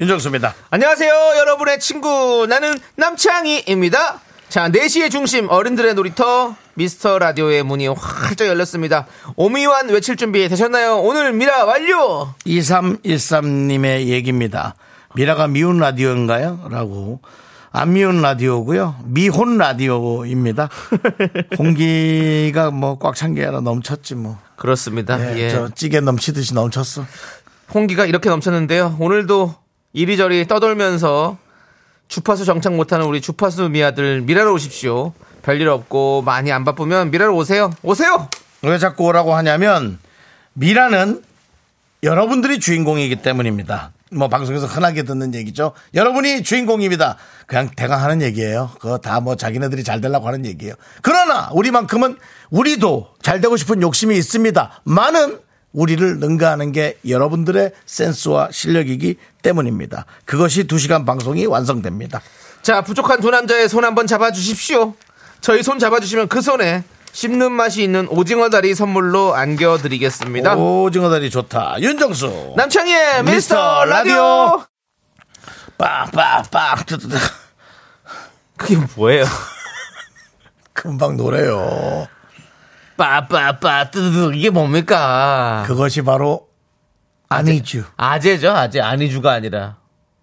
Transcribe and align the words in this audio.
윤정수입니다. 0.00 0.54
안녕하세요, 0.70 1.10
여러분의 1.38 1.80
친구. 1.80 2.46
나는 2.48 2.74
남창희입니다. 2.96 4.20
자, 4.50 4.68
4시의 4.68 5.10
중심, 5.10 5.48
어른들의 5.48 5.94
놀이터, 5.94 6.54
미스터 6.74 7.18
라디오의 7.18 7.62
문이 7.62 7.88
활짝 7.88 8.46
열렸습니다. 8.46 9.06
오미완 9.36 9.88
외칠 9.88 10.16
준비 10.16 10.46
되셨나요? 10.48 10.98
오늘 11.00 11.32
미라 11.32 11.64
완료! 11.64 12.34
2313님의 12.44 14.06
얘기입니다. 14.08 14.74
미라가 15.14 15.48
미운 15.48 15.78
라디오인가요? 15.78 16.68
라고. 16.70 17.20
안 17.72 17.92
미운 17.94 18.20
라디오고요. 18.22 18.96
미혼 19.04 19.56
라디오입니다. 19.58 20.68
공기가 21.56 22.70
뭐 22.70 22.98
꽉 22.98 23.14
찬 23.14 23.34
게 23.34 23.42
아니라 23.44 23.60
넘쳤지 23.60 24.14
뭐. 24.14 24.38
그렇습니다. 24.56 25.18
예, 25.34 25.38
예. 25.38 25.50
저 25.50 25.68
찌개 25.74 26.00
넘치듯이 26.00 26.54
넘쳤어. 26.54 27.04
홍기가 27.74 28.06
이렇게 28.06 28.28
넘쳤는데요. 28.30 28.96
오늘도 29.00 29.54
이리저리 29.96 30.46
떠돌면서 30.46 31.38
주파수 32.06 32.44
정착 32.44 32.74
못하는 32.74 33.06
우리 33.06 33.22
주파수 33.22 33.70
미아들 33.70 34.20
미라로 34.20 34.52
오십시오. 34.52 35.14
별일 35.42 35.68
없고 35.70 36.20
많이 36.20 36.52
안 36.52 36.64
바쁘면 36.66 37.10
미라로 37.10 37.34
오세요. 37.34 37.70
오세요. 37.82 38.28
왜 38.60 38.76
자꾸 38.78 39.04
오라고 39.04 39.34
하냐면 39.34 39.98
미라는 40.52 41.22
여러분들이 42.02 42.60
주인공이기 42.60 43.16
때문입니다. 43.22 43.92
뭐 44.12 44.28
방송에서 44.28 44.66
흔하게 44.66 45.04
듣는 45.04 45.34
얘기죠. 45.34 45.72
여러분이 45.94 46.42
주인공입니다. 46.42 47.16
그냥 47.46 47.70
대강 47.74 48.02
하는 48.02 48.20
얘기예요. 48.20 48.72
그거 48.78 48.98
다 48.98 49.20
뭐 49.20 49.34
자기네들이 49.34 49.82
잘 49.82 50.02
되려고 50.02 50.26
하는 50.26 50.44
얘기예요. 50.44 50.74
그러나 51.00 51.48
우리만큼은 51.52 52.18
우리도 52.50 53.14
잘 53.22 53.40
되고 53.40 53.56
싶은 53.56 53.80
욕심이 53.80 54.14
있습니다. 54.18 54.82
많은 54.84 55.38
우리를 55.72 56.18
능가하는 56.18 56.72
게 56.72 56.98
여러분들의 57.06 57.72
센스와 57.84 58.48
실력이기 58.50 59.16
때문입니다. 59.42 60.06
그것이 60.24 60.64
2시간 60.66 61.04
방송이 61.04 61.46
완성됩니다. 61.46 62.20
자, 62.62 62.82
부족한 62.82 63.20
두 63.20 63.30
남자의 63.30 63.68
손 63.68 63.84
한번 63.84 64.06
잡아 64.06 64.30
주십시오. 64.32 64.94
저희 65.40 65.62
손 65.62 65.78
잡아 65.78 66.00
주시면 66.00 66.28
그 66.28 66.40
손에 66.40 66.82
씹는 67.12 67.52
맛이 67.52 67.82
있는 67.82 68.08
오징어 68.08 68.50
다리 68.50 68.74
선물로 68.74 69.34
안겨 69.34 69.78
드리겠습니다. 69.78 70.56
오징어 70.56 71.08
다리 71.08 71.30
좋다. 71.30 71.76
윤정수. 71.80 72.54
남창희의 72.56 73.22
미스터 73.24 73.32
미스터 73.32 73.84
라디오. 73.86 74.64
빡빡빡. 75.78 76.86
그게 78.56 78.76
뭐예요? 78.96 79.24
금방 80.72 81.16
노래요. 81.16 82.06
빠빠빠 82.96 83.90
뜨드드 83.90 84.34
이게 84.34 84.50
뭡니까? 84.50 85.64
그것이 85.66 86.02
바로 86.02 86.48
아니죠. 87.28 87.84
아재죠, 87.96 88.50
아재. 88.50 88.80
아니주가 88.80 89.32
아니라. 89.32 89.76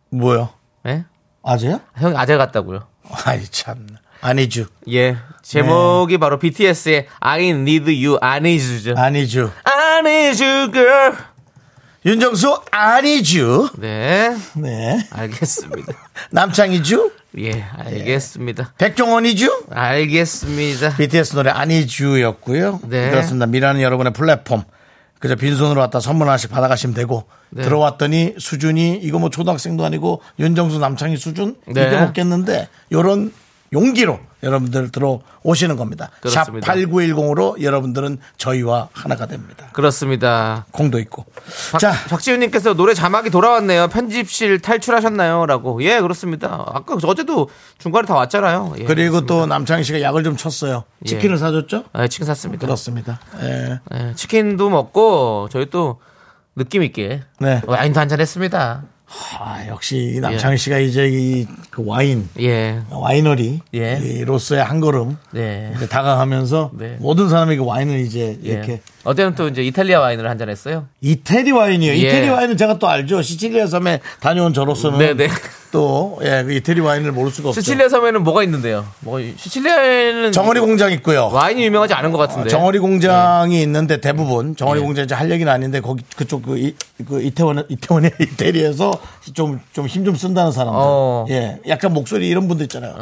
뭐요? 0.10 0.50
예? 0.88 1.06
아재야? 1.44 1.80
형 1.98 2.18
아재 2.18 2.38
같다고요. 2.38 2.88
아이 3.26 3.46
참. 3.46 3.88
아니죠. 4.22 4.66
예. 4.90 5.18
제목이 5.42 6.18
바로 6.18 6.40
BTS의 6.40 7.08
I 7.20 7.42
need 7.50 8.06
you. 8.06 8.18
I 8.22 8.38
need 8.38 8.84
you, 10.44 10.72
girl. 10.72 11.14
윤정수 12.06 12.62
아니죠. 12.72 13.70
네. 13.78 14.36
네. 14.56 15.08
알겠습니다. 15.12 15.94
남창이죠. 16.32 17.12
예, 17.40 17.64
알겠습니다. 17.78 18.74
백종원이죠. 18.78 19.66
알겠습니다. 19.72 20.98
BTS 20.98 21.36
노래 21.36 21.50
아니주였고요. 21.50 22.82
네. 22.84 23.10
그렇습니다. 23.10 23.46
미라는 23.48 23.82
여러분의 23.82 24.14
플랫폼. 24.14 24.64
그저 25.20 25.36
빈손으로 25.36 25.80
왔다 25.80 26.02
선물 26.02 26.28
하나씩 26.28 26.52
받아가시면 26.52 26.94
되고 26.94 27.24
네. 27.50 27.64
들어왔더니 27.64 28.36
수준이 28.38 29.00
이거 29.02 29.20
뭐 29.20 29.30
초등학생도 29.30 29.86
아니고 29.86 30.22
윤정수 30.38 30.80
남창희 30.80 31.16
수준 31.16 31.56
네. 31.66 31.88
이거 31.88 32.00
먹겠는데 32.02 32.68
요런 32.92 33.32
용기로 33.74 34.20
여러분들 34.44 34.92
들어오시는 34.92 35.76
겁니다. 35.76 36.10
그렇습니다. 36.22 36.66
샵 36.66 36.74
8910으로 36.74 37.62
여러분들은 37.62 38.20
저희와 38.38 38.90
하나가 38.94 39.26
됩니다. 39.26 39.68
그렇습니다. 39.74 40.66
공도 40.72 41.00
있고. 41.00 41.26
박, 41.72 41.80
자, 41.80 41.92
박지윤 42.10 42.40
님께서 42.42 42.74
노래 42.74 42.94
자막이 42.94 43.30
돌아왔네요. 43.30 43.88
편집실 43.88 44.60
탈출하셨나요? 44.60 45.46
라고. 45.46 45.82
예, 45.84 46.00
그렇습니다. 46.02 46.66
아까 46.68 46.98
어제도 47.04 47.50
중간에 47.80 48.06
다 48.06 48.16
왔잖아요. 48.16 48.76
예, 48.80 48.84
그리고 48.84 49.22
그렇습니다. 49.22 49.34
또 49.34 49.46
남창희 49.46 49.84
씨가 49.84 50.02
약을 50.02 50.24
좀 50.24 50.38
쳤어요. 50.38 50.84
치킨을 51.06 51.36
예. 51.36 51.40
사줬죠? 51.40 51.86
아, 51.94 52.08
치킨 52.08 52.26
샀습니다. 52.28 52.66
그렇습니다. 52.66 53.20
예. 53.42 53.80
예, 53.94 54.14
치킨도 54.16 54.70
먹고 54.70 55.50
저희 55.52 55.70
또 55.70 56.00
느낌 56.56 56.84
있게 56.84 57.24
네. 57.40 57.62
와인도 57.66 58.00
한잔 58.00 58.20
했습니다. 58.20 58.84
아, 59.40 59.66
역시 59.68 60.14
이 60.16 60.20
남창희 60.20 60.58
씨가 60.58 60.80
이제 60.80 61.08
이 61.10 61.48
그 61.74 61.84
와인 61.86 62.30
예. 62.40 62.82
와이너리 62.92 63.62
예. 63.74 63.98
한 64.62 64.80
걸음 64.80 65.18
네. 65.32 65.74
이제 65.76 65.88
다가가면서 65.88 66.70
네. 66.78 66.98
모든 67.00 67.30
사람에게 67.30 67.62
와인을 67.62 68.00
이제 68.00 68.38
예. 68.46 68.50
이렇게 68.50 68.82
어제는 69.04 69.36
또 69.36 69.48
이제 69.50 69.62
이탈리아 69.64 70.00
와인을 70.00 70.30
한 70.30 70.38
잔 70.38 70.50
했어요. 70.50 70.86
이태리 71.02 71.52
와인이에요. 71.52 71.94
예. 71.94 71.98
이태리 71.98 72.30
와인은 72.30 72.58
제가 72.58 72.80
또 72.80 72.88
알죠. 72.88 73.22
시칠리아 73.22 73.68
섬에 73.68 74.00
다녀온 74.22 74.54
저로서는 74.54 74.98
네네. 75.00 75.30
또 75.72 76.20
예, 76.24 76.44
그 76.44 76.54
이태리 76.54 76.80
와인을 76.82 77.12
모를 77.12 77.32
수가 77.32 77.50
없죠. 77.50 77.60
시칠리아 77.62 77.90
섬에는 77.90 78.24
뭐가 78.24 78.44
있는데요? 78.44 78.86
뭐 79.02 79.20
시칠리아에는 79.20 80.32
정어리 80.32 80.60
공장 80.62 80.92
있고요. 80.94 81.30
와인이 81.34 81.64
유명하지 81.66 81.94
않은 81.94 82.12
것 82.12 82.18
같은데. 82.18 82.50
정어리 82.50 82.80
공장이 82.80 83.62
있는데 83.64 84.00
대부분 84.00 84.56
정어리 84.56 84.80
예. 84.80 84.84
공장 84.84 85.04
이제 85.06 85.16
할 85.16 85.30
얘기는 85.32 85.52
아닌데 85.52 85.82
거기 85.82 86.04
그쪽 86.16 86.44
그, 86.44 86.58
이, 86.58 86.76
그 87.08 87.22
이태원 87.22 87.66
이태원에 87.70 88.12
이태리에서 88.20 89.00
좀 89.34 89.60
좀 89.74 89.88
힘 89.88 90.06
좀 90.06 90.16
쓴다는 90.16 90.52
사람들. 90.52 90.80
어. 90.82 91.26
예. 91.30 91.60
약간 91.68 91.94
목소리 91.94 92.28
이런 92.30 92.48
분들 92.48 92.66
있잖아요. 92.66 92.94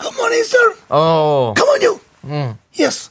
Come 0.00 0.20
on 0.22 0.32
sir. 0.40 0.74
어. 0.88 1.54
Come 1.56 1.70
on 1.72 1.82
you. 1.84 2.00
음. 2.24 2.54
Yes. 2.78 3.10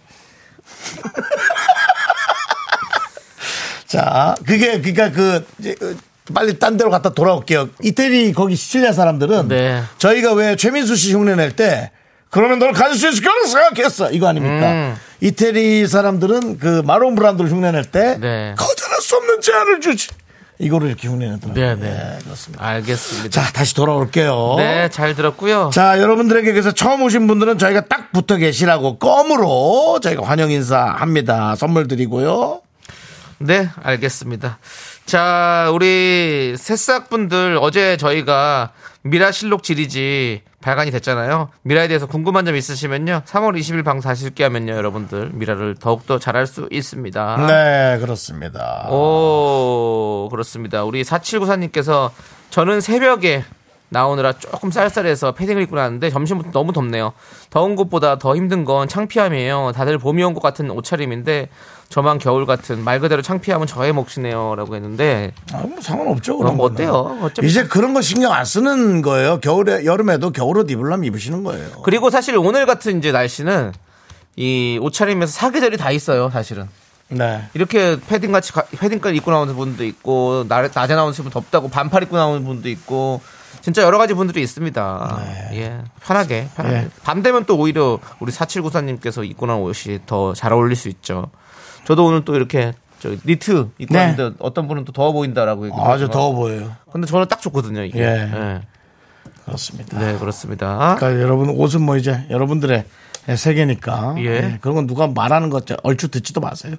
자, 3.85 4.35
그게 4.45 4.79
그러니까 4.81 5.11
그 5.11 5.45
빨리 6.33 6.59
딴 6.59 6.77
데로 6.77 6.89
갔다 6.89 7.09
돌아올게요. 7.09 7.69
이태리 7.81 8.33
거기 8.33 8.55
시칠리아 8.55 8.91
사람들은 8.93 9.47
네. 9.47 9.83
저희가 9.97 10.33
왜 10.33 10.55
최민수 10.55 10.95
씨 10.95 11.13
흉내 11.13 11.35
낼 11.35 11.51
때 11.55 11.91
그러면 12.29 12.59
널 12.59 12.71
가질 12.71 12.97
수 12.97 13.09
있을 13.09 13.23
거라고 13.23 13.45
생각했어. 13.47 14.11
이거 14.11 14.27
아닙니까? 14.27 14.71
음. 14.71 14.95
이태리 15.19 15.85
사람들은 15.87 16.59
그 16.59 16.81
마론 16.85 17.15
브란드를 17.15 17.51
흉내 17.51 17.71
낼때 17.71 18.17
네. 18.19 18.55
거절할 18.57 19.01
수 19.01 19.17
없는 19.17 19.41
제안을 19.41 19.81
주지. 19.81 20.07
이거를 20.57 20.87
이렇게 20.89 21.07
흉내 21.07 21.27
내더라고요. 21.29 21.53
네, 21.55 21.75
네. 21.75 22.15
예, 22.19 22.23
그렇습니다. 22.23 22.63
알겠습니다. 22.65 23.29
자, 23.41 23.51
다시 23.51 23.73
돌아올게요. 23.73 24.53
네, 24.57 24.89
잘 24.91 25.15
들었고요. 25.15 25.71
자, 25.73 25.99
여러분들에게 25.99 26.51
그래서 26.51 26.71
처음 26.71 27.01
오신 27.01 27.25
분들은 27.27 27.57
저희가 27.57 27.87
딱 27.87 28.11
붙어 28.11 28.37
계시라고 28.37 28.99
껌으로 28.99 29.99
저희가 30.03 30.23
환영 30.25 30.51
인사합니다. 30.51 31.55
선물 31.55 31.87
드리고요. 31.87 32.61
네, 33.39 33.69
알겠습니다. 33.81 34.59
자, 35.05 35.69
우리 35.73 36.55
새싹분들 36.57 37.57
어제 37.59 37.97
저희가 37.97 38.71
미라 39.03 39.31
실록 39.31 39.63
지리지 39.63 40.43
발간이 40.61 40.91
됐잖아요. 40.91 41.49
미라에 41.63 41.87
대해서 41.87 42.05
궁금한 42.05 42.45
점 42.45 42.55
있으시면요. 42.55 43.23
3월 43.25 43.59
20일 43.59 43.83
방송 43.83 44.09
다시 44.09 44.23
듣게 44.25 44.43
하면요. 44.43 44.73
여러분들 44.73 45.31
미라를 45.33 45.75
더욱더 45.79 46.19
잘할 46.19 46.45
수 46.47 46.67
있습니다. 46.71 47.45
네, 47.47 47.97
그렇습니다. 47.99 48.87
오, 48.91 50.29
그렇습니다. 50.31 50.83
우리 50.83 51.03
4794님께서 51.03 52.11
저는 52.51 52.79
새벽에 52.79 53.43
나오느라 53.89 54.31
조금 54.33 54.71
쌀쌀해서 54.71 55.33
패딩을 55.33 55.63
입고 55.63 55.75
나왔는데 55.75 56.11
점심부터 56.11 56.51
너무 56.51 56.71
덥네요. 56.71 57.11
더운 57.49 57.75
것보다 57.75 58.17
더 58.19 58.35
힘든 58.37 58.63
건 58.63 58.87
창피함이에요. 58.87 59.73
다들 59.75 59.97
봄이 59.97 60.23
온 60.23 60.33
것 60.33 60.41
같은 60.41 60.69
옷차림인데 60.69 61.49
저만 61.91 62.17
겨울 62.19 62.45
같은 62.45 62.83
말 62.83 62.99
그대로 62.99 63.21
창피함은 63.21 63.67
저의 63.67 63.91
몫이네요라고 63.91 64.75
했는데 64.75 65.33
아, 65.53 65.57
뭐 65.57 65.75
상관없죠. 65.81 66.37
그런 66.37 66.57
거 66.57 66.63
거는. 66.63 66.73
어때요? 66.75 67.19
어차피 67.21 67.47
이제 67.47 67.65
그런 67.65 67.93
거 67.93 68.01
신경 68.01 68.31
안 68.31 68.45
쓰는 68.45 69.01
거예요. 69.01 69.39
겨울에 69.41 69.85
여름에도 69.85 70.31
겨울옷 70.31 70.71
입으려면 70.71 71.03
입으시는 71.03 71.43
거예요. 71.43 71.81
그리고 71.83 72.09
사실 72.09 72.37
오늘 72.37 72.65
같은 72.65 72.97
이제 72.97 73.11
날씨는 73.11 73.73
이 74.37 74.79
옷차림에서 74.81 75.31
사계절이 75.31 75.75
다 75.77 75.91
있어요, 75.91 76.29
사실은. 76.31 76.69
네. 77.09 77.43
이렇게 77.53 77.99
패딩 78.07 78.31
같이 78.31 78.53
가- 78.53 78.63
패딩까지 78.71 79.17
입고 79.17 79.29
나오는 79.29 79.53
분도 79.53 79.83
있고 79.83 80.45
나- 80.47 80.61
낮에 80.73 80.95
나오는 80.95 81.13
분은 81.13 81.29
덥다고 81.29 81.67
반팔 81.67 82.03
입고 82.03 82.15
나오는 82.15 82.45
분도 82.45 82.69
있고 82.69 83.19
진짜 83.59 83.81
여러 83.83 83.97
가지 83.97 84.13
분들이 84.13 84.41
있습니다. 84.41 85.19
예. 85.55 85.81
편하게, 86.01 86.47
편하게. 86.55 86.75
예. 86.77 86.89
밤 87.03 87.21
되면 87.21 87.43
또 87.45 87.57
오히려 87.57 87.99
우리 88.21 88.31
4794님께서 88.31 89.29
입고 89.29 89.45
나온 89.45 89.61
옷이 89.63 89.99
더 90.05 90.33
잘 90.33 90.53
어울릴 90.53 90.77
수 90.77 90.87
있죠. 90.87 91.29
저도 91.85 92.05
오늘 92.05 92.25
또 92.25 92.35
이렇게 92.35 92.73
저 92.99 93.09
니트 93.25 93.69
입고 93.79 93.93
네. 93.93 93.99
왔는데 93.99 94.37
어떤 94.39 94.67
분은 94.67 94.85
또 94.85 94.91
더워 94.91 95.11
보인다라고 95.11 95.65
얘기도 95.65 95.83
아주 95.83 96.07
더워 96.09 96.33
보여요. 96.33 96.75
근데 96.91 97.07
저는 97.07 97.27
딱 97.27 97.41
좋거든요, 97.41 97.83
이게. 97.83 97.99
예. 97.99 98.03
예. 98.05 98.61
그렇습니다. 99.45 99.99
네, 99.99 100.17
그렇습니다. 100.17 100.95
그러니까 100.97 101.21
여러분 101.21 101.49
옷은 101.49 101.81
뭐 101.81 101.97
이제 101.97 102.25
여러분들의 102.29 102.85
세계니까 103.35 104.15
예. 104.17 104.23
예, 104.23 104.57
그런 104.61 104.75
건 104.75 104.87
누가 104.87 105.07
말하는 105.07 105.49
것 105.49 105.65
얼추 105.83 106.09
듣지도 106.09 106.41
마세요. 106.41 106.75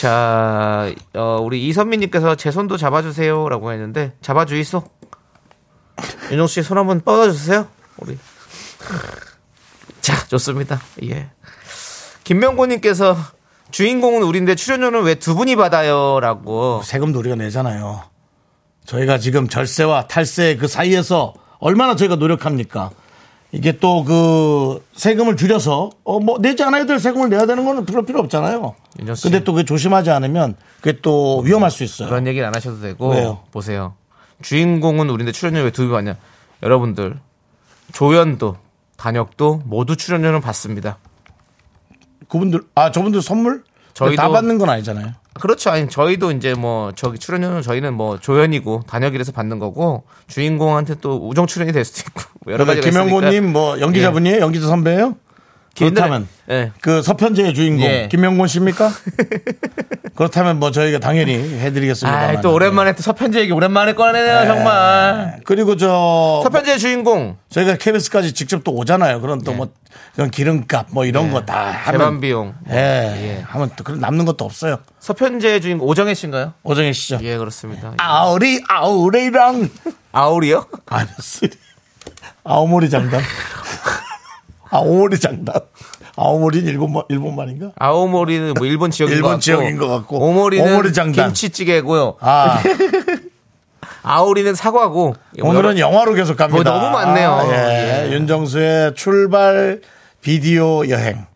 자, 0.00 0.92
어, 1.14 1.38
우리 1.42 1.66
이선미님께서 1.66 2.36
제 2.36 2.52
손도 2.52 2.76
잡아주세요라고 2.76 3.72
했는데 3.72 4.12
잡아주이소. 4.20 4.84
윤종 6.30 6.46
씨손 6.46 6.78
한번 6.78 7.00
뻗어주세요. 7.00 7.66
우리. 7.98 8.16
자, 10.00 10.26
좋습니다. 10.28 10.80
예. 11.02 11.28
김명곤님께서 12.22 13.16
주인공은 13.70 14.22
우리인데 14.22 14.54
출연료는 14.54 15.02
왜 15.02 15.14
두 15.16 15.34
분이 15.34 15.56
받아요?라고. 15.56 16.80
세금도 16.84 17.18
우리가 17.18 17.36
내잖아요. 17.36 18.02
저희가 18.86 19.18
지금 19.18 19.48
절세와 19.48 20.06
탈세 20.08 20.56
그 20.56 20.66
사이에서 20.68 21.34
얼마나 21.58 21.94
저희가 21.96 22.16
노력합니까? 22.16 22.90
이게 23.52 23.78
또 23.78 24.04
그 24.04 24.84
세금을 24.94 25.36
줄여서 25.36 25.90
어 26.04 26.20
뭐 26.20 26.38
내지 26.38 26.62
않아야 26.62 26.86
될 26.86 26.98
세금을 26.98 27.28
내야 27.30 27.46
되는 27.46 27.64
거는 27.64 27.84
그럴 27.86 28.04
필요 28.06 28.20
없잖아요. 28.20 28.74
근데 29.30 29.44
또 29.44 29.52
그게 29.52 29.64
조심하지 29.64 30.10
않으면 30.10 30.56
그게 30.80 31.00
또 31.02 31.40
위험할 31.40 31.70
수 31.70 31.82
있어요. 31.84 32.08
그런 32.08 32.26
얘기를 32.26 32.46
안 32.46 32.54
하셔도 32.54 32.80
되고. 32.80 33.10
왜요? 33.10 33.40
보세요. 33.52 33.94
주인공은 34.42 35.10
우리인데 35.10 35.32
출연료 35.32 35.60
왜두 35.62 35.82
분이 35.82 35.92
받냐? 35.92 36.16
여러분들 36.62 37.18
조연도 37.92 38.56
단역도 38.96 39.62
모두 39.64 39.96
출연료는 39.96 40.40
받습니다. 40.40 40.98
그분들 42.28 42.62
아 42.74 42.90
저분들 42.90 43.22
선물 43.22 43.62
저희도- 43.94 44.16
다 44.16 44.28
받는 44.28 44.58
건 44.58 44.70
아니잖아요. 44.70 45.12
그렇죠. 45.40 45.70
아니 45.70 45.88
저희도 45.88 46.32
이제 46.32 46.54
뭐 46.54 46.92
저기 46.96 47.18
출연료는 47.18 47.62
저희는 47.62 47.94
뭐 47.94 48.18
조연이고 48.18 48.82
단역이라서 48.88 49.32
받는 49.32 49.58
거고 49.60 50.02
주인공한테 50.26 50.96
또 51.00 51.28
우정 51.28 51.46
출연이 51.46 51.72
될 51.72 51.84
수도 51.84 52.02
있고 52.08 52.22
뭐 52.44 52.52
여러 52.54 52.64
가지가 52.64 52.88
있으니까. 52.88 53.04
김영곤님 53.08 53.52
뭐 53.52 53.78
연기자분이에요? 53.80 54.40
연기자 54.40 54.66
선배예요? 54.66 55.14
그렇다면 55.78 56.28
예. 56.50 56.72
그 56.80 57.02
서편제의 57.02 57.54
주인공 57.54 57.86
예. 57.86 58.08
김명곤 58.10 58.48
씨입니까? 58.48 58.90
그렇다면 60.14 60.58
뭐 60.58 60.70
저희가 60.70 60.98
당연히 60.98 61.34
해드리겠습니다. 61.34 62.18
아, 62.20 62.40
또 62.40 62.52
오랜만에 62.52 62.94
또 62.94 63.02
서편제 63.02 63.40
얘기 63.40 63.52
오랜만에 63.52 63.94
꺼내네요, 63.94 64.46
정말. 64.46 65.40
그리고 65.44 65.76
저 65.76 66.40
서편제 66.42 66.78
주인공 66.78 67.36
저희가 67.50 67.76
KBS까지 67.76 68.32
직접 68.32 68.64
또 68.64 68.72
오잖아요. 68.74 69.20
그런 69.20 69.42
또 69.42 69.52
뭐 69.52 69.68
그런 70.14 70.30
기름값 70.30 70.86
뭐 70.90 71.04
이런 71.04 71.30
거다 71.32 71.84
재반 71.86 72.00
하면 72.08 72.20
비용. 72.20 72.54
예, 72.70 72.74
예. 72.76 73.42
하면 73.46 73.70
또 73.76 73.84
그런 73.84 74.00
남는 74.00 74.24
것도 74.24 74.44
없어요. 74.44 74.78
서편제 74.98 75.60
주인공 75.60 75.86
오정혜 75.88 76.14
씨인가요? 76.14 76.54
오정혜 76.64 76.92
씨죠. 76.92 77.18
예, 77.22 77.36
그렇습니다. 77.38 77.94
아우리 77.98 78.60
아우리랑 78.68 79.68
아울이요? 80.12 80.66
아니었어요. 80.86 81.50
아오모리 82.44 82.90
장단. 82.90 83.20
아오모리 84.70 85.18
장단. 85.18 85.54
아오모리는 86.16 86.66
일본 86.68 86.94
일본 87.08 87.36
말인가? 87.36 87.70
아오모리는 87.78 88.54
뭐 88.54 88.66
일본 88.66 88.90
지역인 88.90 89.16
일본 89.16 89.30
것 89.30 89.36
같고 89.36 89.42
지역인 89.42 89.76
것 89.78 89.88
같고. 89.88 90.18
오모리는 90.18 90.72
오모리 90.72 90.92
장단. 90.92 91.26
김치찌개고요. 91.28 92.16
아 92.20 92.60
아오리는 94.02 94.54
사과고. 94.54 95.14
오늘은 95.40 95.78
영화로 95.78 96.14
계속 96.14 96.36
갑니다. 96.36 96.70
뭐 96.70 96.80
너무 96.80 96.90
많네요. 96.90 97.48
예. 97.52 98.06
예. 98.08 98.12
윤정수의 98.12 98.94
출발 98.94 99.80
비디오 100.20 100.88
여행. 100.88 101.26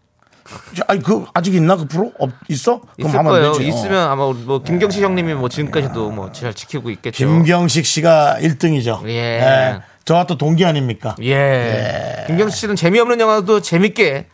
아니 0.87 1.03
그 1.03 1.25
아직 1.33 1.55
있나 1.55 1.77
그 1.77 1.87
프로? 1.87 2.13
없, 2.19 2.31
있어? 2.49 2.81
그럼 2.97 3.09
있을 3.09 3.19
하면 3.19 3.33
거예요. 3.33 3.53
되지. 3.53 3.65
어. 3.65 3.75
있으면 3.75 4.09
아마 4.11 4.25
우리 4.27 4.39
뭐 4.41 4.63
김경식 4.63 5.03
형님이 5.03 5.35
뭐 5.35 5.49
지금까지도 5.49 6.11
뭐 6.11 6.31
잘 6.33 6.53
지키고 6.53 6.91
있겠죠. 6.91 7.17
김경식 7.17 7.87
씨가 7.87 8.37
1등이죠. 8.41 9.07
예. 9.09 9.81
저와 10.05 10.27
또 10.27 10.37
동기 10.37 10.65
아닙니까? 10.65 11.15
예. 11.23 12.25
김경식 12.27 12.59
씨는 12.61 12.77
재미없는 12.77 13.21
영화도 13.21 13.61
재밌게 13.63 14.27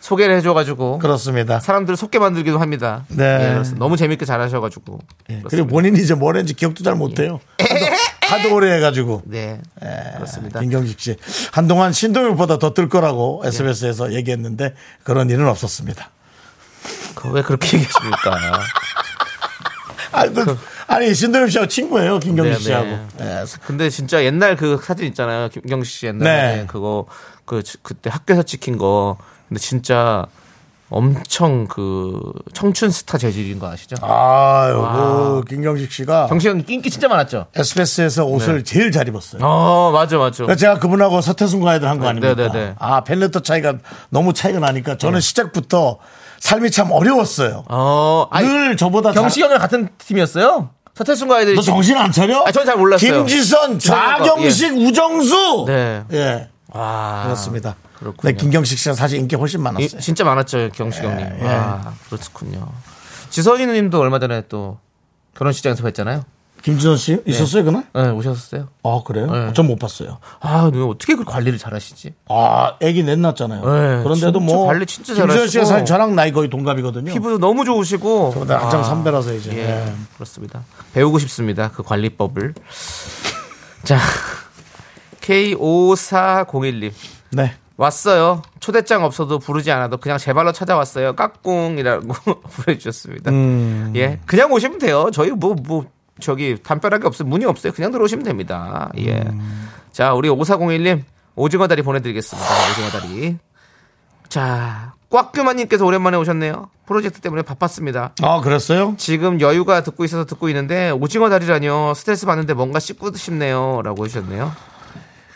소개를 0.00 0.36
해줘가지고 0.36 0.98
그렇습니다. 0.98 1.58
사람들을 1.60 1.96
속게 1.96 2.18
만들기도 2.20 2.58
합니다. 2.60 3.04
네. 3.08 3.24
예, 3.64 3.74
너무 3.76 3.96
재밌게 3.96 4.24
잘하셔가지고. 4.24 4.98
예. 5.30 5.42
그리고 5.50 5.66
본인이 5.66 5.98
이제 6.00 6.14
뭘 6.14 6.36
했는지 6.36 6.54
기억도 6.54 6.84
잘 6.84 6.94
못해요. 6.94 7.40
하도, 8.28 8.54
오래 8.54 8.74
해가지고. 8.76 9.22
네. 9.26 9.60
그렇습니다. 10.14 10.60
김경식 10.60 11.00
씨. 11.00 11.16
한동안 11.52 11.92
신동엽보다 11.92 12.58
더 12.58 12.74
뜰 12.74 12.88
거라고 12.88 13.42
SBS에서 13.44 14.12
얘기했는데 14.12 14.74
그런 15.02 15.30
일은 15.30 15.48
없었습니다. 15.48 16.10
왜 17.32 17.42
그렇게 17.42 17.78
얘기하십니까? 17.78 18.60
아니, 20.12 20.32
그, 20.34 20.56
아니 20.88 21.14
신동엽 21.14 21.50
씨하고 21.50 21.68
친구예요. 21.68 22.18
김경식 22.18 22.54
네, 22.54 22.58
씨하고. 22.64 22.86
네. 22.86 23.06
예. 23.20 23.44
근데 23.66 23.90
진짜 23.90 24.24
옛날 24.24 24.56
그 24.56 24.80
사진 24.82 25.06
있잖아요. 25.06 25.48
김경식 25.50 25.92
씨 25.94 26.06
옛날에 26.06 26.56
네. 26.56 26.64
그거 26.66 27.06
그 27.44 27.62
지- 27.62 27.78
그때 27.82 28.10
학교에서 28.10 28.42
찍힌 28.42 28.78
거. 28.78 29.16
근데 29.48 29.60
진짜 29.60 30.24
엄청 30.90 31.66
그 31.66 32.18
청춘 32.54 32.90
스타 32.90 33.18
재질인 33.18 33.58
거 33.58 33.70
아시죠? 33.70 33.96
아유, 34.00 34.78
와. 34.78 34.92
그 34.94 35.42
김경식 35.46 35.92
씨가 35.92 36.28
경식 36.28 36.48
형 36.48 36.64
인기 36.66 36.90
진짜 36.90 37.08
많았죠. 37.08 37.46
SBS에서 37.54 38.24
옷을 38.24 38.64
제일 38.64 38.90
잘 38.90 39.06
입었어요. 39.06 39.42
어 39.44 39.90
맞아 39.92 40.16
맞아. 40.16 40.36
그러니까 40.38 40.56
제가 40.56 40.78
그분하고 40.78 41.20
서태순 41.20 41.60
가이드를 41.60 41.90
한거 41.90 42.04
네, 42.04 42.08
아닙니까? 42.10 42.34
네, 42.34 42.48
네. 42.52 42.74
아, 42.78 43.04
팬레터 43.04 43.40
차이가 43.40 43.74
너무 44.08 44.32
차이가 44.32 44.58
나니까 44.60 44.96
저는 44.96 45.20
시작부터 45.20 45.98
삶이 46.40 46.70
참 46.70 46.90
어려웠어요. 46.92 47.64
어 47.68 48.26
아니, 48.30 48.48
늘 48.48 48.76
저보다 48.76 49.12
경식 49.12 49.42
형이랑 49.42 49.60
같은 49.60 49.88
팀이었어요? 49.98 50.70
서태순과 50.98 51.36
아이들이 51.36 51.54
너 51.56 51.62
정신 51.62 51.96
안 51.96 52.10
차려? 52.10 52.44
아, 52.44 52.50
저는 52.50 52.66
잘 52.66 52.76
몰랐어요. 52.76 53.24
김지선, 53.24 53.78
좌경식, 53.78 54.76
우정수. 54.76 55.64
네. 55.68 56.02
예. 56.12 56.48
와 56.72 57.22
그렇습니다. 57.24 57.76
그렇군요. 57.98 58.32
네, 58.32 58.36
김경식 58.36 58.78
씨는 58.78 58.94
사실 58.96 59.18
인기 59.20 59.36
훨씬 59.36 59.60
이- 59.60 59.62
많았어요. 59.62 60.00
진짜 60.00 60.24
많았죠 60.24 60.70
경식 60.74 61.04
형님. 61.04 61.44
와 61.46 61.92
그렇군요. 62.10 62.66
지선이 63.30 63.66
님도 63.66 63.98
얼마 64.00 64.18
전에 64.18 64.42
또 64.48 64.78
결혼식장에서 65.36 65.82
뵀잖아요. 65.84 66.24
김지선 66.62 66.96
씨 66.96 67.22
있었어요, 67.24 67.64
그날? 67.64 67.84
네 67.94 68.08
오셨어요. 68.10 68.66
아, 68.82 69.00
그래요? 69.06 69.26
네. 69.30 69.52
전못 69.52 69.78
봤어요. 69.78 70.18
아, 70.40 70.68
너 70.74 70.88
어떻게 70.88 71.14
그 71.14 71.22
관리를 71.24 71.56
잘하시지? 71.56 72.14
아, 72.28 72.74
애기 72.82 73.04
넷났잖아요. 73.04 73.60
네, 73.60 74.02
그런데도 74.02 74.40
뭐. 74.40 74.66
관리 74.66 74.84
진짜 74.84 75.14
김지선 75.14 75.28
씨가 75.28 75.36
잘하시고. 75.36 75.64
사실 75.66 75.84
저랑 75.86 76.16
나이 76.16 76.32
거의 76.32 76.50
동갑이거든요. 76.50 77.12
피부도 77.12 77.38
너무 77.38 77.64
좋으시고. 77.64 78.32
저보다 78.34 78.58
한참 78.58 78.80
아, 78.80 78.82
선배라서 78.82 79.34
이제. 79.34 79.50
예, 79.52 79.62
네. 79.66 79.94
그렇습니다. 80.16 80.64
배우고 80.98 81.20
싶습니다. 81.20 81.70
그 81.70 81.84
관리법을. 81.84 82.54
자, 83.84 83.98
K5401님. 85.20 86.92
네. 87.30 87.54
왔어요. 87.76 88.42
초대장 88.58 89.04
없어도 89.04 89.38
부르지 89.38 89.70
않아도 89.70 89.98
그냥 89.98 90.18
제 90.18 90.32
발로 90.32 90.50
찾아왔어요. 90.50 91.14
깍꿍이라고 91.14 92.08
보내주셨습니다. 92.64 93.30
음. 93.30 93.92
예. 93.94 94.18
그냥 94.26 94.50
오시면 94.52 94.78
돼요. 94.78 95.10
저희 95.12 95.30
뭐, 95.30 95.54
뭐, 95.54 95.86
저기, 96.18 96.60
담벼락이 96.60 97.06
없어요. 97.06 97.28
문이 97.28 97.44
없어요. 97.44 97.72
그냥 97.72 97.92
들어오시면 97.92 98.24
됩니다. 98.24 98.90
예. 98.98 99.20
음. 99.20 99.68
자, 99.92 100.14
우리 100.14 100.28
5401님, 100.28 101.04
오징어 101.36 101.68
다리 101.68 101.82
보내드리겠습니다. 101.82 102.48
오징어 102.72 102.88
다리. 102.90 103.36
자, 104.28 104.94
꽉규만님께서 105.10 105.84
오랜만에 105.86 106.16
오셨네요. 106.18 106.68
프로젝트 106.86 107.20
때문에 107.20 107.42
바빴습니다. 107.42 108.12
아, 108.22 108.40
그랬어요? 108.40 108.94
지금 108.98 109.40
여유가 109.40 109.82
듣고 109.82 110.04
있어서 110.04 110.26
듣고 110.26 110.48
있는데, 110.50 110.90
오징어 110.90 111.28
다리라뇨. 111.30 111.94
스트레스 111.94 112.26
받는데 112.26 112.54
뭔가 112.54 112.78
씹고 112.78 113.14
싶네요. 113.14 113.80
라고 113.84 114.04
해주셨네요. 114.04 114.52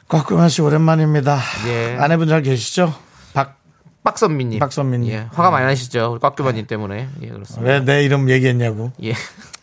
곽금환 0.08 0.50
씨 0.50 0.60
오랜만입니다. 0.60 1.38
예. 1.68 1.96
아내분 1.98 2.28
잘 2.28 2.42
계시죠? 2.42 2.94
박, 3.32 3.56
박선미님. 4.04 4.58
박선미님. 4.58 5.10
예, 5.10 5.26
화가 5.32 5.50
많이 5.50 5.64
나시죠? 5.64 6.18
꽉규만님 6.20 6.66
때문에. 6.66 7.08
예, 7.22 7.28
그렇습니다. 7.28 7.72
왜 7.72 7.80
내 7.80 8.04
이름 8.04 8.28
얘기했냐고. 8.28 8.92
예. 9.02 9.14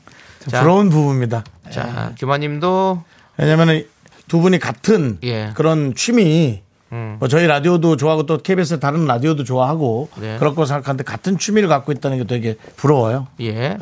자, 0.49 0.61
부러운 0.61 0.89
부부입니다. 0.89 1.43
자, 1.69 2.13
규마님도 2.17 3.03
왜냐면은 3.37 3.85
두 4.27 4.39
분이 4.39 4.57
같은 4.57 5.19
예. 5.23 5.51
그런 5.53 5.93
취미 5.93 6.63
음. 6.91 7.17
뭐 7.19 7.27
저희 7.27 7.45
라디오도 7.47 7.97
좋아하고 7.97 8.25
또 8.25 8.37
KBS 8.37 8.79
다른 8.79 9.05
라디오도 9.05 9.43
좋아하고 9.43 10.09
네. 10.15 10.37
거 10.39 10.65
생각하는데 10.65 11.03
같은 11.03 11.37
취미를 11.37 11.69
갖고 11.69 11.91
있다는 11.91 12.17
게 12.17 12.23
되게 12.25 12.55
부러워요. 12.75 13.27
예. 13.41 13.77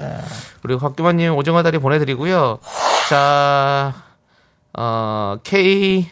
그리고 0.61 0.79
곽규만님 0.81 1.35
오징어 1.35 1.63
다리 1.63 1.77
보내드리고요. 1.77 2.59
자, 3.09 3.93
어, 4.73 5.37
K 5.43 6.09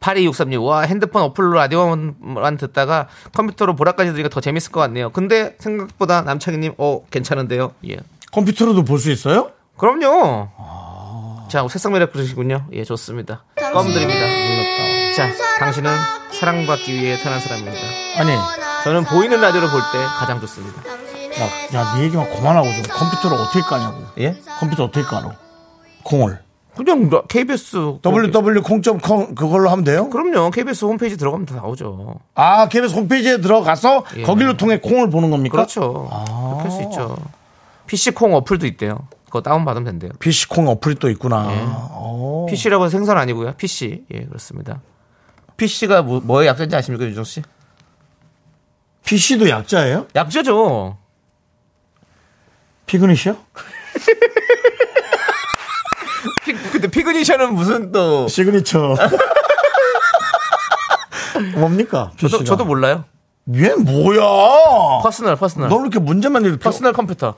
8263님, 0.00 0.64
와, 0.64 0.82
핸드폰 0.82 1.22
어플로 1.22 1.52
라디오만 1.52 2.56
듣다가 2.56 3.08
컴퓨터로 3.34 3.74
보라까지 3.74 4.10
들으니까 4.10 4.28
더 4.28 4.40
재밌을 4.40 4.70
것 4.70 4.80
같네요. 4.80 5.10
근데 5.10 5.56
생각보다 5.58 6.22
남창희님, 6.22 6.74
어, 6.78 7.04
괜찮은데요? 7.10 7.72
예. 7.88 7.96
컴퓨터로도 8.32 8.84
볼 8.84 8.98
수 9.00 9.10
있어요? 9.10 9.50
그럼요. 9.76 10.48
자, 11.48 11.66
새싹 11.68 11.92
매력 11.92 12.12
그러시군요. 12.12 12.66
예, 12.72 12.84
좋습니다. 12.84 13.44
껌 13.72 13.88
드립니다. 13.92 14.20
자, 15.18 15.28
당신은 15.58 15.90
사랑받기 16.30 16.92
위해 16.94 17.16
태어난 17.18 17.40
사람입니다. 17.40 17.76
아니, 18.18 18.30
저는 18.84 19.04
보이는 19.04 19.40
라디오를 19.40 19.68
볼 19.68 19.80
때 19.92 19.98
가장 20.18 20.40
좋습니다. 20.40 20.80
야, 20.88 21.78
야, 21.80 21.94
네 21.96 22.04
얘기만 22.04 22.28
그만하고 22.34 22.66
좀 22.72 22.82
컴퓨터를 22.88 23.36
어떻게 23.36 23.60
까냐고. 23.62 24.00
예? 24.20 24.36
컴퓨터 24.60 24.84
어떻게 24.84 25.04
까노? 25.04 25.32
콩을. 26.04 26.38
그냥 26.76 27.10
라- 27.10 27.22
KBS 27.28 27.98
www.콩.com 28.04 29.34
그걸로 29.34 29.68
하면 29.70 29.84
돼요? 29.84 30.08
그럼요. 30.08 30.50
KBS 30.52 30.84
홈페이지 30.84 31.16
들어가면 31.16 31.46
다 31.46 31.56
나오죠. 31.56 32.20
아, 32.36 32.68
KBS 32.68 32.94
홈페이지에 32.94 33.40
들어가서 33.40 34.04
예. 34.18 34.22
거기로 34.22 34.56
통해 34.56 34.78
콩을 34.78 35.10
보는 35.10 35.30
겁니까? 35.30 35.56
그렇죠. 35.56 36.08
그렇게 36.08 36.62
할 36.62 36.70
수 36.70 36.82
있죠. 36.82 37.16
PC 37.88 38.12
콩 38.12 38.34
어플도 38.34 38.66
있대요. 38.68 39.08
그거 39.26 39.40
다운 39.42 39.64
받으면 39.64 39.84
된대요. 39.84 40.12
PC 40.20 40.48
콩 40.48 40.68
어플이 40.68 40.96
또 40.96 41.10
있구나. 41.10 41.48
예. 41.52 41.58
어. 41.66 42.46
PC라고 42.48 42.88
생선 42.88 43.18
아니고요. 43.18 43.54
PC. 43.56 44.04
예, 44.14 44.20
그렇습니다. 44.24 44.80
PC가 45.58 46.02
뭐, 46.02 46.20
뭐의 46.20 46.48
약자인지 46.48 46.74
아십니까, 46.74 47.04
유정 47.04 47.24
씨? 47.24 47.42
PC도 49.04 49.50
약자예요? 49.50 50.06
약자죠. 50.14 50.96
피그니셔? 52.86 53.36
피, 56.44 56.52
근데 56.52 56.88
피그니션은 56.88 57.54
무슨 57.54 57.92
또 57.92 58.28
시그니처. 58.28 58.96
뭡니까? 61.56 62.10
저도 62.18 62.38
PC가? 62.38 62.44
저도 62.44 62.64
몰라요. 62.64 63.04
얘 63.54 63.74
뭐야? 63.74 64.20
퍼스널 65.02 65.36
퍼스널. 65.36 65.68
너 65.68 65.80
이렇게 65.80 65.98
문제만 65.98 66.44
이렇게 66.44 66.60
퍼스널 66.60 66.92
컴퓨터. 66.92 67.34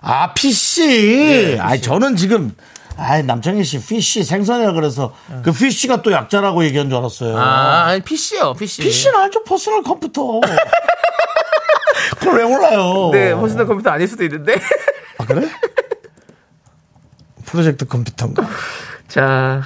아 0.00 0.32
PC. 0.34 1.58
아 1.60 1.76
저는 1.78 2.16
지금 2.16 2.54
아 2.96 3.20
남창희 3.22 3.62
씨 3.64 3.84
fish 3.84 4.24
생선이라 4.24 4.72
그래서 4.72 5.14
그 5.42 5.52
fish가 5.52 6.02
또 6.02 6.12
약자라고 6.12 6.64
얘기한 6.64 6.88
줄 6.88 6.98
알았어요. 6.98 7.36
아, 7.36 7.84
아니 7.86 8.00
PC요, 8.00 8.54
PC. 8.54 8.82
PC는 8.82 9.18
알죠 9.18 9.44
퍼스널 9.44 9.82
컴퓨터. 9.82 10.40
그걸 12.18 12.38
왜 12.38 12.44
몰라요? 12.44 13.10
네, 13.12 13.34
퍼스널 13.34 13.66
컴퓨터 13.66 13.90
아닐 13.90 14.06
수도 14.08 14.24
있는데. 14.24 14.54
아 15.18 15.24
그래? 15.26 15.48
프로젝트 17.44 17.84
컴퓨터인가? 17.86 18.46
자, 19.08 19.62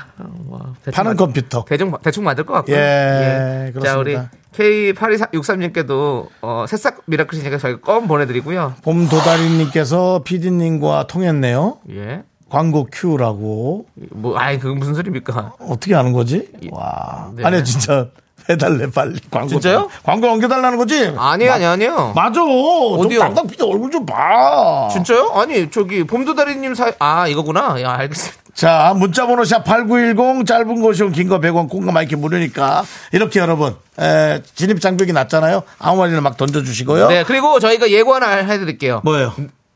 와, 0.48 0.74
대충 0.84 0.92
파는 0.92 1.10
맞- 1.12 1.16
컴퓨터. 1.16 1.64
대충 1.66 1.92
대충 2.02 2.24
맞을 2.24 2.44
것 2.44 2.52
같고요. 2.54 2.76
예, 2.76 3.72
자, 3.82 3.96
우리 3.98 4.12
그렇습니다. 4.14 4.30
K8263님께도 4.52 6.28
어, 6.42 6.64
새싹 6.68 7.02
미라클이니까 7.06 7.56
저희가 7.58 7.80
껌 7.80 8.06
보내드리고요. 8.06 8.74
봄 8.82 9.08
도다리님께서 9.08 10.22
PD님과 10.24 11.06
통했네요. 11.06 11.78
예. 11.92 12.22
광고 12.50 12.86
큐라고 12.90 13.86
뭐, 14.10 14.38
아이, 14.38 14.58
그건 14.58 14.78
무슨 14.78 14.94
소리입니까? 14.94 15.52
어떻게 15.60 15.94
아는 15.94 16.12
거지? 16.12 16.48
와, 16.70 17.30
네. 17.34 17.44
아니 17.44 17.64
진짜 17.64 18.08
해달래 18.48 18.90
빨리 18.90 19.20
광고. 19.30 19.48
진짜요? 19.48 19.78
좀. 19.80 19.88
광고 20.02 20.26
넘겨달라는 20.26 20.76
거지? 20.76 21.12
아니요, 21.16 21.52
아니요, 21.52 21.68
아니요. 21.68 22.12
맞아. 22.16 22.32
좀 22.32 22.48
어디요? 22.98 23.20
담당 23.20 23.46
PD 23.46 23.62
얼굴 23.62 23.90
좀 23.90 24.04
봐. 24.04 24.88
진짜요? 24.92 25.30
아니, 25.34 25.70
저기, 25.70 26.04
봄도다리님 26.04 26.74
사, 26.74 26.90
아, 26.98 27.28
이거구나. 27.28 27.80
야, 27.82 27.92
알겠습니다. 27.98 28.40
자, 28.54 28.92
문자번호 28.96 29.44
샵 29.44 29.62
8910 29.64 30.44
짧은 30.44 30.80
거 30.80 30.88
오시면 30.88 31.12
긴거 31.12 31.38
100원 31.40 31.68
콩과 31.68 31.92
마이크 31.92 32.16
무료니까 32.16 32.82
이렇게 33.12 33.38
여러분 33.38 33.76
에, 33.98 34.42
진입 34.56 34.80
장벽이 34.80 35.12
낮잖아요. 35.12 35.62
아무 35.78 35.98
말이나 35.98 36.20
막 36.20 36.36
던져주시고요. 36.36 37.08
네, 37.08 37.22
그리고 37.24 37.60
저희가 37.60 37.90
예고 37.90 38.12
하나 38.14 38.28
해드릴게요. 38.38 39.02
뭐예요? 39.04 39.32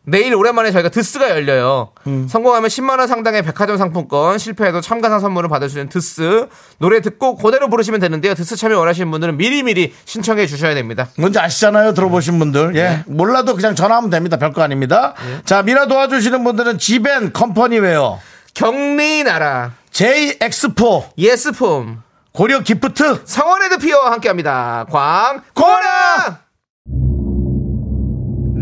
내일 0.06 0.34
오랜만에 0.34 0.70
저희가 0.70 0.90
드스가 0.90 1.30
열려요. 1.30 1.92
음. 2.06 2.28
성공하면 2.28 2.68
10만원 2.68 3.06
상당의 3.06 3.42
백화점 3.42 3.78
상품권, 3.78 4.36
실패해도 4.38 4.80
참가상 4.82 5.20
선물을 5.20 5.48
받을 5.48 5.70
수 5.70 5.78
있는 5.78 5.88
드스. 5.88 6.46
노래 6.78 7.00
듣고 7.00 7.36
그대로 7.36 7.70
부르시면 7.70 8.00
되는데요. 8.00 8.34
드스 8.34 8.54
참여 8.56 8.78
원하시는 8.78 9.10
분들은 9.10 9.38
미리미리 9.38 9.94
신청해 10.04 10.46
주셔야 10.46 10.74
됩니다. 10.74 11.08
뭔지 11.18 11.38
아시잖아요. 11.38 11.94
들어보신 11.94 12.38
분들. 12.38 12.76
예. 12.76 13.02
몰라도 13.06 13.54
그냥 13.56 13.74
전화하면 13.74 14.10
됩니다. 14.10 14.36
별거 14.36 14.62
아닙니다. 14.62 15.14
자, 15.46 15.62
미라 15.62 15.86
도와주시는 15.86 16.44
분들은 16.44 16.78
지벤 16.78 17.32
컴퍼니웨어, 17.32 18.18
경리 18.52 19.24
나라, 19.24 19.72
J 19.90 20.36
엑스포, 20.40 21.06
예스폼, 21.16 22.02
고려 22.32 22.60
기프트, 22.60 23.22
성원애드피아와 23.24 24.12
함께 24.12 24.28
합니다. 24.28 24.84
광, 24.90 25.40
고라! 25.54 26.40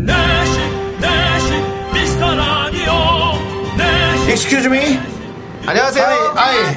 내시 0.05 0.32
Excuse 4.33 4.65
me. 4.67 4.99
안녕하세요. 5.67 6.33
I, 6.35 6.57
I, 6.57 6.75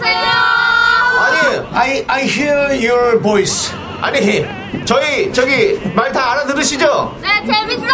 아니, 1.18 1.66
I, 1.72 2.04
I 2.06 2.22
hear 2.28 2.68
your 2.76 3.18
voice. 3.22 3.72
아니, 4.02 4.44
저희, 4.84 5.32
저기, 5.32 5.80
말 5.94 6.12
다 6.12 6.32
알아들으시죠? 6.32 7.16
네, 7.22 7.28
재밌어요! 7.46 7.90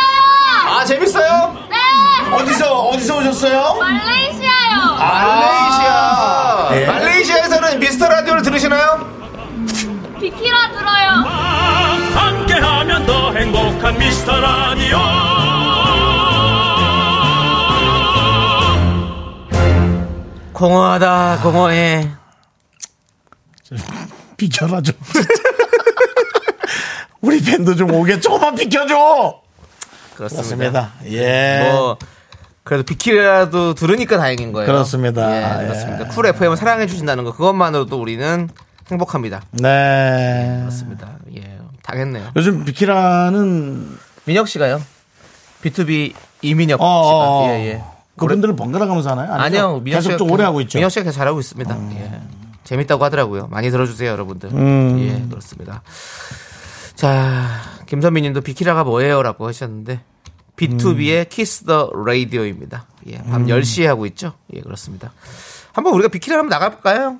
아, 0.66 0.84
재밌어요? 0.84 1.56
네! 1.70 1.76
어디서, 2.34 2.72
어디서 2.88 3.18
오셨어요? 3.18 3.76
말레이시아요! 3.78 4.96
말레이시아. 4.98 6.68
네. 6.72 6.86
말레이시아에서는 6.86 7.78
미스터 7.78 8.08
라디오를 8.08 8.42
들으시나요? 8.42 9.06
비키라 10.20 10.72
들어요! 10.72 11.08
함께하면 12.14 13.06
더 13.06 13.32
행복한 13.32 13.96
미스터 13.98 14.40
라디오 14.40 14.98
공허하다, 20.62 21.40
공허해. 21.42 22.08
비켜라 24.36 24.80
좀. 24.80 24.94
우리 27.20 27.42
밴드 27.42 27.74
좀 27.74 27.92
오게 27.92 28.20
조금만 28.20 28.54
비켜줘. 28.54 29.40
그렇습니다. 30.14 30.16
그렇습니다. 30.16 30.92
예. 31.06 31.68
뭐, 31.68 31.98
그래도 32.62 32.84
비키라도 32.84 33.74
들으니까 33.74 34.18
다행인 34.18 34.52
거예요. 34.52 34.68
그렇습니다. 34.68 35.32
예, 35.32 35.62
예. 35.62 35.66
그렇습니다. 35.66 36.08
쿨 36.10 36.26
FM을 36.26 36.56
사랑해 36.56 36.86
주신다는 36.86 37.24
거, 37.24 37.32
그것만으로도 37.32 38.00
우리는 38.00 38.48
행복합니다. 38.88 39.42
네. 39.50 40.58
그렇습니다. 40.60 41.16
예, 41.36 41.58
당했네요. 41.82 42.30
요즘 42.36 42.64
비키라는 42.64 43.98
민혁 44.26 44.46
씨가요? 44.46 44.80
B2B 45.64 46.14
이민혁 46.42 46.80
어, 46.80 46.86
어, 46.86 47.42
씨가. 47.48 47.58
예, 47.58 47.66
예. 47.66 47.91
그분들은 48.16 48.56
번갈아 48.56 48.86
가면서 48.86 49.10
하나요? 49.10 49.32
아니요, 49.32 49.80
민혁 49.80 50.02
계속 50.02 50.16
좀 50.18 50.30
오래 50.30 50.44
하고 50.44 50.60
있죠. 50.62 50.78
민혁 50.78 50.90
씨가 50.90 51.10
잘하고 51.10 51.40
있습니다. 51.40 51.76
예. 51.92 52.20
재밌다고 52.64 53.04
하더라고요. 53.04 53.48
많이 53.48 53.70
들어주세요, 53.70 54.10
여러분들. 54.10 54.50
음. 54.52 54.98
예, 55.00 55.28
그렇습니다. 55.28 55.82
자, 56.94 57.48
김선미 57.86 58.22
님도 58.22 58.42
비키라가 58.42 58.84
뭐예요? 58.84 59.22
라고 59.22 59.48
하셨는데, 59.48 60.00
B2B의 60.56 61.28
키스 61.28 61.64
더 61.64 61.90
라디오입니다. 61.92 62.86
예, 63.08 63.18
밤 63.18 63.46
10시에 63.46 63.86
하고 63.86 64.06
있죠? 64.06 64.34
예, 64.54 64.60
그렇습니다. 64.60 65.12
한번 65.72 65.94
우리가 65.94 66.08
비키라 66.08 66.38
한번 66.38 66.50
나가볼까요? 66.50 67.18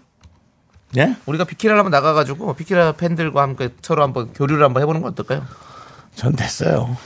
예? 0.97 1.17
우리가 1.27 1.45
비키라 1.45 1.75
한번 1.77 1.91
나가가지고, 1.91 2.55
비키라 2.55 2.93
팬들과 2.93 3.43
함께 3.43 3.71
서로 3.81 4.03
한번 4.03 4.33
교류를 4.33 4.65
한번 4.65 4.83
해보는 4.83 5.01
건 5.03 5.13
어떨까요? 5.13 5.43
전 6.15 6.37
됐어요. 6.37 6.97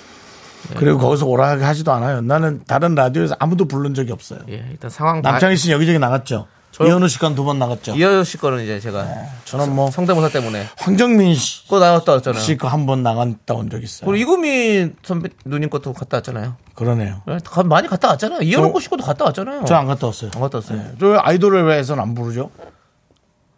예. 0.71 0.75
그리고 0.79 0.99
거기서 0.99 1.27
오라 1.27 1.61
하지도 1.61 1.93
않아요. 1.93 2.21
나는 2.21 2.63
다른 2.67 2.95
라디오에서 2.95 3.37
아무도 3.39 3.67
부른 3.67 3.95
적이 3.95 4.13
없어요. 4.13 4.41
예, 4.49 4.65
일단 4.71 4.91
상황 4.91 5.23
봐. 5.23 5.33
남창희 5.33 5.57
씨 5.57 5.71
여기저기 5.73 5.99
나갔죠. 5.99 6.47
이현우 6.79 7.09
씨간 7.09 7.35
두번 7.35 7.59
나갔죠. 7.59 7.95
이하여 7.97 8.23
씨 8.23 8.37
거는 8.37 8.63
이제 8.63 8.79
제가 8.79 9.09
저는 9.47 9.75
뭐 9.75 9.91
성대모사 9.91 10.29
때문에 10.29 10.67
황정민 10.77 11.35
씨 11.35 11.63
그거 11.65 11.79
나왔다 11.79 12.13
왔잖아요. 12.13 12.57
거한 12.59 12.85
번 12.85 13.03
나갔다 13.03 13.55
온 13.55 13.71
적 13.71 13.83
있어요. 13.83 14.07
그리고 14.11 14.17
이구미 14.35 14.91
선배 15.03 15.31
누님 15.47 15.71
것도 15.71 15.95
갔다 15.95 16.19
왔잖아요. 16.19 16.57
그러네요. 16.75 17.23
예, 17.31 17.39
가- 17.43 17.63
많이 17.63 17.89
갔다 17.89 18.09
왔잖아요. 18.09 18.43
이현우 18.43 18.79
씨 18.81 18.91
것도 18.91 19.05
갔다 19.05 19.25
왔잖아요. 19.25 19.65
저 19.65 19.75
안 19.75 19.87
갔다 19.87 20.07
왔어요. 20.07 20.31
안 20.35 20.41
갔다 20.43 20.59
왔어요. 20.59 20.79
네. 20.79 20.93
저 21.01 21.17
아이돌을 21.19 21.65
왜 21.65 21.79
해서는 21.79 22.03
안 22.03 22.15
부르죠? 22.15 22.51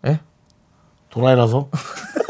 예? 0.07 0.21
도라이라서? 1.11 1.71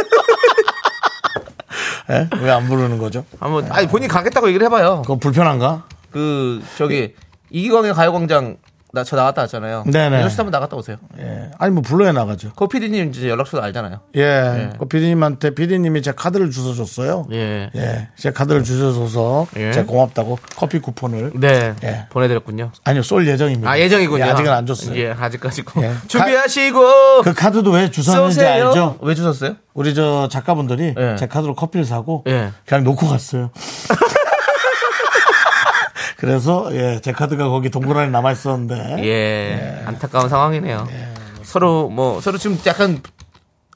예? 2.11 2.29
왜안 2.41 2.69
부르는 2.69 2.99
거죠? 2.99 3.25
한번 3.38 3.71
아니 3.71 3.87
본인 3.87 4.09
가겠다고 4.09 4.49
얘기를 4.49 4.65
해봐요. 4.67 5.03
그거 5.03 5.17
불편한가? 5.17 5.85
그 6.11 6.62
저기 6.77 7.15
이기광의 7.50 7.95
가요광장 7.95 8.57
나 8.92 9.04
저 9.04 9.16
나갔다 9.16 9.42
왔잖아요. 9.42 9.85
네네. 9.87 10.23
윤정 10.23 10.38
한번 10.47 10.50
나갔다 10.50 10.76
오세요. 10.76 10.97
예. 11.18 11.50
아니 11.59 11.73
뭐 11.73 11.83
불러야 11.83 12.12
나가죠. 12.12 12.52
그 12.57 12.68
PD님 12.68 13.11
이제 13.11 13.28
연락처도 13.28 13.62
알잖아요. 13.62 14.00
예. 14.16 14.71
그 14.78 14.87
피디님한테 14.87 15.50
피디님이 15.54 16.00
제 16.02 16.12
카드를 16.12 16.50
주워 16.50 16.75
줬어요. 16.75 17.26
예. 17.33 17.71
예. 17.76 18.09
제 18.16 18.30
카드를 18.33 18.64
주셔줘서 18.64 19.47
예. 19.57 19.73
제가 19.73 19.87
고맙다고 19.87 20.38
커피 20.57 20.78
쿠폰을 20.78 21.33
네. 21.35 21.75
예. 21.85 22.07
보내드렸군요. 22.11 22.73
아니요 22.85 23.02
쏠 23.02 23.26
예정입니다. 23.28 23.71
아 23.71 23.78
예정이군요. 23.78 24.25
예, 24.25 24.30
아직은 24.30 24.50
안 24.52 24.64
줬어요. 24.66 24.97
예, 24.99 25.11
아직까지 25.11 25.62
고. 25.62 25.83
예. 25.85 25.92
준비하시고 26.09 27.23
그 27.25 27.35
카드도 27.35 27.71
왜 27.71 27.90
주셨는지 27.90 28.35
쏘세요. 28.37 28.68
알죠? 28.68 28.99
왜 29.02 29.14
주셨어요? 29.14 29.57
우리 29.75 29.95
저 29.95 30.28
작가분들이 30.30 30.95
예. 30.99 31.16
제 31.18 31.26
카드로 31.26 31.54
커피를 31.54 31.85
사고 31.85 32.25
예. 32.26 32.52
그냥 32.66 32.85
놓고 32.85 33.07
갔어요. 33.07 33.50
그래서 36.18 36.68
예, 36.72 37.00
제 37.00 37.12
카드가 37.12 37.48
거기 37.48 37.70
동그라니 37.70 38.10
남아 38.10 38.32
있었는데 38.32 39.04
예, 39.06 39.82
안타까운 39.87 40.28
상황이네요. 40.28 40.88
서로 41.42 41.88
뭐 41.88 42.20
서로 42.20 42.37
지금 42.38 42.58
약간 42.66 43.00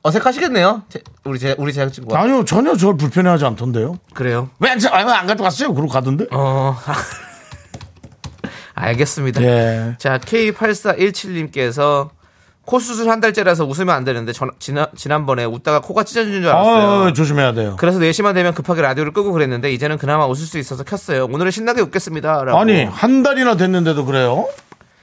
어색하시겠네요. 0.02 0.82
제- 0.88 1.02
우리 1.24 1.38
제 1.38 1.54
우리 1.56 1.72
제작진과 1.72 2.18
아니요 2.20 2.44
전혀 2.44 2.76
저를 2.76 2.96
불편해하지 2.96 3.44
않던데요. 3.44 4.00
그래요. 4.12 4.50
왜안 4.58 4.78
안 4.84 5.26
가져갔어요? 5.28 5.72
그러고 5.72 5.92
가던데. 5.92 6.26
어, 6.32 6.76
알겠습니다. 8.74 9.40
예. 9.42 9.94
자, 9.98 10.18
K8417님께서 10.18 12.10
코 12.64 12.78
수술 12.78 13.10
한 13.10 13.20
달째라서 13.20 13.64
웃으면 13.64 13.94
안 13.94 14.04
되는데 14.04 14.32
전, 14.32 14.50
지난, 14.58 14.86
지난번에 14.96 15.44
웃다가 15.44 15.80
코가 15.80 16.04
찢어진 16.04 16.32
줄 16.32 16.48
알았어요. 16.48 17.08
아, 17.08 17.12
조심해야 17.12 17.52
돼요. 17.54 17.76
그래서 17.78 17.98
4시만 17.98 18.34
되면 18.34 18.54
급하게 18.54 18.82
라디오를 18.82 19.12
끄고 19.12 19.32
그랬는데 19.32 19.72
이제는 19.72 19.98
그나마 19.98 20.26
웃을 20.26 20.46
수 20.46 20.58
있어서 20.58 20.84
켰어요. 20.84 21.24
오늘은 21.24 21.50
신나게 21.50 21.80
웃겠습니다. 21.80 22.44
라고. 22.44 22.58
아니 22.58 22.84
한 22.84 23.22
달이나 23.22 23.56
됐는데도 23.56 24.04
그래요? 24.04 24.46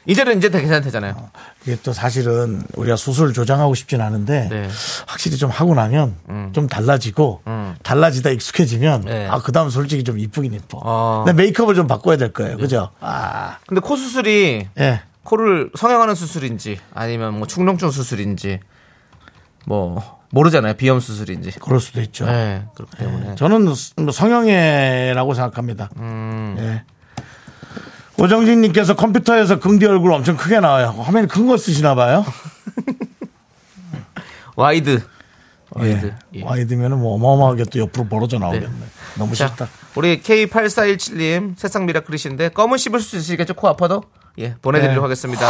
이제는 0.05 0.37
이제 0.37 0.49
다 0.49 0.59
괜찮대잖아요. 0.59 1.29
이게 1.65 1.77
또 1.83 1.91
사실은 1.93 2.63
우리가 2.75 2.95
수술 2.95 3.33
조장하고 3.33 3.75
싶진 3.75 3.99
않은데 4.01 4.47
네. 4.49 4.55
음. 4.63 4.69
확실히 5.05 5.37
좀 5.37 5.51
하고 5.51 5.75
나면 5.75 6.15
좀 6.53 6.67
달라지고 6.67 7.41
달라지다 7.83 8.29
익숙해지면 8.31 9.01
네. 9.01 9.27
아 9.27 9.39
그다음 9.41 9.69
솔직히 9.69 10.03
좀 10.05 10.17
이쁘긴 10.17 10.53
이뻐. 10.53 10.79
어. 10.81 11.23
근데 11.25 11.43
메이크업을 11.43 11.75
좀 11.75 11.85
바꿔야 11.87 12.15
될 12.17 12.31
거예요. 12.31 12.57
그죠? 12.57 12.89
아, 13.01 13.57
근데 13.67 13.81
코 13.81 13.95
수술이 13.97 14.67
예. 14.79 15.01
코를 15.29 15.69
성형하는 15.75 16.15
수술인지 16.15 16.79
아니면 16.93 17.35
뭐 17.37 17.45
충농증 17.45 17.91
수술인지 17.91 18.59
뭐 19.67 20.19
모르잖아요. 20.31 20.73
비염 20.73 20.99
수술인지. 20.99 21.51
그럴 21.59 21.79
수도 21.79 22.01
있죠. 22.01 22.25
네, 22.25 22.65
그렇기 22.75 22.97
때문에. 22.97 23.35
저는 23.35 23.65
뭐 23.65 24.11
성형외라고 24.11 25.33
생각합니다. 25.35 25.89
음. 25.97 26.55
예. 26.59 26.83
오정진님께서 28.21 28.95
컴퓨터에서 28.95 29.59
긍디 29.59 29.85
얼굴 29.85 30.11
엄청 30.13 30.35
크게 30.35 30.59
나와요. 30.59 30.89
화면이 30.97 31.27
큰 31.27 31.45
거 31.47 31.57
쓰시나 31.57 31.93
봐요. 31.95 32.25
wide. 34.55 35.01
wide. 35.71 36.05
예. 36.07 36.39
예. 36.39 36.43
wide면은 36.43 36.97
뭐 36.99 37.13
어마어마하게 37.15 37.65
또 37.65 37.79
옆으로 37.79 38.07
벌어져 38.07 38.39
나오겠네. 38.39 38.67
너무 39.17 39.35
자, 39.35 39.47
싫다. 39.47 39.67
우리 39.95 40.21
K8417님 40.21 41.57
새싹 41.57 41.85
미라클이신데 41.85 42.49
껌은 42.49 42.77
씹을 42.77 42.99
수 42.99 43.15
있으시겠죠? 43.17 43.53
코 43.53 43.67
아파도? 43.67 44.03
예, 44.39 44.55
보내드리도록 44.61 45.01
네. 45.01 45.05
하겠습니다. 45.05 45.47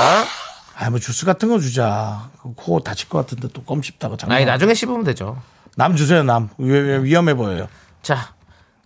아, 0.77 0.89
뭐 0.89 0.99
주스 0.99 1.25
같은 1.25 1.49
거 1.49 1.59
주자. 1.59 2.29
그코 2.41 2.79
다칠 2.81 3.09
것 3.09 3.19
같은데 3.19 3.47
또 3.53 3.63
껌 3.63 3.81
씹다가 3.81 4.17
장난. 4.17 4.37
아니, 4.37 4.45
나중에 4.45 4.73
씹으면 4.73 5.03
되죠. 5.03 5.41
남 5.75 5.95
주세요, 5.95 6.23
남. 6.23 6.49
위, 6.57 6.71
위- 6.71 7.03
위험해 7.03 7.33
보여요. 7.35 7.67
자, 8.01 8.33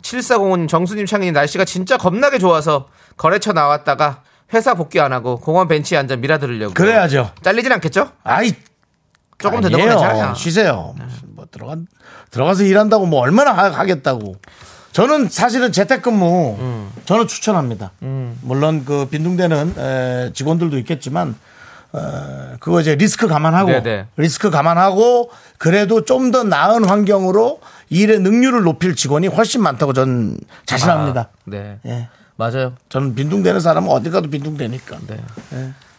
7405님, 0.01 0.67
정수님, 0.67 1.05
창희님 1.05 1.33
날씨가 1.33 1.65
진짜 1.65 1.97
겁나게 1.97 2.37
좋아서 2.39 2.87
거래처 3.15 3.53
나왔다가 3.53 4.23
회사 4.53 4.73
복귀 4.73 4.99
안 4.99 5.13
하고 5.13 5.37
공원 5.39 5.67
벤치에 5.67 5.97
앉아 5.97 6.17
미라 6.17 6.37
들으려고. 6.39 6.73
그래야죠. 6.73 7.31
잘리진 7.41 7.71
않겠죠? 7.71 8.11
아이, 8.23 8.53
조금 9.37 9.61
더. 9.61 9.69
넣으면 9.69 9.89
괜찮아요. 9.89 10.33
쉬세요. 10.35 10.95
뭐 11.27 11.45
들어가 11.49 11.75
들어가서 12.31 12.63
일한다고 12.63 13.05
뭐 13.05 13.21
얼마나 13.21 13.51
하, 13.53 13.85
겠다고 13.85 14.35
저는 14.93 15.27
사실은 15.29 15.71
재택근무 15.71 16.57
음. 16.59 16.91
저는 17.05 17.27
추천합니다. 17.27 17.91
물론 18.41 18.85
그 18.85 19.07
빈둥대는 19.09 19.75
에, 19.77 20.31
직원들도 20.33 20.77
있겠지만 20.79 21.35
어, 21.91 22.55
그거 22.59 22.79
이제 22.81 22.95
리스크 22.95 23.27
감안하고 23.27 23.69
네네. 23.71 24.07
리스크 24.17 24.49
감안하고 24.49 25.29
그래도 25.57 26.05
좀 26.05 26.31
더 26.31 26.43
나은 26.43 26.85
환경으로 26.85 27.59
일의 27.89 28.19
능률을 28.19 28.63
높일 28.63 28.95
직원이 28.95 29.27
훨씬 29.27 29.61
많다고 29.61 29.93
저는 29.93 30.37
자신합니다. 30.65 31.21
아, 31.21 31.27
네. 31.45 31.77
예. 31.85 32.07
맞아요. 32.35 32.73
저는 32.89 33.13
빈둥대는 33.13 33.59
사람은 33.59 33.89
어디 33.91 34.09
가도 34.09 34.29
빈둥대니까. 34.29 34.97
네. 35.07 35.19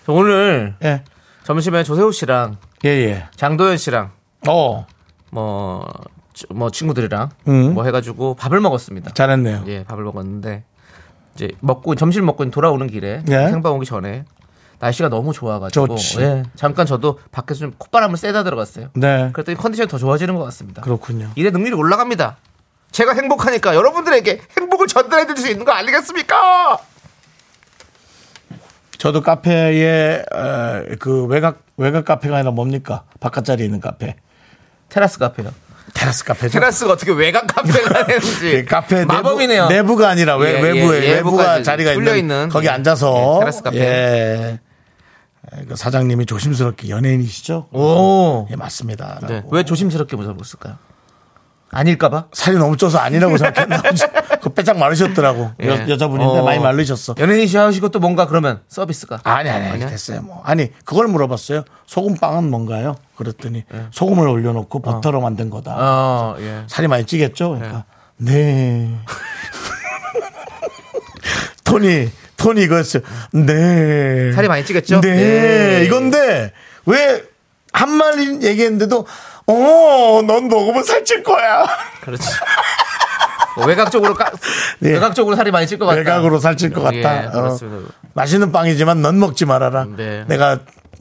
저 0.04 0.12
오늘 0.12 0.74
예. 0.82 1.02
점심에 1.44 1.84
조세호 1.84 2.10
씨랑 2.10 2.56
예, 2.84 2.88
예. 2.88 3.24
장도연 3.36 3.76
씨랑 3.76 4.10
어, 4.48 4.86
뭐, 5.30 5.86
치- 5.86 6.13
뭐 6.50 6.70
친구들이랑 6.70 7.30
음. 7.48 7.74
뭐 7.74 7.84
해가지고 7.84 8.34
밥을 8.34 8.60
먹었습니다. 8.60 9.12
잘했네요. 9.12 9.64
예, 9.68 9.84
밥을 9.84 10.04
먹었는데 10.04 10.64
이제 11.34 11.50
먹고 11.60 11.94
점심 11.94 12.26
먹고 12.26 12.48
돌아오는 12.50 12.86
길에 12.86 13.22
예. 13.28 13.48
생방 13.48 13.74
오기 13.74 13.86
전에 13.86 14.24
날씨가 14.80 15.08
너무 15.08 15.32
좋아가지고. 15.32 15.96
예, 16.20 16.42
잠깐 16.56 16.86
저도 16.86 17.18
밖에서 17.30 17.60
좀 17.60 17.72
콧바람을 17.78 18.16
쐬다 18.16 18.42
들어갔어요. 18.44 18.88
네. 18.94 19.30
그랬더니 19.32 19.56
컨디션이 19.56 19.88
더 19.88 19.98
좋아지는 19.98 20.34
것 20.34 20.44
같습니다. 20.44 20.82
그렇군요. 20.82 21.30
일의 21.36 21.52
능률이 21.52 21.74
올라갑니다. 21.74 22.36
제가 22.90 23.12
행복하니까 23.14 23.74
여러분들에게 23.74 24.40
행복을 24.58 24.86
전달해 24.86 25.26
드릴 25.26 25.38
수 25.38 25.50
있는 25.50 25.64
거 25.64 25.72
아니겠습니까? 25.72 26.78
저도 28.98 29.22
카페에 29.22 30.24
어, 30.32 30.84
그 30.98 31.26
외곽 31.26 31.62
외곽 31.76 32.04
카페가 32.04 32.36
아니라 32.36 32.52
뭡니까 32.52 33.04
바깥 33.20 33.44
자리에 33.44 33.66
있는 33.66 33.80
카페 33.80 34.16
테라스 34.88 35.18
카페요. 35.18 35.50
테라스 35.92 36.24
카페죠. 36.24 36.52
테라스가 36.52 36.92
어떻게 36.92 37.12
외곽 37.12 37.46
카페가 37.46 38.06
되는지 38.06 38.40
그 38.40 38.64
카페 38.64 39.04
마법이네요. 39.04 39.68
내부, 39.68 39.96
가 39.96 40.08
아니라 40.08 40.36
외, 40.36 40.54
예, 40.56 40.60
외부에 40.60 41.04
예, 41.04 41.12
외부가 41.14 41.62
자리가 41.62 41.92
있는, 41.92 42.16
있는, 42.18 42.48
거기 42.48 42.66
예, 42.66 42.70
앉아서 42.70 43.36
예, 43.36 43.40
테라스 43.40 43.62
카페. 43.62 43.78
예. 43.80 44.60
그 45.68 45.76
사장님이 45.76 46.26
조심스럽게 46.26 46.88
연예인이시죠? 46.88 47.68
오. 47.72 48.48
예 48.50 48.56
맞습니다. 48.56 49.20
네. 49.28 49.42
왜 49.50 49.62
조심스럽게 49.62 50.16
물어봤을까요? 50.16 50.76
아닐까봐? 51.74 52.26
살이 52.32 52.56
너무 52.56 52.76
쪄서 52.76 52.98
아니라고 52.98 53.36
생각했나. 53.36 53.82
그 54.40 54.50
빼짝 54.50 54.78
마르셨더라고 54.78 55.52
예. 55.62 55.68
여, 55.68 55.88
여자분인데 55.88 56.38
어. 56.38 56.44
많이 56.44 56.60
마르셨어. 56.60 57.16
연예인이시 57.18 57.56
하시고 57.56 57.88
또 57.88 57.98
뭔가 57.98 58.26
그러면 58.26 58.60
서비스가 58.68 59.20
아니 59.24 59.48
아니 59.48 59.66
아니? 59.66 59.86
됐어요 59.86 60.20
뭐 60.22 60.42
아니 60.44 60.70
그걸 60.84 61.08
물어봤어요 61.08 61.64
소금빵은 61.86 62.50
뭔가요 62.50 62.96
그랬더니 63.16 63.64
소금을 63.90 64.28
올려놓고 64.28 64.82
버터로 64.82 65.22
만든 65.22 65.48
거다 65.48 65.72
예. 65.72 65.76
어, 65.80 66.36
예. 66.40 66.62
살이 66.66 66.88
많이 66.88 67.06
찌겠죠 67.06 67.54
그러니까 67.54 67.84
네 68.18 68.94
토니 71.64 72.10
토니 72.36 72.62
이거였어요 72.64 73.02
네 73.32 74.32
살이 74.32 74.48
많이 74.48 74.64
찌겠죠? 74.64 75.00
네, 75.00 75.14
네. 75.14 75.84
이건데 75.86 76.52
왜 76.86 77.34
한 77.74 77.90
마리 77.90 78.40
얘기했는데도 78.40 79.04
어 79.46 80.22
넌 80.22 80.48
먹으면 80.48 80.84
살찔 80.84 81.22
거야 81.22 81.66
그렇지. 82.02 82.22
뭐 83.56 83.66
외곽적으로 83.66 84.14
까, 84.14 84.30
예. 84.82 84.92
외곽적으로 84.92 85.36
살이 85.36 85.50
많이 85.50 85.66
찔 85.66 85.78
것 85.78 85.86
같다. 85.86 85.98
외곽으로 85.98 86.38
살찔 86.38 86.72
것 86.72 86.82
같다 86.82 87.24
예, 87.24 87.26
어. 87.28 87.56
맛있는 88.14 88.50
빵이지만 88.52 89.00
넌 89.02 89.18
먹지 89.20 89.44
말아라. 89.44 89.86
네. 89.96 90.24
내가 90.26 90.60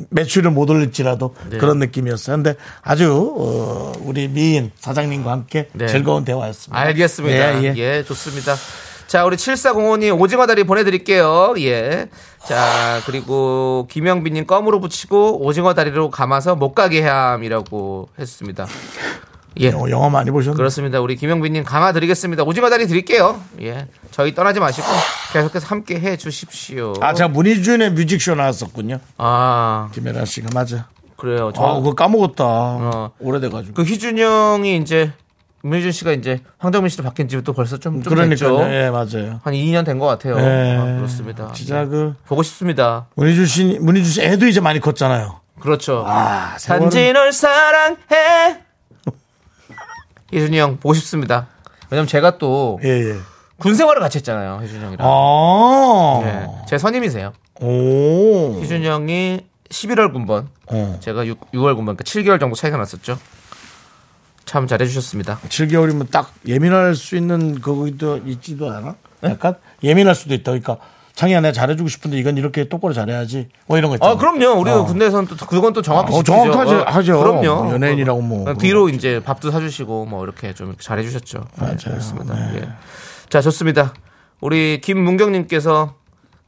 매출을 0.09 0.51
못 0.51 0.69
올릴지라도 0.69 1.35
네. 1.49 1.57
그런 1.57 1.79
느낌이었어요. 1.79 2.35
근데 2.35 2.55
아주 2.81 3.33
어, 3.37 3.91
우리 4.01 4.27
미인 4.27 4.71
사장님과 4.79 5.31
함께 5.31 5.69
네. 5.73 5.87
즐거운 5.87 6.25
대화였습니다. 6.25 6.79
알겠습니다. 6.79 7.63
예, 7.63 7.63
예, 7.63 7.73
예. 7.77 8.03
좋습니다. 8.03 8.55
자, 9.13 9.25
우리 9.25 9.35
7405님 9.37 10.19
오징어 10.19 10.47
다리 10.47 10.63
보내드릴게요. 10.63 11.53
예. 11.59 12.07
자, 12.47 12.99
그리고 13.05 13.87
김영빈님 13.91 14.47
껌으로 14.47 14.79
붙이고 14.79 15.45
오징어 15.45 15.75
다리로 15.75 16.09
감아서 16.09 16.55
못 16.55 16.73
가게 16.73 17.03
함이라고 17.03 18.09
했습니다. 18.17 18.65
예. 19.59 19.69
어, 19.69 19.87
영화 19.91 20.09
많이 20.09 20.31
보셨나요? 20.31 20.57
그렇습니다. 20.57 20.99
우리 20.99 21.15
김영빈님 21.15 21.63
강화 21.63 21.93
드리겠습니다. 21.93 22.41
오징어 22.41 22.71
다리 22.71 22.87
드릴게요. 22.87 23.39
예. 23.61 23.85
저희 24.09 24.33
떠나지 24.33 24.59
마시고 24.59 24.87
계속해서 25.31 25.67
함께 25.67 25.99
해 25.99 26.17
주십시오. 26.17 26.93
아, 26.99 27.13
제가 27.13 27.27
문희준의 27.27 27.91
뮤직쇼 27.91 28.33
나왔었군요. 28.33 28.99
아, 29.19 29.91
김혜라 29.93 30.25
씨가 30.25 30.49
맞아. 30.55 30.87
그래요. 31.17 31.51
저, 31.55 31.61
아, 31.61 31.75
그거 31.75 31.93
까먹었다. 31.93 32.43
어. 32.43 33.11
오래돼가지고. 33.19 33.75
그 33.75 33.83
희준 33.83 34.17
형이 34.17 34.75
이제 34.77 35.13
문희준 35.63 35.91
씨가 35.93 36.11
이제 36.11 36.41
황정민 36.57 36.89
씨로 36.89 37.03
바뀐 37.05 37.27
지또 37.29 37.53
벌써 37.53 37.77
좀, 37.77 38.03
좀 38.03 38.15
됐죠. 38.29 38.45
그러니까요. 38.57 38.73
예, 38.75 38.89
맞아요. 38.89 39.39
한 39.43 39.53
2년 39.53 39.85
된 39.85 39.97
것 39.97 40.05
같아요. 40.07 40.37
예. 40.37 40.75
아, 40.77 40.83
그렇습니다. 40.97 41.51
진짜 41.53 41.81
예. 41.81 41.85
그 41.85 42.13
보고 42.25 42.43
싶습니다. 42.43 43.07
문희준 43.15 43.45
씨, 43.45 43.63
문희준 43.79 44.11
씨 44.11 44.21
애도 44.21 44.45
이제 44.47 44.59
많이 44.59 44.79
컸잖아요. 44.81 45.39
그렇죠. 45.61 46.03
아, 46.05 46.57
단지 46.65 47.13
널 47.13 47.31
사랑해. 47.31 47.97
희준이 50.33 50.57
형 50.59 50.77
보고 50.79 50.93
싶습니다. 50.93 51.47
왜냐면 51.89 52.07
제가 52.07 52.37
또군 52.37 52.83
예, 52.83 52.89
예. 53.69 53.73
생활을 53.73 54.01
같이 54.01 54.17
했잖아요. 54.17 54.59
희준이 54.63 54.83
형이랑. 54.83 55.07
아. 55.09 56.21
예. 56.25 56.47
제 56.67 56.77
선임이세요. 56.77 57.31
오. 57.61 58.59
희준이 58.61 58.85
형이 58.85 59.39
11월 59.69 60.11
군번, 60.11 60.49
어. 60.67 60.97
제가 60.99 61.25
6, 61.25 61.51
6월 61.51 61.75
군번, 61.75 61.95
그러니까 61.95 62.03
7개월 62.03 62.39
정도 62.39 62.55
차이가 62.55 62.77
났었죠. 62.77 63.17
참 64.45 64.67
잘해주셨습니다. 64.67 65.39
7개월이면 65.47 66.11
딱 66.11 66.33
예민할 66.47 66.95
수 66.95 67.15
있는 67.15 67.59
그거도 67.61 68.17
있지도 68.25 68.71
않아? 68.71 68.95
약간 69.23 69.55
예민할 69.83 70.15
수도 70.15 70.33
있다. 70.33 70.51
그러니까 70.51 70.77
창이야 71.15 71.41
내가 71.41 71.51
잘해주고 71.51 71.89
싶은데 71.89 72.17
이건 72.17 72.37
이렇게 72.37 72.67
똑바로 72.67 72.93
잘해야지. 72.93 73.49
뭐 73.67 73.77
이런 73.77 73.89
거 73.89 73.95
있잖아. 73.95 74.13
아, 74.13 74.17
그럼요. 74.17 74.59
우리 74.59 74.71
어. 74.71 74.83
군대에서는 74.83 75.27
또 75.27 75.35
그건 75.45 75.73
또 75.73 75.81
정확히 75.81 76.13
어. 76.13 76.23
정확하지 76.23 76.73
어, 76.73 76.83
하죠. 76.85 77.19
그럼요. 77.19 77.63
뭐 77.63 77.73
연예인이라고 77.73 78.21
뭐 78.21 78.53
뒤로 78.55 78.89
이제 78.89 79.21
밥도 79.23 79.51
사주시고 79.51 80.05
뭐 80.05 80.23
이렇게 80.23 80.53
좀 80.53 80.75
잘해주셨죠. 80.77 81.45
맞아요. 81.57 81.77
그렇습니다. 81.77 82.55
예. 82.55 82.67
자, 83.29 83.41
좋습니다. 83.41 83.93
우리 84.41 84.81
김문경님께서 84.81 85.95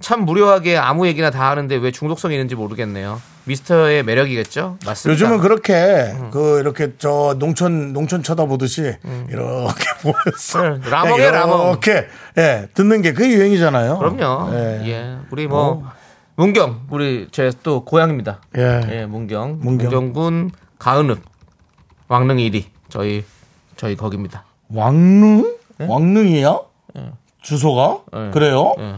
참 0.01 0.25
무료하게 0.25 0.77
아무 0.77 1.08
얘기나 1.08 1.29
다 1.29 1.49
하는데 1.49 1.75
왜 1.75 1.91
중독성이 1.91 2.36
있는지 2.36 2.55
모르겠네요. 2.55 3.21
미스터의 3.45 4.03
매력이겠죠? 4.03 4.77
맞습니다. 4.86 5.13
요즘은 5.13 5.39
그렇게 5.39 5.73
음. 6.19 6.29
그 6.31 6.60
이렇게 6.60 6.93
저 6.97 7.36
농촌 7.39 7.93
농촌 7.93 8.23
쳐다보듯이 8.23 8.81
이렇게 9.29 9.86
보였어. 10.01 10.62
음. 10.63 10.81
네, 10.84 10.89
라멍이에요, 10.89 11.31
라멍. 11.31 11.69
이렇게 11.69 12.08
예 12.38 12.67
듣는 12.73 13.01
게 13.01 13.13
그게 13.13 13.29
유행이잖아요. 13.36 13.97
그럼요. 13.99 14.53
예. 14.55 14.81
예. 14.88 15.17
우리 15.31 15.47
뭐 15.47 15.84
문경 16.36 16.88
우리 16.89 17.27
제 17.31 17.51
또 17.63 17.86
고향입니다. 17.86 18.41
예. 18.58 18.81
예, 18.91 19.05
문경. 19.05 19.60
문경. 19.62 19.89
문경군 19.89 20.51
가은읍 20.79 21.19
왕릉 22.08 22.38
1리. 22.38 22.65
저희 22.89 23.23
저희 23.77 23.95
거기입니다. 23.95 24.43
왕릉 24.69 25.55
왕릉이야? 25.79 26.60
주소가 27.45 27.99
예. 28.15 28.31
그래요? 28.31 28.73
예. 28.79 28.95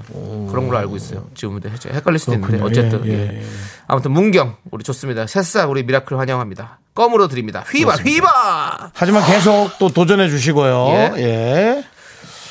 그런 0.49 0.67
걸로 0.67 0.77
알고 0.77 0.95
있어요. 0.95 1.25
지금 1.35 1.59
헷갈릴 1.61 2.17
수도 2.17 2.33
있는데. 2.33 2.61
어쨌든 2.63 3.05
예, 3.05 3.11
예. 3.11 3.13
예, 3.13 3.37
예. 3.39 3.43
아무튼 3.87 4.11
문경 4.11 4.55
우리 4.71 4.83
좋습니다. 4.85 5.27
새싹 5.27 5.69
우리 5.69 5.83
미라클 5.83 6.17
환영합니다. 6.17 6.79
껌으로 6.95 7.27
드립니다. 7.27 7.65
휘바 7.69 7.95
휘바. 7.95 8.91
하지만 8.93 9.25
계속 9.25 9.71
또 9.79 9.89
도전해 9.89 10.29
주시고요. 10.29 10.87
예. 10.87 11.13
예. 11.17 11.83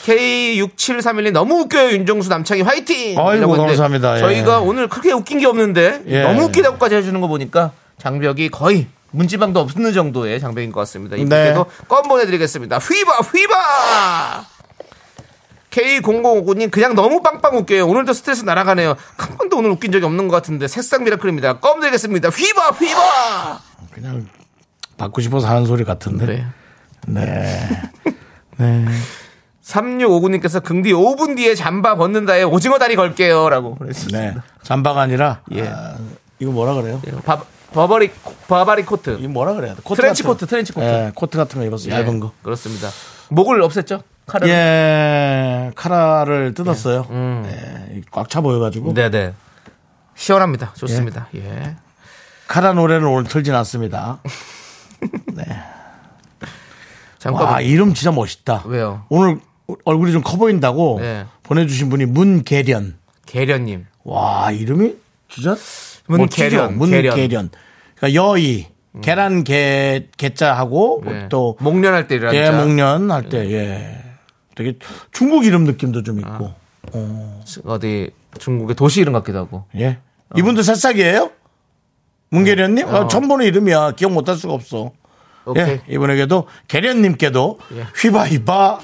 K6731님 0.04 1.32
너무 1.32 1.60
웃겨요 1.62 1.90
윤정수 1.92 2.28
남창희 2.28 2.62
화이팅! 2.62 3.18
아이고, 3.18 3.56
감사합니다. 3.56 4.16
예. 4.16 4.20
저희가 4.20 4.60
오늘 4.60 4.88
크게 4.88 5.12
웃긴 5.12 5.40
게 5.40 5.46
없는데 5.46 6.02
예. 6.06 6.22
너무 6.22 6.44
웃기다고까지 6.44 6.94
해주는 6.94 7.18
거 7.20 7.26
보니까 7.26 7.72
장벽이 7.98 8.50
거의 8.50 8.86
문지방도 9.12 9.60
없는 9.60 9.94
정도의 9.94 10.40
장벽인 10.40 10.72
것 10.72 10.80
같습니다. 10.80 11.16
이분께도 11.16 11.64
네. 11.64 11.86
껌 11.88 12.02
보내드리겠습니다. 12.02 12.78
휘바 12.78 13.12
휘바! 13.18 14.55
K0059님 15.76 16.70
그냥 16.70 16.94
너무 16.94 17.20
빵빵 17.20 17.56
웃겨요. 17.58 17.86
오늘도 17.86 18.14
스트레스 18.14 18.44
날아가네요. 18.44 18.96
한 19.18 19.36
번도 19.36 19.58
오늘 19.58 19.70
웃긴 19.70 19.92
적이 19.92 20.06
없는 20.06 20.28
것 20.28 20.34
같은데 20.36 20.68
새싹 20.68 21.02
미라클입니다. 21.02 21.60
껌 21.60 21.80
드리겠습니다. 21.80 22.30
휘바 22.30 22.70
휘바! 22.70 23.60
그냥 23.92 24.26
받고 24.96 25.20
싶어서 25.20 25.48
하는 25.48 25.66
소리 25.66 25.84
같은데. 25.84 26.26
네. 26.26 26.46
네. 27.06 27.68
네. 28.56 28.84
3659님께서 29.62 30.62
긍디 30.62 30.92
5분 30.92 31.36
뒤에 31.36 31.54
잠바 31.54 31.96
벗는다에 31.96 32.44
오징어 32.44 32.78
다리 32.78 32.96
걸게요. 32.96 33.50
라고 33.50 33.74
보냈습니다. 33.74 34.18
네. 34.18 34.34
잠바가 34.62 35.02
아니라 35.02 35.42
예. 35.52 35.68
아, 35.68 35.96
이거 36.38 36.52
뭐라 36.52 36.74
그래요? 36.74 37.02
바, 37.24 37.42
버버리 37.72 38.10
바바리 38.48 38.84
코트. 38.84 39.18
이거 39.18 39.28
뭐라 39.28 39.54
그래야 39.54 39.74
돼? 39.74 39.80
코트 39.82 40.00
트렌치 40.00 40.22
같은 40.22 40.34
코트, 40.34 40.46
트렌치 40.46 40.72
코트. 40.72 40.86
예, 40.86 41.12
코트 41.14 41.36
같은 41.36 41.60
거 41.60 41.66
입었어요. 41.66 41.92
얇은 41.92 42.20
거. 42.20 42.32
그렇습니다. 42.42 42.88
목을 43.28 43.60
없앴죠? 43.60 44.02
칼을. 44.26 44.48
예, 44.48 45.70
카라를 45.76 46.54
뜯었어요. 46.54 47.06
음. 47.10 47.44
예, 47.46 48.00
꽉차 48.10 48.40
보여가지고. 48.40 48.94
네네. 48.94 49.32
시원합니다. 50.14 50.72
좋습니다. 50.74 51.28
예. 51.36 51.76
카라 52.48 52.72
노래는 52.72 53.06
오늘 53.06 53.24
틀진 53.28 53.54
않습니다. 53.54 54.18
잠깐. 57.18 57.44
와, 57.46 57.60
이름 57.60 57.94
진짜 57.94 58.12
멋있다. 58.12 58.62
왜요? 58.66 59.04
오늘 59.08 59.38
얼굴이 59.84 60.12
좀 60.12 60.22
커 60.22 60.36
보인다고 60.36 60.98
네. 61.00 61.24
보내주신 61.42 61.88
분이 61.88 62.06
문계련. 62.06 62.98
계련님. 63.26 63.86
와, 64.04 64.50
이름이 64.52 64.94
진짜 65.28 65.56
문계련. 66.06 66.78
문계련. 66.78 67.50
그러니까 67.96 68.14
여의, 68.14 68.68
계란 69.02 69.42
개, 69.44 70.06
개자하고 70.16 71.02
네. 71.04 71.28
또 71.28 71.56
목련할 71.60 72.06
때 72.06 72.14
일어난 72.16 72.34
예, 72.36 72.46
자. 72.46 72.52
목련 72.52 73.10
할 73.10 73.28
때, 73.28 73.50
예. 73.50 74.02
되게 74.56 74.74
중국 75.12 75.44
이름 75.44 75.62
느낌도 75.64 76.02
좀 76.02 76.18
있고. 76.18 76.52
어디 77.66 78.10
중국의 78.40 78.74
도시 78.74 79.00
이름 79.00 79.12
같기도 79.12 79.38
하고. 79.38 79.64
예. 79.76 79.98
이분도 80.36 80.62
새싹이에요? 80.62 81.30
문계련님? 82.30 82.88
어, 82.88 83.06
처음 83.06 83.28
보는 83.28 83.46
이름이야. 83.46 83.92
기억 83.92 84.12
못 84.12 84.28
할 84.28 84.34
수가 84.36 84.54
없어. 84.54 84.90
오케이. 85.44 85.64
예. 85.68 85.82
이분에게도, 85.88 86.48
계련님께도 86.66 87.60
예. 87.76 87.86
휘바휘바 88.00 88.80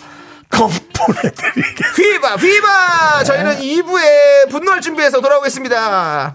컵 0.50 0.70
보내드리겠습니다. 0.92 1.88
휘바 1.96 2.36
휘바! 2.36 3.24
저희는 3.24 3.56
2부에 3.56 4.50
분노할 4.50 4.80
준비해서 4.80 5.20
돌아오겠습니다. 5.20 6.34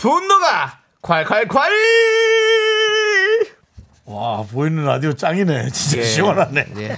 분노가 0.00 0.78
콸콸콸! 1.02 1.60
와, 4.06 4.42
보이는 4.50 4.84
라디오 4.84 5.12
짱이네. 5.12 5.68
진짜 5.70 5.98
예. 5.98 6.04
시원하네. 6.04 6.66
예. 6.78 6.96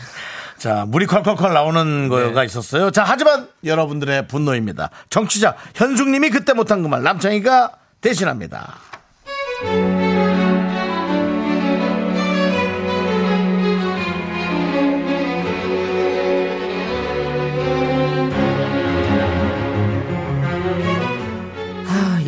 자, 0.57 0.85
물이 0.87 1.07
콸콸콸 1.07 1.53
나오는 1.53 2.09
거가 2.09 2.41
네. 2.41 2.47
있었어요. 2.47 2.93
자, 2.93 3.03
하지만 3.05 3.49
여러분들의 3.65 4.29
분노입니다. 4.29 4.91
정치자 5.11 5.57
현숙님이 5.75 6.31
그때 6.31 6.53
못한 6.53 6.83
그말 6.83 7.03
남창희가 7.03 7.73
대신합니다. 8.01 8.75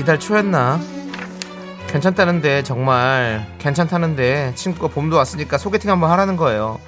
이달 0.04 0.20
초였나? 0.20 0.78
괜찮다는데 1.86 2.62
정말 2.62 3.46
괜찮다는데 3.56 4.52
친구가 4.54 4.88
봄도 4.88 5.16
왔으니까 5.16 5.56
소개팅 5.56 5.90
한번 5.90 6.10
하라는 6.10 6.36
거예요. 6.36 6.78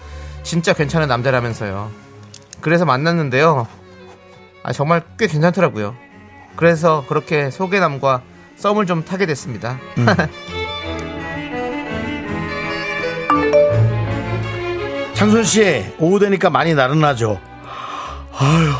진짜 0.42 0.74
괜찮은 0.74 1.08
남자라면서요. 1.08 1.90
그래서 2.60 2.84
만났는데요. 2.84 3.66
아, 4.62 4.72
정말 4.74 5.02
꽤 5.18 5.28
괜찮더라고요. 5.28 5.96
그래서 6.56 7.06
그렇게 7.08 7.50
소개남과 7.50 8.20
썸을 8.56 8.84
좀 8.84 9.02
타게 9.02 9.24
됐습니다. 9.24 9.78
창순 15.14 15.44
씨, 15.44 15.90
오후 15.98 16.18
되니까 16.18 16.50
많이 16.50 16.74
나른하죠. 16.74 17.40
아유, 18.38 18.72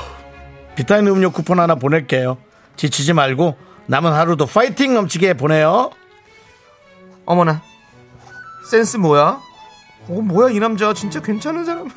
비타민 0.75 1.07
음료 1.07 1.31
쿠폰 1.31 1.59
하나 1.59 1.77
보낼게요. 1.77 2.37
지치지 2.77 3.15
말고 3.15 3.65
남은 3.87 4.13
하루도 4.13 4.47
파이팅 4.47 4.95
넘치게 4.95 5.35
보내요. 5.35 5.91
어머나 7.25 7.63
센스 8.69 8.97
뭐야? 8.97 9.41
어 10.09 10.13
뭐야 10.13 10.51
이 10.51 10.59
남자 10.59 10.93
진짜 10.93 11.21
괜찮은 11.21 11.65
사람. 11.65 11.89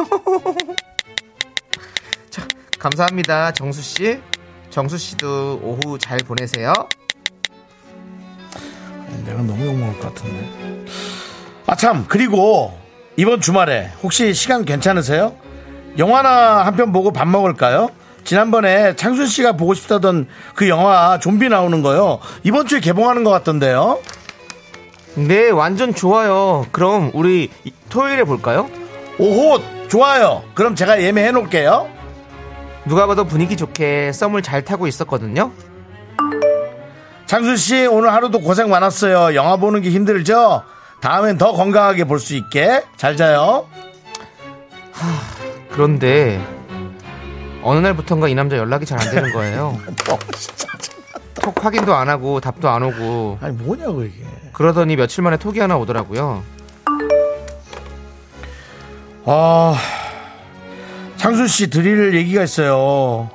자 2.30 2.48
감사합니다 2.80 3.52
정수 3.54 3.82
씨. 3.82 4.20
정수 4.70 4.98
씨도 5.00 5.62
오후 5.64 5.98
잘 5.98 6.20
보내세요. 6.20 6.74
내가 9.26 9.42
너무 9.42 9.66
욕먹을 9.66 10.00
것 10.00 10.14
같은데. 10.14 10.86
아, 11.66 11.76
참, 11.76 12.06
그리고 12.08 12.78
이번 13.16 13.42
주말에 13.42 13.92
혹시 14.02 14.34
시간 14.34 14.66
괜찮으세요? 14.66 15.36
영화나 15.98 16.64
한 16.66 16.76
편 16.76 16.92
보고 16.94 17.12
밥 17.12 17.28
먹을까요? 17.28 17.90
지난번에 18.24 18.96
창순 18.96 19.26
씨가 19.26 19.54
보고 19.54 19.74
싶다던 19.74 20.28
그 20.56 20.70
영화 20.70 21.18
좀비 21.20 21.50
나오는 21.50 21.82
거요. 21.82 22.20
이번 22.44 22.68
주에 22.68 22.80
개봉하는 22.80 23.24
것 23.24 23.32
같던데요. 23.32 24.00
네, 25.16 25.50
완전 25.50 25.94
좋아요. 25.94 26.66
그럼 26.72 27.12
우리 27.14 27.50
이- 27.64 27.72
토요일에 27.90 28.24
볼까요? 28.24 28.70
오호, 29.18 29.88
좋아요. 29.88 30.44
그럼 30.54 30.76
제가 30.76 31.02
예매해 31.02 31.32
놓을게요. 31.32 31.90
누가 32.86 33.06
봐도 33.08 33.26
분위기 33.26 33.58
좋게 33.58 34.12
썸을 34.14 34.42
잘 34.44 34.64
타고 34.64 34.88
있었거든요. 34.88 35.52
창순 37.26 37.58
씨, 37.58 37.86
오늘 37.86 38.14
하루도 38.14 38.40
고생 38.40 38.70
많았어요. 38.70 39.36
영화 39.36 39.56
보는 39.58 39.82
게 39.82 39.90
힘들죠? 39.90 40.64
다음엔 41.02 41.38
더 41.38 41.54
건강하게 41.54 42.06
볼 42.06 42.20
수 42.20 42.36
있게. 42.36 42.84
잘 42.98 43.16
자요. 43.18 43.68
그런데 45.72 46.42
어느 47.64 47.80
날부턴가 47.80 48.28
이 48.28 48.36
남자 48.36 48.58
연락이 48.58 48.86
잘 48.86 49.00
안 49.00 49.12
되는 49.12 49.32
거예요. 49.34 49.78
톡 51.42 51.64
확인도 51.66 51.94
안 51.96 52.10
하고 52.10 52.40
답도 52.40 52.70
안 52.70 52.84
오고 52.84 53.38
아니, 53.42 53.56
뭐냐고, 53.56 54.04
이게. 54.04 54.24
그러더니 54.54 54.96
며칠 54.96 55.24
만에 55.24 55.38
톡이 55.38 55.60
하나 55.60 55.78
오더라고요. 55.78 56.44
아, 59.26 59.76
창순 61.18 61.48
씨 61.48 61.70
드릴 61.70 62.14
얘기가 62.16 62.44
있어요. 62.44 63.30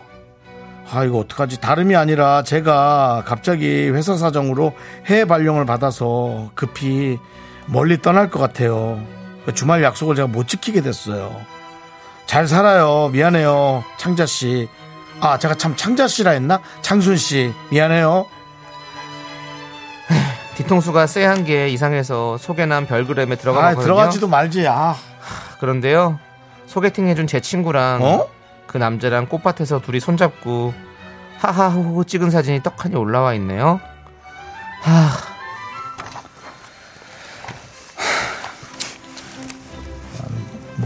아, 0.90 1.04
이거 1.04 1.18
어떡하지? 1.18 1.60
다름이 1.60 1.96
아니라 1.96 2.42
제가 2.42 3.24
갑자기 3.26 3.88
회사 3.88 4.16
사정으로 4.16 4.74
해외 5.06 5.24
발령을 5.24 5.64
받아서 5.64 6.50
급히 6.54 7.18
멀리 7.66 8.00
떠날 8.02 8.28
것 8.30 8.38
같아요. 8.38 9.00
그 9.46 9.54
주말 9.54 9.82
약속을 9.82 10.14
제가 10.14 10.28
못 10.28 10.46
지키게 10.46 10.82
됐어요. 10.82 11.40
잘 12.26 12.46
살아요. 12.48 13.08
미안해요. 13.12 13.84
창자 13.96 14.26
씨. 14.26 14.68
아, 15.20 15.38
제가 15.38 15.54
참 15.54 15.76
창자 15.76 16.08
씨라 16.08 16.32
했나? 16.32 16.60
창순 16.82 17.16
씨. 17.16 17.52
미안해요. 17.70 18.26
뒤통수가 20.56 21.06
쎄한 21.06 21.44
게 21.44 21.68
이상해서 21.68 22.38
소개남 22.38 22.86
별그램에 22.86 23.34
아, 23.34 23.38
들어가거든요. 23.38 23.82
들어가지도 23.82 24.28
말지. 24.28 24.66
아, 24.68 24.96
그런데요. 25.60 26.18
소개팅 26.66 27.08
해준 27.08 27.26
제 27.26 27.40
친구랑 27.40 28.02
어? 28.02 28.28
그 28.66 28.78
남자랑 28.78 29.26
꽃밭에서 29.28 29.80
둘이 29.80 30.00
손잡고 30.00 30.74
하하호호 31.38 32.04
찍은 32.04 32.30
사진이 32.30 32.62
떡하니 32.62 32.96
올라와 32.96 33.34
있네요. 33.34 33.80
하, 34.82 35.08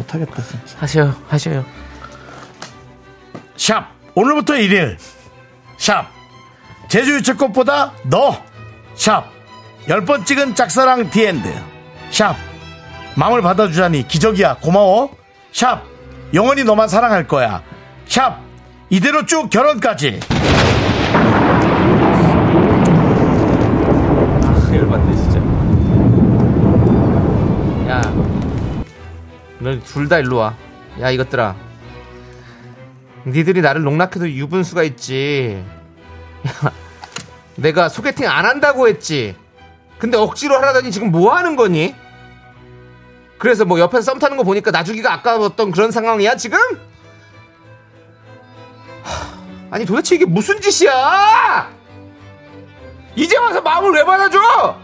못하겠다, 0.08 0.42
진짜. 0.42 0.78
하셔요, 0.78 1.14
하셔요. 1.28 1.64
샵. 3.56 3.88
오늘부터 4.14 4.54
1일. 4.54 4.96
샵. 5.76 6.06
제주 6.88 7.14
유채꽃보다 7.16 7.92
너샵. 8.04 9.30
10번 9.86 10.24
찍은 10.24 10.54
짝사랑 10.54 11.10
The 11.10 11.29
End 11.29 11.48
샵. 12.10 12.36
마음을 13.14 13.42
받아주자니 13.42 14.08
기적이야. 14.08 14.56
고마워. 14.56 15.10
샵. 15.52 15.82
영원히 16.34 16.64
너만 16.64 16.88
사랑할 16.88 17.26
거야. 17.26 17.62
샵. 18.06 18.40
이대로 18.90 19.26
쭉 19.26 19.50
결혼까지 19.50 20.20
열받네 24.72 25.14
진짜. 25.16 25.38
야, 27.88 28.00
너 29.60 29.80
둘 29.80 30.08
다 30.08 30.18
일로 30.18 30.36
와. 30.36 30.54
야 31.00 31.10
이것들아. 31.10 31.54
니들이 33.26 33.60
나를 33.60 33.82
농락해도 33.82 34.30
유분수가 34.30 34.82
있지. 34.84 35.64
야, 36.46 36.72
내가 37.56 37.88
소개팅 37.88 38.28
안 38.28 38.46
한다고 38.46 38.88
했지. 38.88 39.36
근데 39.98 40.16
억지로 40.16 40.56
하라더니 40.56 40.90
지금 40.92 41.10
뭐 41.10 41.34
하는 41.34 41.56
거니? 41.56 41.94
그래서 43.38 43.64
뭐 43.64 43.78
옆에서 43.80 44.12
썸 44.12 44.18
타는 44.18 44.36
거 44.36 44.44
보니까 44.44 44.70
나 44.70 44.84
주기가 44.84 45.12
아까웠던 45.14 45.72
그런 45.72 45.90
상황이야 45.90 46.36
지금? 46.36 46.58
하, 49.02 49.70
아니 49.74 49.84
도대체 49.84 50.14
이게 50.14 50.24
무슨 50.24 50.60
짓이야? 50.60 51.70
이제 53.16 53.36
와서 53.38 53.60
마음을 53.60 53.92
왜 53.92 54.04
받아줘? 54.04 54.78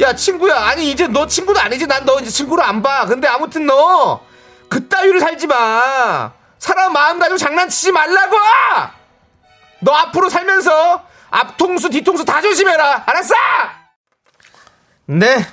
야 0.00 0.14
친구야 0.14 0.56
아니 0.66 0.90
이제 0.90 1.06
너 1.06 1.26
친구도 1.26 1.60
아니지. 1.60 1.86
난 1.86 2.04
너 2.04 2.18
이제 2.20 2.30
친구로 2.30 2.62
안 2.62 2.82
봐. 2.82 3.06
근데 3.06 3.28
아무튼 3.28 3.66
너 3.66 4.20
그따위로 4.68 5.20
살지 5.20 5.46
마. 5.46 6.32
사람 6.58 6.92
마음 6.92 7.18
가지고 7.18 7.38
장난치지 7.38 7.90
말라고! 7.92 8.36
너 9.80 9.92
앞으로 9.92 10.28
살면서 10.28 11.02
앞통수 11.30 11.88
뒤통수 11.90 12.24
다 12.24 12.40
조심해라. 12.42 13.04
알았어? 13.06 13.34
네. 15.06 15.44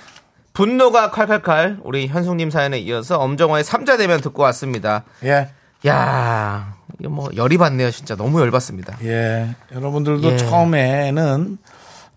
분노가 0.54 1.12
칼칼칼 1.12 1.78
우리 1.84 2.08
현숙님 2.08 2.50
사연에 2.50 2.80
이어서 2.80 3.20
엄정화의 3.20 3.64
삼자 3.64 3.96
대면 3.98 4.20
듣고 4.22 4.42
왔습니다. 4.44 5.04
예. 5.24 5.50
야 5.88 6.74
이거 7.00 7.10
뭐 7.10 7.30
열이 7.36 7.58
받네요. 7.58 7.92
진짜 7.92 8.16
너무 8.16 8.42
열받습니다. 8.42 8.98
예. 9.04 9.56
여러분들도 9.74 10.32
예. 10.32 10.38
처음에는 10.38 11.58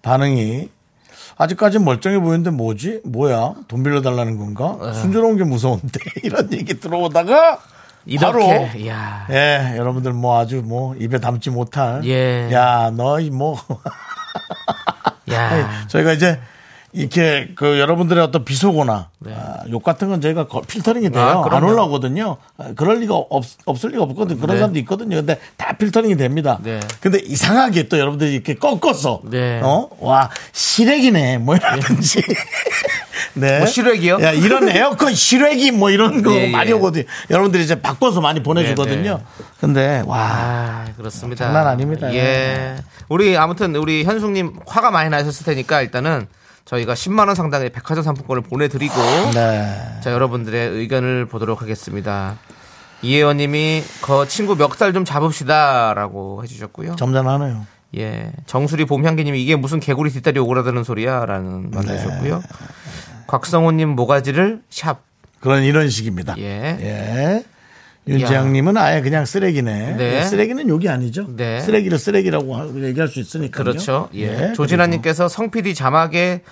반응이 0.02 0.70
아직까지 1.40 1.79
멀쩡해 1.79 2.18
보이는데 2.20 2.50
뭐지? 2.50 3.00
뭐야? 3.03 3.55
돈 3.66 3.83
빌려달라는 3.83 4.37
건가? 4.37 4.76
어. 4.79 4.92
순조로운 4.92 5.38
게 5.38 5.44
무서운데 5.44 5.98
이런 6.22 6.53
얘기 6.53 6.79
들어오다가 6.79 7.59
바로 8.20 8.42
야 8.87 9.26
예, 9.31 9.74
여러분들 9.76 10.12
뭐 10.12 10.38
아주 10.38 10.62
뭐 10.62 10.94
입에 10.96 11.18
담지 11.18 11.48
못할. 11.48 12.05
예. 12.05 12.50
야, 12.53 12.92
너희 12.94 13.31
뭐. 13.31 13.59
야. 15.33 15.85
저희가 15.88 16.12
이제 16.12 16.38
이렇게 16.92 17.50
그 17.55 17.79
여러분들의 17.79 18.22
어떤 18.22 18.44
비속어나 18.44 19.11
네. 19.20 19.33
아, 19.33 19.59
욕 19.70 19.83
같은 19.85 20.09
건 20.09 20.20
저희가 20.20 20.48
거- 20.48 20.61
필터링이 20.62 21.11
돼요. 21.11 21.22
아, 21.48 21.55
안. 21.57 21.62
올라오거든요. 21.62 22.37
아, 22.59 22.72
그럴 22.74 22.98
리가 23.00 23.14
없, 23.14 23.44
없을 23.64 23.90
리가 23.90 24.03
없거든. 24.03 24.37
그런 24.40 24.55
네. 24.57 24.59
사람도 24.61 24.79
있거든요. 24.81 25.16
근데 25.16 25.38
다 25.57 25.76
필터링이 25.76 26.16
됩니다. 26.16 26.59
네. 26.62 26.81
근데 27.00 27.18
이상하게 27.20 27.88
또 27.88 27.98
여러분들이 27.98 28.33
이렇게 28.35 28.55
꺾어서 28.55 29.20
네. 29.24 29.61
어? 29.62 29.88
와, 30.00 30.31
시래기네. 30.53 31.38
뭐 31.38 31.55
이라든지. 31.57 32.22
네. 33.35 33.59
뭐 33.59 33.66
시래기요? 33.66 34.18
야, 34.22 34.33
이런 34.33 34.68
에어컨 34.68 35.14
시래기 35.14 35.70
뭐 35.70 35.90
이런 35.90 36.22
거 36.22 36.33
예, 36.35 36.48
예. 36.48 36.50
많이 36.50 36.72
오거든요. 36.72 37.05
여러분들이 37.31 37.62
이제 37.62 37.81
바꿔서 37.81 38.20
많이 38.20 38.42
보내주거든요. 38.42 39.18
네, 39.18 39.44
근데 39.61 40.03
와, 40.07 40.18
아, 40.18 40.85
그렇습니다. 40.96 41.44
장난 41.44 41.66
아닙니다. 41.68 42.12
예. 42.14 42.76
우리 43.09 43.37
아무튼 43.37 43.76
우리 43.76 44.03
현숙님 44.05 44.55
화가 44.66 44.90
많이 44.90 45.11
나셨을 45.11 45.44
테니까 45.46 45.83
일단은 45.83 46.26
저희가 46.64 46.94
10만 46.94 47.26
원 47.26 47.34
상당의 47.34 47.70
백화점 47.70 48.04
상품권을 48.04 48.42
보내드리고 48.42 48.94
네. 49.34 50.00
자 50.02 50.12
여러분들의 50.12 50.70
의견을 50.70 51.26
보도록 51.26 51.62
하겠습니다. 51.62 52.36
이혜원님이 53.02 53.82
그 54.02 54.28
친구 54.28 54.56
멱살 54.56 54.92
좀 54.92 55.04
잡읍시다라고 55.04 56.42
해주셨고요. 56.44 56.96
점잖하네요. 56.96 57.66
예, 57.96 58.30
정수리 58.46 58.84
봄향기님이 58.84 59.42
이게 59.42 59.56
무슨 59.56 59.80
개구리 59.80 60.10
뒷다리 60.10 60.38
오그라드는 60.38 60.84
소리야라는 60.84 61.70
말 61.70 61.84
네. 61.86 61.94
해주셨고요. 61.94 62.42
곽성호님 63.26 63.90
모가지를 63.90 64.62
샵. 64.70 65.02
그런 65.40 65.62
이런 65.62 65.88
식입니다. 65.88 66.36
예. 66.38 66.76
예. 66.80 67.44
윤지양님은 68.10 68.76
아예 68.76 69.00
그냥 69.00 69.24
쓰레기네. 69.24 69.96
네. 69.96 70.16
예, 70.18 70.22
쓰레기는 70.24 70.68
욕이 70.68 70.88
아니죠. 70.88 71.26
네. 71.36 71.60
쓰레기를 71.60 71.98
쓰레기라고 71.98 72.56
하- 72.56 72.68
얘기할 72.68 73.08
수 73.08 73.20
있으니까요. 73.20 73.64
그렇죠. 73.64 74.08
예. 74.14 74.52
조진아님께서 74.54 75.28
성 75.28 75.50
PD 75.50 75.74
자막에 75.74 76.42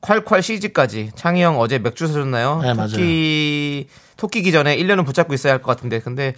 콸콸 0.00 0.42
CG까지 0.42 1.10
창희 1.16 1.42
형 1.42 1.58
어제 1.58 1.78
맥주 1.78 2.06
사줬나요? 2.06 2.60
네, 2.62 2.74
맞아요. 2.74 2.90
토끼 2.90 3.88
토끼기 4.16 4.52
전에 4.52 4.76
1년은 4.76 5.04
붙잡고 5.06 5.34
있어야 5.34 5.54
할 5.54 5.60
것 5.62 5.74
같은데 5.74 5.98
근데 6.00 6.34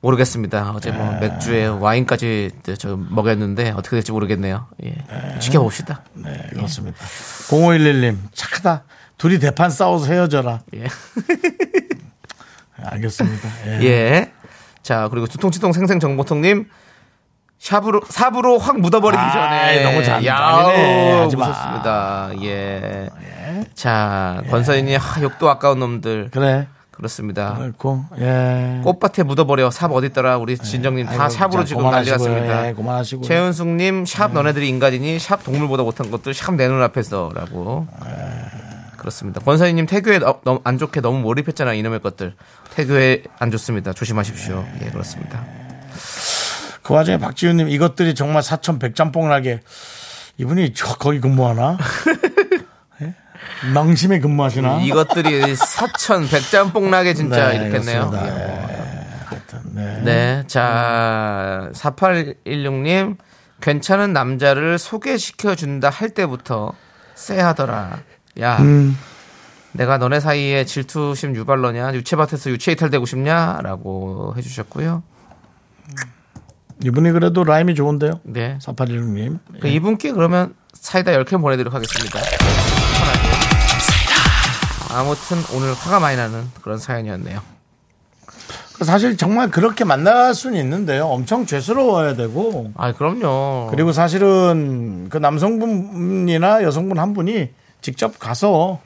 모르겠습니다. 0.00 0.72
어제 0.74 0.90
네. 0.90 0.96
뭐 0.98 1.12
맥주에 1.20 1.66
와인까지 1.66 2.50
저 2.78 2.96
먹였는데 2.96 3.70
어떻게 3.70 3.96
될지 3.96 4.10
모르겠네요. 4.12 4.66
예. 4.84 4.94
지켜봅시다. 5.38 6.02
네, 6.14 6.46
그렇습니다. 6.50 6.98
0511님, 7.48 8.16
착하다. 8.34 8.84
둘이 9.18 9.38
대판 9.38 9.70
싸워서 9.70 10.06
헤어져라. 10.06 10.62
예. 10.74 10.84
알겠습니다. 12.84 13.48
예. 13.66 13.84
예. 13.84 14.32
자, 14.82 15.08
그리고 15.10 15.26
두통치통 15.26 15.72
생생정보통님 15.72 16.68
샵으로 17.58 18.00
삽으로 18.08 18.58
확 18.58 18.80
묻어버리기 18.80 19.22
아이, 19.22 19.32
전에 19.76 19.82
너무 19.84 20.04
잔- 20.04 20.24
야우, 20.24 20.64
잔인해. 20.72 21.12
하지 21.20 21.36
마. 21.36 21.46
무섭습니다. 21.46 22.30
예. 22.42 23.08
자, 23.74 24.42
권서인이 24.50 24.96
하, 24.96 25.22
욕도 25.22 25.48
아까운 25.48 25.78
놈들 25.78 26.30
그래. 26.32 26.66
그렇습니다. 26.90 27.54
그렇고, 27.54 28.04
예. 28.20 28.80
꽃밭에 28.84 29.22
묻어버려 29.22 29.70
삽 29.70 29.92
어딨더라 29.92 30.36
우리 30.38 30.58
진정님 30.58 31.06
다 31.06 31.12
아이고, 31.12 31.28
샵으로 31.30 31.62
자, 31.62 31.64
지금 31.64 31.90
난리. 31.90 32.10
났습니다. 32.10 32.68
예, 32.68 32.72
그만하시고요. 32.74 33.26
최은숙님 33.26 34.04
샵 34.06 34.32
너네들이 34.32 34.68
인간이니 34.68 35.18
샵 35.18 35.42
동물보다 35.42 35.84
못한 35.84 36.10
것들 36.10 36.34
샵 36.34 36.54
내 36.54 36.68
눈앞에서라고. 36.68 37.86
그렇습니다. 39.02 39.40
권서희님 39.40 39.86
태교에 39.86 40.20
너- 40.20 40.40
너무 40.44 40.60
안 40.62 40.78
좋게 40.78 41.00
너무 41.00 41.18
몰입했잖아 41.18 41.72
이놈의 41.74 42.00
것들. 42.00 42.34
태교에 42.74 43.24
안 43.40 43.50
좋습니다. 43.50 43.92
조심하십시오. 43.92 44.64
예 44.80 44.90
그렇습니다. 44.90 45.44
그 46.84 46.94
와중에 46.94 47.18
박지훈님 47.18 47.68
이것들이 47.68 48.14
정말 48.14 48.42
사천 48.44 48.78
백짬뽕나게 48.78 49.60
이분이 50.38 50.72
저 50.74 50.94
거기 50.94 51.18
근무하나? 51.20 51.78
예? 53.02 53.14
낭심에 53.74 54.20
근무하시나? 54.20 54.82
이것들이 54.82 55.56
사천 55.56 56.28
백짬뽕나게 56.28 57.14
진짜 57.14 57.48
네. 57.50 57.68
그렇습니다. 57.70 58.26
예. 58.26 58.62
하여튼, 59.26 59.60
네. 59.74 60.00
네. 60.04 60.44
자, 60.46 61.70
4816님, 61.74 63.16
괜찮은 63.60 64.12
남자를 64.12 64.78
소개시켜준다 64.78 65.90
할 65.90 66.10
때부터 66.10 66.72
쎄하더라. 67.14 67.98
야, 68.40 68.58
음. 68.58 68.96
내가 69.72 69.98
너네 69.98 70.20
사이에 70.20 70.64
질투심 70.64 71.34
유발러냐? 71.36 71.94
유체밭에서 71.94 72.50
유체 72.50 72.72
이탈되고 72.72 73.06
싶냐? 73.06 73.60
라고 73.62 74.34
해주셨고요. 74.36 75.02
이분이 76.84 77.12
그래도 77.12 77.44
라임이 77.44 77.74
좋은데요. 77.74 78.20
네. 78.24 78.58
4816님. 78.60 79.38
그 79.60 79.68
이분께 79.68 80.12
그러면 80.12 80.54
사이다 80.74 81.12
10개 81.12 81.40
보내드리도록 81.40 81.74
하겠습니다. 81.74 82.20
아무튼 84.90 85.38
오늘 85.54 85.72
화가 85.72 86.00
많이 86.00 86.16
나는 86.16 86.44
그런 86.60 86.78
사연이었네요. 86.78 87.40
사실 88.82 89.16
정말 89.16 89.50
그렇게 89.50 89.84
만날 89.84 90.34
수는 90.34 90.58
있는데요. 90.58 91.06
엄청 91.06 91.46
죄스러워야 91.46 92.16
되고. 92.16 92.72
아, 92.76 92.92
그럼요. 92.92 93.68
그리고 93.70 93.92
사실은 93.92 95.08
그 95.08 95.18
남성분이나 95.18 96.62
여성분 96.64 96.98
한 96.98 97.14
분이 97.14 97.50
직접 97.82 98.18
가서 98.18 98.80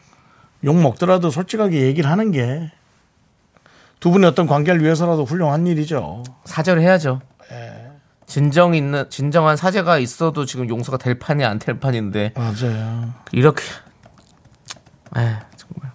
욕 0.65 0.77
먹더라도 0.77 1.31
솔직하게 1.31 1.83
얘기를 1.83 2.11
하는 2.11 2.33
게 2.33 2.71
두 3.99 4.11
분의 4.11 4.29
어떤 4.29 4.47
관계를 4.47 4.83
위해서라도 4.85 5.25
훌륭한 5.25 5.67
일이죠. 5.67 6.23
사죄를 6.45 6.83
해야죠. 6.83 7.21
예. 7.51 7.91
진정 8.27 8.75
있는 8.75 9.09
진정한 9.09 9.57
사죄가 9.57 9.99
있어도 9.99 10.45
지금 10.45 10.69
용서가 10.69 10.99
될 10.99 11.19
판이 11.19 11.45
안 11.45 11.59
될 11.59 11.81
판인데 11.81 12.33
맞아요. 12.37 13.15
이렇게 13.33 13.63
에 15.17 15.21
정말 15.57 15.93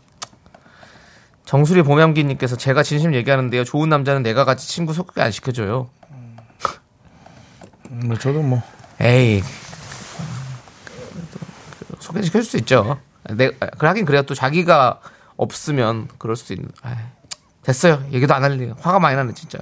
정수리 1.46 1.84
보명기님께서 1.84 2.56
제가 2.56 2.82
진심 2.82 3.14
얘기하는데요. 3.14 3.66
좋은 3.66 3.88
남자는 3.90 4.24
내가 4.24 4.46
같이 4.46 4.68
친구 4.68 4.94
소개 4.94 5.22
안 5.22 5.30
시켜줘요. 5.32 5.90
뭐 7.90 8.18
저도 8.18 8.42
뭐 8.42 8.64
에이 9.00 9.44
소개시켜 12.02 12.42
줄 12.42 12.50
수 12.50 12.58
있죠. 12.58 13.00
내그 13.30 13.86
하긴 13.86 14.06
그래요. 14.06 14.24
또 14.24 14.34
자기가 14.34 15.00
없으면 15.38 16.08
그럴 16.18 16.36
수도 16.36 16.54
있는. 16.54 16.70
아이, 16.82 16.96
됐어요. 17.64 18.04
얘기도 18.12 18.34
안 18.34 18.44
할래요. 18.44 18.76
화가 18.82 19.00
많이 19.00 19.16
나네 19.16 19.34
진짜. 19.34 19.60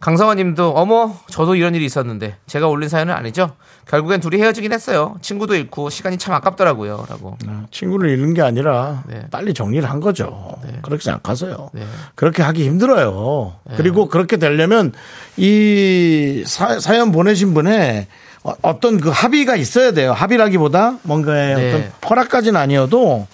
강성환님도 0.00 0.70
어머 0.70 1.16
저도 1.28 1.54
이런 1.54 1.76
일이 1.76 1.84
있었는데 1.84 2.36
제가 2.48 2.66
올린 2.66 2.88
사연은 2.88 3.14
아니죠. 3.14 3.54
결국엔 3.86 4.18
둘이 4.20 4.40
헤어지긴 4.42 4.72
했어요. 4.72 5.16
친구도 5.22 5.54
잃고 5.54 5.90
시간이 5.90 6.18
참 6.18 6.34
아깝더라고요.라고. 6.34 7.38
친구를 7.70 8.10
잃는 8.10 8.34
게 8.34 8.42
아니라 8.42 9.04
네. 9.06 9.28
빨리 9.30 9.54
정리를 9.54 9.88
한 9.88 10.00
거죠. 10.00 10.56
그렇게 10.82 11.04
생각하세요. 11.04 11.70
네. 11.74 11.86
그렇게 12.16 12.42
하기 12.42 12.64
힘들어요. 12.64 13.54
그리고 13.76 14.08
그렇게 14.08 14.38
되려면 14.38 14.92
이 15.36 16.42
사, 16.46 16.80
사연 16.80 17.12
보내신 17.12 17.54
분의 17.54 18.08
어- 18.44 18.54
어떤 18.62 19.00
그 19.00 19.10
합의가 19.10 19.56
있어야 19.56 19.92
돼요. 19.92 20.12
합의라기보다 20.12 20.98
뭔가의 21.02 21.54
네. 21.56 21.74
어떤 21.74 21.92
허락까지는 22.10 22.58
아니어도 22.60 23.26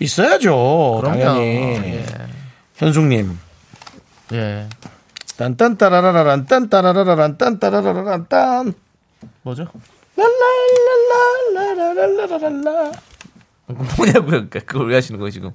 있어야죠. 0.00 0.98
그럼요. 1.02 1.24
당연히. 1.24 1.40
예. 1.42 2.04
현숙님. 2.76 3.38
예. 4.32 4.68
딴딴 5.36 5.76
따라라란 5.78 6.46
딴 6.46 6.68
따라라란 6.70 7.36
딴 7.38 7.58
따라라란 7.58 8.26
딴 8.28 8.72
뭐죠? 9.42 9.66
랄랄랄랄랄랄랄랄라 10.16 12.92
뭐냐고요? 13.96 14.48
그걸 14.50 14.88
왜 14.88 14.94
하시는 14.96 15.18
거예요 15.18 15.30
지금? 15.30 15.50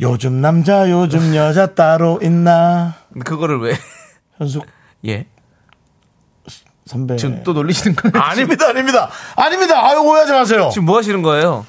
요즘 0.00 0.40
남자 0.40 0.88
요즘 0.90 1.34
여자 1.34 1.74
따로 1.74 2.20
있나 2.22 2.94
그거를 3.24 3.58
왜? 3.60 3.74
현숙 4.38 4.64
예. 5.06 5.26
선배 6.88 7.16
지금 7.16 7.42
또 7.44 7.52
놀리시는 7.52 7.94
거예요? 7.96 8.24
아닙니다 8.24 8.68
아닙니다 8.70 9.10
아닙니다 9.36 9.86
아유 9.86 9.98
오해하지 10.00 10.32
마세요 10.32 10.70
지금 10.72 10.86
뭐 10.86 10.96
하시는 10.96 11.20
거예요? 11.22 11.66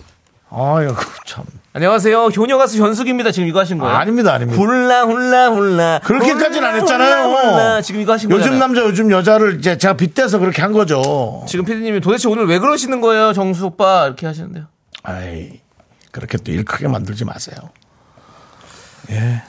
아유 0.49 0.95
참 1.25 1.43
안녕하세요. 1.71 2.25
효녀 2.35 2.57
가수 2.57 2.81
현숙입니다. 2.83 3.31
지금 3.31 3.47
이거 3.47 3.59
하신 3.59 3.77
거예요? 3.77 3.95
아 3.95 4.03
닙니다 4.03 4.33
아닙니다 4.33 4.59
훌라 4.59 5.03
훌라 5.03 5.49
훌라 5.51 5.99
그렇게까지는 6.03 6.67
안 6.67 6.75
했잖아요 6.77 7.23
훌라, 7.29 7.51
훌라. 7.51 7.81
지금 7.81 8.01
이거 8.01 8.13
하신 8.13 8.29
거예요? 8.29 8.41
요즘 8.41 8.57
남자 8.57 8.81
요즘 8.81 9.11
여자를 9.11 9.59
이제 9.59 9.77
제가 9.77 9.93
빗대서 9.95 10.39
그렇게 10.39 10.61
한 10.63 10.71
거죠 10.73 11.43
지금 11.47 11.65
피디님이 11.65 11.99
도대체 12.01 12.27
오늘 12.27 12.47
왜 12.47 12.57
그러시는 12.57 13.01
거예요, 13.01 13.33
정수 13.33 13.67
오빠 13.67 14.07
이렇게 14.07 14.25
하시는데요. 14.25 14.65
아이 15.03 15.59
그렇게 16.11 16.37
또 16.39 16.51
일 16.51 16.65
크게 16.65 16.87
만들지 16.87 17.23
마세요 17.25 17.55
500 19.09 19.41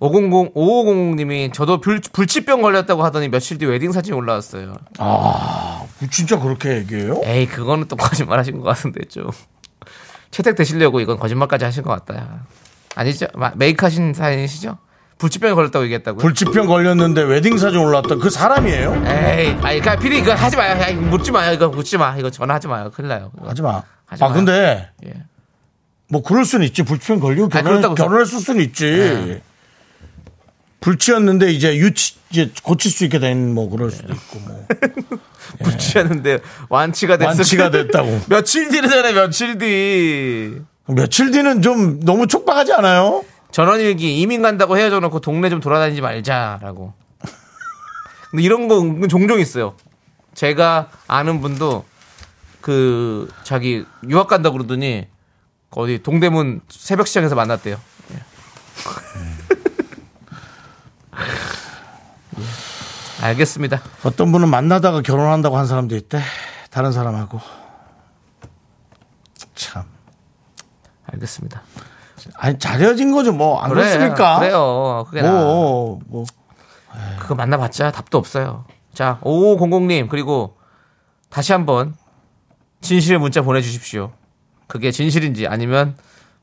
550님이 0.00 1.52
저도 1.52 1.80
불, 1.80 2.00
불치병 2.12 2.62
걸렸다고 2.62 3.04
하더니 3.04 3.28
며칠 3.28 3.58
뒤 3.58 3.66
웨딩 3.66 3.92
사진이 3.92 4.16
올라왔어요. 4.16 4.74
아 4.98 5.84
진짜 6.10 6.38
그렇게 6.38 6.76
얘기해요 6.76 7.20
에이 7.24 7.46
그거는 7.46 7.88
또 7.88 7.96
거짓말 7.96 8.38
하신 8.38 8.58
것 8.58 8.64
같은데 8.64 9.04
좀 9.06 9.30
채택 10.30 10.54
되시려고 10.56 11.00
이건 11.00 11.18
거짓말까지 11.18 11.64
하신 11.64 11.82
것 11.82 11.90
같다. 12.04 12.44
아니죠? 12.94 13.26
마- 13.34 13.52
make 13.56 13.84
하신 13.84 14.14
사연이시죠? 14.14 14.78
불치병에 15.18 15.54
걸렸다고 15.54 15.84
얘기했다고요? 15.86 16.20
불치병 16.20 16.66
걸렸는데 16.66 17.22
웨딩 17.22 17.58
사진 17.58 17.80
올라왔던 17.80 18.20
그 18.20 18.30
사람이에요 18.30 19.02
에이, 19.04 19.48
아니, 19.62 19.80
그니까, 19.80 19.96
피디, 19.96 20.18
이거 20.18 20.32
하지 20.32 20.56
마요. 20.56 20.80
야, 20.80 20.88
이거 20.88 21.00
묻지 21.02 21.32
마요. 21.32 21.52
이거 21.52 21.68
묻지 21.68 21.98
마. 21.98 22.16
이거 22.16 22.30
전화하지 22.30 22.68
마요. 22.68 22.90
큰일 22.94 23.08
나요. 23.08 23.32
이거. 23.36 23.48
하지 23.48 23.62
마. 23.62 23.82
하지 24.06 24.22
아 24.22 24.28
마요. 24.28 24.36
근데 24.36 24.88
예. 25.06 25.12
뭐 26.08 26.22
그럴 26.22 26.44
수는 26.44 26.66
있지. 26.66 26.84
불치병 26.84 27.18
걸리고 27.18 27.48
결혼 27.48 27.94
결혼했을 27.96 28.38
수는 28.38 28.62
있지. 28.62 28.84
네. 28.86 29.42
불치였는데 30.80 31.50
이제 31.52 31.76
유치 31.76 32.14
이제 32.30 32.52
고칠 32.62 32.90
수 32.90 33.04
있게 33.04 33.18
된 33.18 33.54
뭐 33.54 33.68
그럴 33.68 33.90
수도 33.90 34.12
있고 34.12 34.38
뭐 34.40 34.66
불치였는데 35.64 36.40
완치가 36.68 37.16
됐어. 37.16 37.28
완치가 37.28 37.70
됐다고. 37.70 38.20
며칠 38.28 38.68
뒤잖아요, 38.68 39.14
며칠 39.14 39.58
뒤. 39.58 40.60
며칠 40.86 41.30
뒤는 41.30 41.62
좀 41.62 42.00
너무 42.00 42.26
촉박하지 42.26 42.72
않아요? 42.74 43.24
전원일기 43.50 44.20
이민 44.20 44.42
간다고 44.42 44.76
헤어져 44.78 45.00
놓고 45.00 45.20
동네 45.20 45.48
좀 45.50 45.60
돌아다니지 45.60 46.00
말자라고. 46.00 46.92
근데 48.30 48.42
이런 48.42 48.68
거 48.68 48.78
은근 48.80 49.08
종종 49.08 49.40
있어요. 49.40 49.74
제가 50.34 50.90
아는 51.06 51.40
분도 51.40 51.84
그 52.60 53.28
자기 53.42 53.84
유학 54.08 54.28
간다 54.28 54.50
고 54.50 54.56
그러더니 54.58 55.06
어디 55.70 56.02
동대문 56.02 56.60
새벽 56.68 57.06
시장에서 57.08 57.34
만났대요. 57.34 57.80
알겠습니다. 63.22 63.80
어떤 64.04 64.30
분은 64.32 64.48
만나다가 64.48 65.02
결혼한다고 65.02 65.56
한 65.56 65.66
사람도 65.66 65.96
있대. 65.96 66.20
다른 66.70 66.92
사람하고. 66.92 67.40
참. 69.54 69.84
알겠습니다. 71.06 71.62
아니 72.36 72.58
잘해진 72.58 73.12
거죠. 73.12 73.32
뭐 73.32 73.60
안 73.62 73.70
그래, 73.70 73.82
그렇습니까? 73.82 74.38
그래요. 74.38 75.04
그게 75.08 75.22
나. 75.22 75.32
뭐, 75.32 75.98
뭐 76.06 76.24
그거 77.20 77.34
만나봤자 77.34 77.90
답도 77.92 78.18
없어요. 78.18 78.64
자, 78.92 79.18
5500님, 79.22 80.08
그리고 80.08 80.56
다시 81.30 81.52
한번 81.52 81.94
진실의 82.80 83.18
문자 83.18 83.42
보내주십시오. 83.42 84.12
그게 84.66 84.90
진실인지 84.90 85.46
아니면 85.46 85.96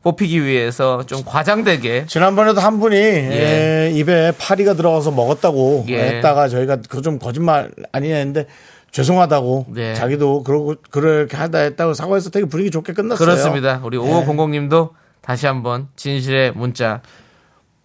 뽑히기 0.05 0.45
위해서 0.45 1.03
좀 1.07 1.23
과장되게 1.25 2.05
지난번에도 2.05 2.61
한 2.61 2.79
분이 2.79 2.95
예. 2.95 3.87
에, 3.87 3.91
입에 3.95 4.33
파리가 4.37 4.75
들어가서 4.75 5.09
먹었다고 5.11 5.85
예. 5.89 5.97
했다가 6.17 6.47
저희가 6.47 6.77
그 6.87 7.01
좀 7.01 7.17
거짓말 7.17 7.71
아니냐 7.91 8.15
했는데 8.15 8.45
죄송하다고 8.91 9.65
네. 9.69 9.95
자기도 9.95 10.43
그러고 10.43 10.75
그렇게 10.91 11.35
하다 11.35 11.57
했다고 11.57 11.95
사과해서 11.95 12.29
되게 12.29 12.45
분위기 12.45 12.69
좋게 12.71 12.93
끝났어요. 12.93 13.25
그렇습니다. 13.27 13.81
우리 13.83 13.97
5500님도 13.97 14.91
다시 15.21 15.47
한번 15.47 15.87
진실의 15.95 16.51
문자 16.53 17.01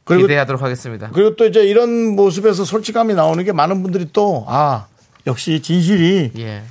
그리고 0.05 0.23
기대하도록 0.23 0.63
하겠습니다. 0.63 1.09
그리고 1.13 1.37
또 1.37 1.47
이제 1.47 1.65
이런 1.65 2.15
모습에서 2.17 2.65
솔직함이 2.65 3.15
나오는 3.15 3.43
게 3.45 3.53
많은 3.53 3.83
분들이 3.83 4.09
또 4.13 4.45
아 4.47 4.87
역시 5.27 5.61
진실이 5.63 6.33
예, 6.39 6.63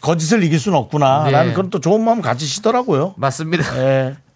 거짓을 0.00 0.42
이길 0.44 0.58
수는 0.60 0.78
없구나. 0.78 1.24
네. 1.24 1.30
라는 1.32 1.54
그런 1.54 1.70
또 1.70 1.80
좋은 1.80 2.04
마음 2.04 2.20
가지시더라고요. 2.22 3.14
맞습니다. 3.16 3.64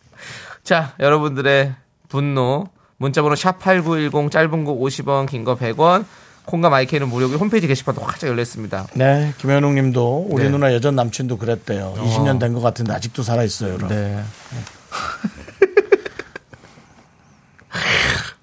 예. 0.66 0.68
자, 0.68 0.94
여러분들의 1.00 1.74
분노 2.08 2.66
문자번호 2.98 3.34
샵8910 3.36 4.30
짧은 4.30 4.64
거 4.64 4.72
50원, 4.74 5.26
긴 5.28 5.44
거 5.44 5.56
100원. 5.56 6.04
콩과 6.46 6.70
마이크는 6.70 7.08
무료고 7.08 7.34
홈페이지 7.38 7.66
게시판도 7.66 8.02
활짝 8.02 8.30
열려 8.30 8.40
있습니다. 8.42 8.86
네, 8.94 9.34
김현웅 9.38 9.74
님도 9.74 10.28
우리 10.30 10.44
네. 10.44 10.50
누나 10.50 10.72
여전 10.72 10.94
남친도 10.94 11.38
그랬대요. 11.38 11.94
20년 11.98 12.38
된 12.38 12.54
것 12.54 12.60
같은데 12.60 12.92
아직도 12.92 13.24
살아 13.24 13.42
있어요. 13.42 13.74
그럼. 13.76 13.88
네. 13.90 14.22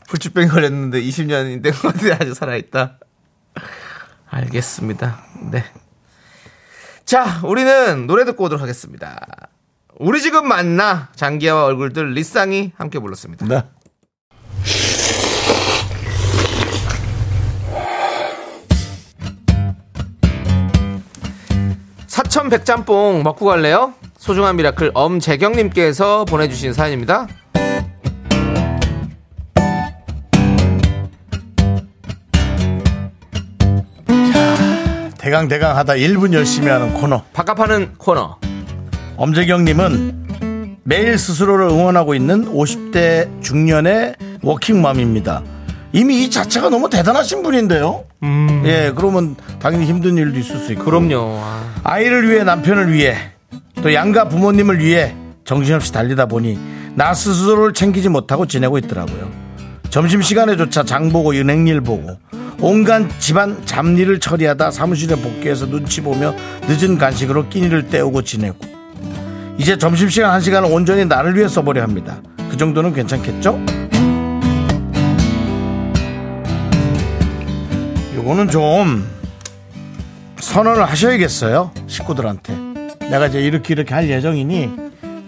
불치병 0.10 0.50
걸렸는데 0.50 1.02
20년이 1.02 1.64
된 1.64 1.72
것 1.74 1.94
같은데 1.94 2.14
아직 2.14 2.34
살아 2.36 2.56
있다. 2.58 2.98
알겠습니다. 4.30 5.24
네. 5.52 5.64
자, 7.06 7.40
우리는 7.46 8.06
노래 8.08 8.26
듣고 8.26 8.44
오도록 8.46 8.62
하겠습니다. 8.62 9.20
우리 10.00 10.22
지금 10.22 10.48
만나 10.48 11.10
장기하와 11.16 11.66
얼굴들 11.66 12.14
리쌍이 12.14 12.72
함께 12.76 13.00
불렀습니다. 13.00 13.46
네. 13.46 13.64
사천 22.08 22.50
백짬뽕 22.50 23.24
먹고 23.24 23.46
갈래요? 23.46 23.94
소중한 24.18 24.56
미라클 24.56 24.92
엄재경님께서 24.94 26.26
보내주신 26.26 26.74
사연입니다. 26.74 27.28
대강 35.18 35.48
대강 35.48 35.78
하다 35.78 35.94
1분 35.94 36.34
열심히 36.34 36.68
하는 36.70 36.94
코너. 36.94 37.24
바깥 37.34 37.58
파는 37.58 37.94
코너. 37.98 38.38
엄재경님은 39.18 40.78
매일 40.84 41.18
스스로를 41.18 41.68
응원하고 41.68 42.16
있는 42.16 42.52
50대 42.52 43.42
중년의 43.42 44.16
워킹맘입니다. 44.42 45.44
이미 45.94 46.24
이 46.24 46.30
자체가 46.30 46.70
너무 46.70 46.90
대단하신 46.90 47.44
분인데요. 47.44 48.06
예, 48.66 48.92
그러면 48.96 49.36
당연히 49.60 49.86
힘든 49.86 50.18
일도 50.18 50.40
있을 50.40 50.58
수 50.58 50.72
있고. 50.74 50.84
그럼요. 50.84 51.38
아, 51.40 51.74
아이를 51.84 52.30
위해 52.30 52.44
남편을 52.44 52.92
위해 52.92 53.16
또 53.82 53.94
양가 53.94 54.28
부모님을 54.30 54.80
위해 54.80 55.16
정신없이 55.46 55.92
달리다 55.94 56.26
보니 56.26 56.58
나 56.96 57.14
스스로를 57.14 57.74
챙기지 57.74 58.10
못하고 58.10 58.48
지내고 58.48 58.78
있더라고요. 58.80 59.32
점심시간에조차 59.90 60.84
장 60.84 61.12
보고 61.12 61.32
은행일 61.34 61.82
보고 61.82 62.18
온갖 62.60 63.08
집안 63.20 63.64
잡일을 63.66 64.20
처리하다 64.20 64.72
사무실에 64.72 65.16
복귀해서 65.16 65.68
눈치 65.68 66.02
보며 66.02 66.34
늦은 66.68 66.98
간식으로 66.98 67.50
끼니를 67.50 67.90
때우고 67.90 68.24
지내고 68.24 68.73
이제 69.58 69.78
점심시간 69.78 70.32
한 70.32 70.42
시간을 70.42 70.72
온전히 70.72 71.06
나를 71.06 71.36
위해 71.36 71.48
써보려 71.48 71.82
합니다. 71.82 72.18
그 72.50 72.58
정도는 72.58 72.94
괜찮겠죠? 72.94 73.60
요거는 78.16 78.50
좀 78.50 79.08
선언을 80.40 80.84
하셔야겠어요. 80.86 81.72
식구들한테. 81.88 82.54
내가 83.10 83.28
이제 83.28 83.42
이렇게 83.42 83.74
이렇게 83.74 83.94
할 83.94 84.10
예정이니 84.10 84.72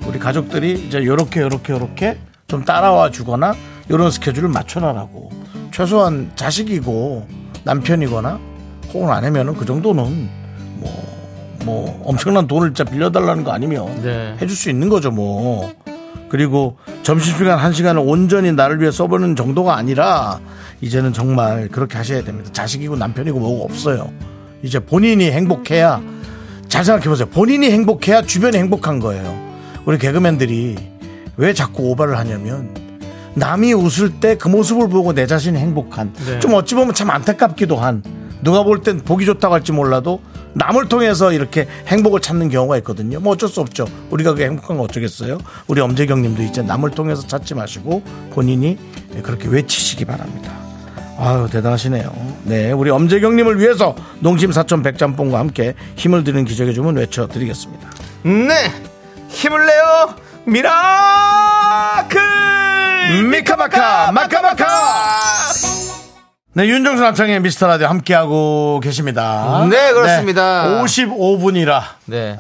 우리 0.08 0.20
가족들이 0.20 0.86
이제 0.88 1.04
요렇게 1.04 1.42
요렇게 1.42 1.74
요렇게 1.74 2.18
좀 2.48 2.64
따라와 2.64 3.12
주거나 3.12 3.54
요런 3.92 4.12
스케줄을 4.12 4.50
맞춰라라고. 4.50 5.30
최소한 5.72 6.32
자식이고 6.36 7.28
남편이거나 7.64 8.40
혹은 8.94 9.10
아니면은 9.10 9.56
그 9.56 9.66
정도는 9.66 10.30
뭐, 10.76 11.15
뭐 11.66 12.02
엄청난 12.06 12.48
돈을 12.48 12.70
진짜 12.74 12.84
빌려달라는 12.90 13.44
거 13.44 13.52
아니면 13.52 14.02
네. 14.04 14.36
해줄 14.42 14.56
수 14.56 14.70
있는 14.70 14.88
거죠 14.90 15.12
뭐. 15.12 15.74
그리고 16.30 16.78
점심시간 17.04 17.58
한 17.60 17.72
시간을 17.72 18.02
온전히 18.06 18.52
나를 18.52 18.82
위해 18.82 18.92
써보는 18.92 19.36
정도가 19.36 19.76
아니라 19.78 20.40
이제는 20.82 21.14
정말 21.14 21.68
그렇게 21.70 21.98
하셔야 21.98 22.24
됩니다. 22.24 22.50
자식이고 22.52 22.96
남편이고 22.98 23.40
뭐고 23.40 23.64
없어요. 23.64 24.12
이제 24.62 24.80
본인이 24.80 25.32
행복해야 25.32 26.02
잘 26.68 26.84
생각해 26.84 27.08
보세요. 27.08 27.28
본인이 27.30 27.70
행복해야 27.72 28.24
주변이 28.24 28.58
행복한 28.58 29.00
거예요. 29.00 29.38
우리 29.86 29.98
개그맨들이 29.98 30.76
왜 31.38 31.54
자꾸 31.54 31.84
오바를 31.92 32.18
하냐면 32.18 32.74
남이 33.36 33.74
웃을 33.74 34.12
때 34.20 34.36
그 34.36 34.48
모습을 34.48 34.90
보고 34.90 35.14
내 35.14 35.28
자신이 35.28 35.58
행복한 35.58 36.12
네. 36.26 36.40
좀 36.40 36.54
어찌 36.56 36.74
보면 36.76 36.94
참 36.96 37.10
안타깝기도 37.12 37.76
한 37.78 38.04
누가 38.42 38.64
볼 38.64 38.82
땐 38.82 39.00
보기 39.00 39.26
좋다고 39.26 39.54
할지 39.54 39.72
몰라도 39.72 40.20
남을 40.56 40.88
통해서 40.88 41.32
이렇게 41.32 41.68
행복을 41.88 42.22
찾는 42.22 42.50
경우가 42.50 42.78
있거든요. 42.78 43.20
뭐 43.20 43.34
어쩔 43.34 43.50
수 43.50 43.62
없죠. 43.62 43.86
우리가 44.10 44.34
그 44.34 44.42
행복한 44.42 44.78
거 44.78 44.84
어쩌겠어요. 44.84 45.38
우리 45.68 45.82
엄재경 45.82 46.22
님도 46.22 46.44
이제 46.44 46.62
남을 46.62 46.92
통해서 46.92 47.28
찾지 47.28 47.54
마시고 47.56 48.02
본인이 48.32 48.78
그렇게 49.22 49.48
외치시기 49.48 50.06
바랍니다. 50.06 50.52
아유 51.18 51.48
대단하시네요. 51.52 52.12
네, 52.44 52.72
우리 52.72 52.90
엄재경 52.90 53.36
님을 53.36 53.60
위해서 53.60 53.96
농심 54.20 54.52
사천 54.52 54.82
백짬뽕과 54.82 55.40
함께 55.40 55.76
힘을 55.96 56.24
드리는 56.24 56.46
기적의 56.46 56.74
주문 56.74 56.96
외쳐드리겠습니다. 56.98 57.90
네! 58.24 58.72
힘을 59.30 59.66
내요! 59.66 60.16
미라클! 60.46 62.20
미카마카 63.30 64.12
마카마카. 64.12 64.66
네, 66.58 66.68
윤정수 66.68 67.04
남창희의 67.04 67.42
미스터 67.42 67.68
라디오 67.68 67.88
함께하고 67.88 68.80
계십니다. 68.82 69.68
네, 69.70 69.92
그렇습니다. 69.92 70.82
55분이라 70.84 71.82
네. 72.06 72.38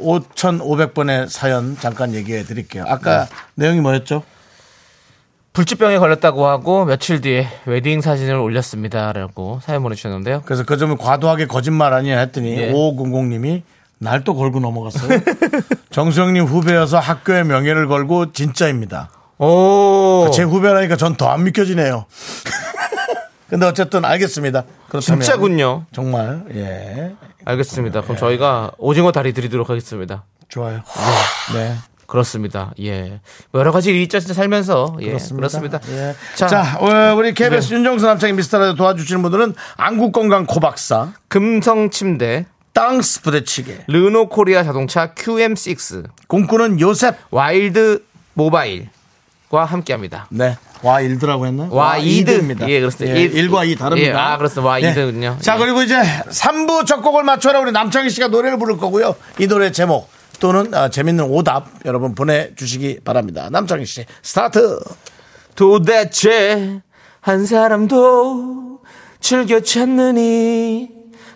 5,500번의 0.00 1.28
사연 1.28 1.76
잠깐 1.78 2.14
얘기해 2.14 2.44
드릴게요. 2.44 2.84
아까 2.88 3.28
내용이 3.56 3.80
뭐였죠? 3.80 4.22
불치병에 5.52 5.98
걸렸다고 5.98 6.46
하고 6.46 6.86
며칠 6.86 7.20
뒤에 7.20 7.48
웨딩 7.66 8.00
사진을 8.00 8.36
올렸습니다라고 8.36 9.60
사연 9.62 9.82
보내주셨는데요. 9.82 10.42
그래서 10.46 10.62
그 10.64 10.78
점을 10.78 10.96
과도하게 10.96 11.46
거짓말 11.46 11.92
아니냐 11.92 12.18
했더니 12.18 12.56
예. 12.56 12.72
5500님이 12.72 13.60
날 13.98 14.24
또 14.24 14.34
걸고 14.36 14.60
넘어갔어요. 14.60 15.20
정수영님 15.90 16.44
후배여서 16.44 16.98
학교의 16.98 17.44
명예를 17.44 17.88
걸고 17.88 18.32
진짜입니다. 18.32 19.10
오, 19.38 20.30
제 20.32 20.42
후배라니까 20.44 20.96
전 20.96 21.16
더 21.16 21.28
안 21.28 21.44
믿겨지네요. 21.44 22.06
근데 23.50 23.66
어쨌든 23.66 24.04
알겠습니다. 24.04 24.64
그렇다면 24.88 25.20
진짜군요. 25.22 25.84
정말 25.92 26.44
예 26.54 27.14
알겠습니다. 27.44 28.02
그럼 28.02 28.16
저희가 28.16 28.70
오징어 28.78 29.12
다리 29.12 29.32
드리도록 29.32 29.68
하겠습니다. 29.68 30.24
좋아요. 30.48 30.82
네. 31.52 31.58
네. 31.58 31.74
그렇습니다. 32.06 32.72
예. 32.80 33.20
뭐 33.52 33.60
여러 33.60 33.70
가지 33.70 33.90
일이 33.90 34.02
있죠, 34.04 34.18
진짜 34.18 34.34
살면서. 34.34 34.96
예. 35.00 35.12
그렇습니다. 35.12 35.80
예. 35.90 36.14
자, 36.34 36.48
자, 36.48 36.78
어, 36.80 37.14
우리 37.14 37.32
KBS 37.34 37.68
네. 37.68 37.76
윤정수 37.76 38.04
남창희 38.04 38.32
미스터라디오 38.34 38.74
도와주시는 38.74 39.22
분들은 39.22 39.54
안국건강 39.76 40.46
코박사, 40.46 41.12
금성 41.28 41.90
침대, 41.90 42.46
땅스 42.72 43.22
부대찌개, 43.22 43.78
르노 43.86 44.28
코리아 44.28 44.64
자동차 44.64 45.14
QM6, 45.14 46.08
꿈꾸는 46.26 46.80
요셉. 46.80 47.14
와일드 47.30 48.04
모바일 48.34 48.88
과 49.50 49.64
함께 49.64 49.92
합니다. 49.92 50.28
네. 50.30 50.56
와 50.82 51.00
일드라고 51.00 51.44
했나요? 51.46 51.68
와이드. 51.72 52.30
입니다 52.30 52.68
예, 52.68 52.78
그렇습니다. 52.78 53.16
예, 53.16 53.22
일- 53.22 53.48
1과 53.50 53.68
2 53.68 53.74
다릅니다. 53.74 54.10
예, 54.10 54.14
아, 54.14 54.36
그렇습니다. 54.36 54.70
와이드군요. 54.70 55.38
자, 55.40 55.56
예. 55.56 55.58
그리고 55.58 55.82
이제 55.82 55.96
3부 55.96 56.86
첫 56.86 57.02
곡을 57.02 57.24
맞춰라 57.24 57.58
우리 57.58 57.72
남창희 57.72 58.10
씨가 58.10 58.28
노래를 58.28 58.58
부를 58.60 58.76
거고요. 58.76 59.16
이 59.40 59.48
노래 59.48 59.72
제목 59.72 60.08
또는 60.38 60.72
아, 60.72 60.88
재밌는 60.88 61.24
오답 61.24 61.66
여러분 61.84 62.14
보내주시기 62.14 63.00
바랍니다. 63.04 63.48
남창희 63.50 63.84
씨 63.86 64.06
스타트. 64.22 64.78
도대체 65.56 66.80
한 67.20 67.44
사람도 67.44 68.78
즐겨 69.18 69.60
찾느니 69.60 70.88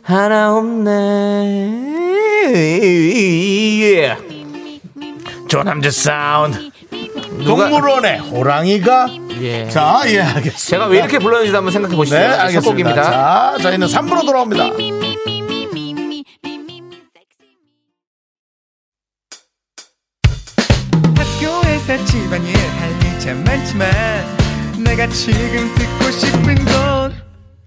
하나 0.02 0.54
없네. 0.56 1.92
예. 3.82 4.16
조남재 5.48 5.90
사운드. 5.90 6.70
동물원에 7.42 8.18
호랑이가 8.18 9.06
예. 9.40 9.68
자, 9.68 10.02
예, 10.06 10.20
알겠습니다. 10.20 10.56
제가 10.58 10.86
왜 10.86 10.98
이렇게 10.98 11.18
불렀는지 11.18 11.54
한번 11.54 11.72
생각해 11.72 11.96
보시죠. 11.96 12.16
네, 12.16 12.24
알겠습니다. 12.24 12.60
첫 12.60 12.70
곡입니다. 12.70 13.02
자, 13.02 13.56
저희는 13.62 13.86
3부로 13.88 14.24
돌아옵니다. 14.24 14.70
학교에서 21.16 22.04
집안일 22.04 22.56
할 22.56 22.90
일 23.02 23.18
참 23.20 23.42
많지만 23.44 23.88
내가 24.84 25.06
지금 25.08 25.74
듣고 25.74 26.10
싶은 26.10 26.54
건 26.66 27.14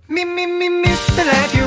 미미미 0.07 0.69
미스터 0.69 1.23
라디오 1.23 1.66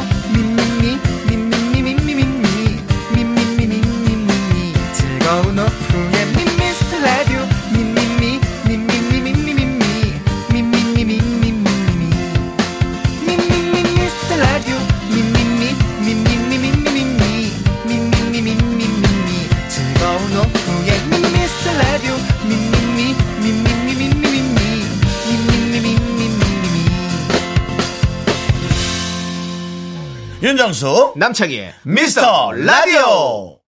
윤정수 30.61 31.15
남창희의 31.17 31.73
미스터 31.85 32.53
라디오. 32.53 33.61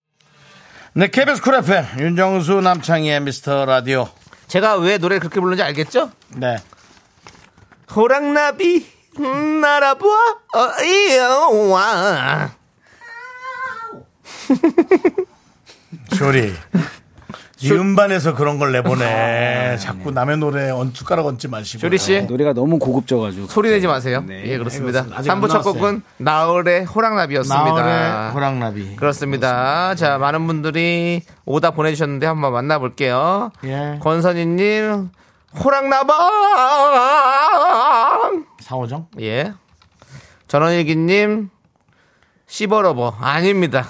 네, 0.93 1.07
KBS 1.07 1.41
쿨 1.41 1.55
FM 1.55 1.86
윤정수 2.01 2.61
남창희의 2.62 3.20
미스터 3.20 3.64
라디오. 3.64 4.09
제가 4.49 4.74
왜 4.74 4.99
노래를 4.99 5.20
그렇게 5.20 5.38
부르는지 5.38 5.62
알겠죠? 5.62 6.11
네. 6.30 6.57
호랑나비 7.95 8.84
음, 9.20 9.61
날아보아 9.61 10.16
어, 10.57 10.82
이와 10.82 12.51
쇼리. 16.12 16.53
이 17.62 17.70
음반에서 17.72 18.34
그런 18.34 18.58
걸 18.58 18.72
내보내. 18.72 19.76
자꾸 19.78 20.11
남의 20.11 20.38
노래 20.38 20.70
언 20.70 20.92
숟가락 20.94 21.26
얹지 21.26 21.48
마시고. 21.48 21.80
쇼리 21.80 21.98
씨 21.98 22.22
노래가 22.22 22.54
너무 22.54 22.78
고급져가지고. 22.78 23.48
소리 23.48 23.68
내지 23.70 23.86
마세요. 23.86 24.24
네, 24.26 24.42
예, 24.46 24.56
그렇습니다. 24.56 25.02
그렇습니다. 25.02 25.18
아직 25.18 25.30
안 25.30 25.40
3부 25.40 25.50
첫. 25.50 25.62
곡은 25.62 26.02
나얼의 26.16 26.84
호랑나비였습니다. 26.84 27.64
나월의 27.64 28.30
호랑나비. 28.32 28.96
그렇습니다. 28.96 29.94
자, 29.94 30.16
많은 30.18 30.46
분들이 30.46 31.22
오다 31.44 31.72
보내주셨는데 31.72 32.26
한번 32.26 32.52
만나볼게요. 32.52 33.52
예. 33.64 33.98
권선희님, 34.00 35.11
호랑나방! 35.62 36.16
사오정? 38.61 39.08
예. 39.20 39.52
전원일기님, 40.48 41.50
씨버러버. 42.46 43.16
아닙니다. 43.20 43.86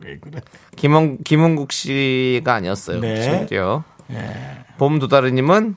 왜 0.00 0.16
그래? 0.18 0.40
김원, 0.78 1.18
김원국 1.24 1.72
씨가 1.72 2.54
아니었어요. 2.54 3.00
네. 3.00 3.20
심지어. 3.22 3.82
봄도다르님은 4.78 5.76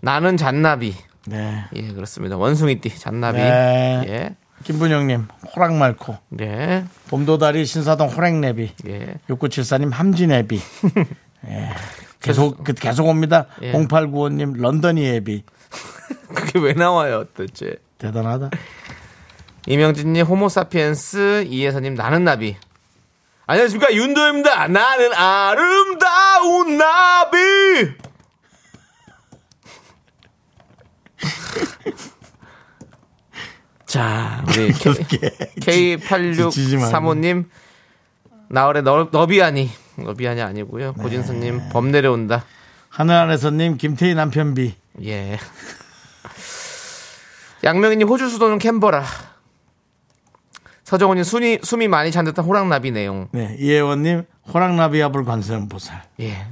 나는 0.00 0.36
잔나비. 0.36 0.94
네. 1.26 1.64
예, 1.74 1.92
그렇습니다. 1.92 2.36
원숭이띠, 2.36 2.98
잔나비. 2.98 3.38
네. 3.38 4.04
예. 4.08 4.36
김분영님, 4.64 5.26
호랑 5.54 5.78
말코. 5.78 6.16
예. 6.40 6.84
봄도다리 7.08 7.64
신사동 7.66 8.08
호랑내비. 8.08 8.72
예. 8.88 9.14
6974님, 9.28 9.92
함진애비. 9.92 10.60
예. 11.48 11.68
계속, 12.20 12.62
그- 12.64 12.72
계속 12.72 13.06
옵니다. 13.06 13.46
예. 13.62 13.72
0895님, 13.72 14.60
런던이 14.60 15.06
애비. 15.16 15.42
그게 16.34 16.58
왜 16.58 16.72
나와요, 16.72 17.24
도대체? 17.34 17.74
대단하다. 17.98 18.50
이명진님, 19.66 20.24
호모사피엔스, 20.24 21.44
이혜선님, 21.48 21.94
나는 21.94 22.24
나비. 22.24 22.56
안녕하십니까, 23.46 23.92
윤도입니다. 23.92 24.68
나는 24.68 25.12
아름다운 25.14 26.78
나비! 26.78 27.36
자, 33.86 34.44
우리 34.48 34.72
지치지 34.72 36.76
말고. 36.76 36.90
K8635님, 36.90 37.44
나월의 38.48 38.82
너, 38.84 39.08
너비아니. 39.10 39.70
너비아니 39.96 40.40
아니고요. 40.40 40.94
고진수님, 40.94 41.68
범 41.70 41.90
내려온다. 41.90 42.44
하늘하늘에서님, 42.88 43.76
김태희 43.76 44.14
남편비. 44.14 44.74
예. 45.04 45.38
양명희님 47.64 48.08
호주 48.08 48.28
수도는 48.28 48.58
캔버라. 48.58 49.04
서정훈님 50.92 51.24
숨이, 51.24 51.60
숨이 51.62 51.88
많이 51.88 52.12
잔 52.12 52.26
듯한 52.26 52.44
호랑나비 52.44 52.90
내용. 52.90 53.28
네. 53.32 53.56
이혜원님, 53.58 54.24
호랑나비아불 54.52 55.24
관세음 55.24 55.70
보살. 55.70 56.02
예. 56.20 56.44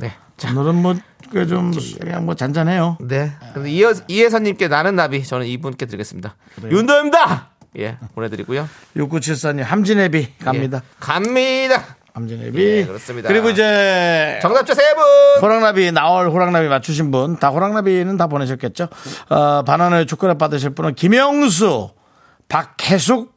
네. 0.00 0.14
자, 0.38 0.48
오늘은 0.50 0.76
뭐, 0.76 0.94
그 1.30 1.46
좀, 1.46 1.72
그냥 2.00 2.24
뭐 2.24 2.34
잔잔해요. 2.34 2.96
네. 3.02 3.32
근데 3.52 3.70
이혜, 3.70 3.92
이혜선님께 4.08 4.68
나는 4.68 4.96
나비. 4.96 5.22
저는 5.22 5.46
이분께 5.46 5.84
드리겠습니다. 5.84 6.36
윤도입니다! 6.62 7.50
예. 7.78 7.98
보내드리고요. 8.14 8.66
6974님, 8.96 9.62
함진애비 9.62 10.38
갑니다. 10.38 10.78
예. 10.82 10.96
갑니다! 10.98 11.96
함진애비. 12.14 12.58
예, 12.58 12.86
그렇습니다. 12.86 13.28
그리고 13.28 13.50
이제, 13.50 14.38
정답자 14.40 14.72
세 14.72 14.94
분! 14.94 15.04
호랑나비, 15.42 15.92
나월 15.92 16.30
호랑나비 16.30 16.68
맞추신 16.68 17.10
분, 17.10 17.38
다 17.38 17.50
호랑나비는 17.50 18.16
다 18.16 18.26
보내셨겠죠? 18.26 18.88
어, 19.28 19.64
바나나의 19.64 20.06
초콜릿 20.06 20.38
받으실 20.38 20.70
분은 20.70 20.94
김영수, 20.94 21.90
박혜숙, 22.48 23.35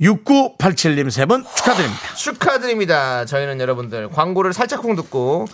6987님 0.00 1.10
세분 1.10 1.44
축하드립니다. 1.54 2.14
축하드립니다. 2.14 3.24
저희는 3.26 3.60
여러분들 3.60 4.08
광고를 4.08 4.54
살짝쿵 4.54 4.96
듣고 4.96 5.46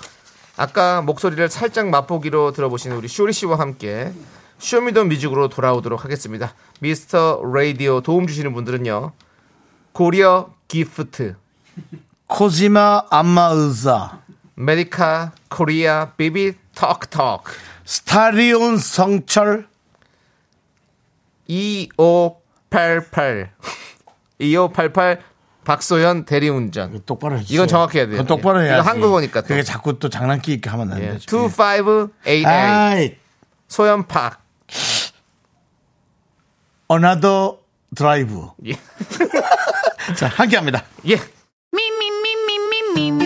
아까 0.57 1.03
목소리를 1.03 1.49
살짝 1.51 1.89
맛보기로 1.89 2.53
들어보신 2.53 2.93
우리 2.93 3.09
쇼리 3.09 3.33
씨와 3.33 3.59
함께 3.59 4.13
Show 4.59 4.79
Me 4.79 4.89
The 4.89 5.05
Music으로 5.05 5.49
돌아오도록 5.49 6.05
하겠습니다. 6.05 6.55
미스터 6.81 7.43
라디오 7.53 8.01
도움 8.01 8.27
주시는 8.27 8.55
분들은요. 8.55 9.13
고려 9.93 10.55
기프트, 10.69 11.37
코지마 12.27 13.03
안마 13.11 13.51
의자, 13.53 14.21
메디카 14.55 15.33
코리아 15.49 16.13
비비 16.13 16.55
톡톡, 16.75 17.45
스타리온 17.85 18.79
성철, 18.79 19.69
2588 21.49 23.51
2588 24.39 25.23
박소연 25.65 26.27
대리운전 26.27 27.03
똑바로 27.05 27.39
해주세요. 27.39 27.57
이건 27.57 27.69
정확히 27.69 27.99
해야 27.99 28.07
돼요. 28.07 28.19
그건 28.19 28.27
똑바로 28.27 28.61
예. 28.61 28.69
해야지. 28.69 28.81
이거 28.81 28.91
한국어니까 28.91 29.41
또. 29.43 29.49
그게 29.49 29.63
자꾸 29.63 29.99
또 29.99 30.09
장난기 30.09 30.53
있게 30.55 30.71
하면 30.71 30.93
안 30.93 31.03
예. 31.03 31.09
되죠. 31.13 31.25
2588 31.25 32.47
아이, 32.47 33.17
소연 33.69 34.13
Park 34.13 34.43
another 36.89 37.59
drive. 37.97 38.49
예. 38.67 38.75
자, 40.17 40.29
함께 40.29 40.57
합니다. 40.57 40.85
예. 41.09 41.15
Me, 42.95 43.26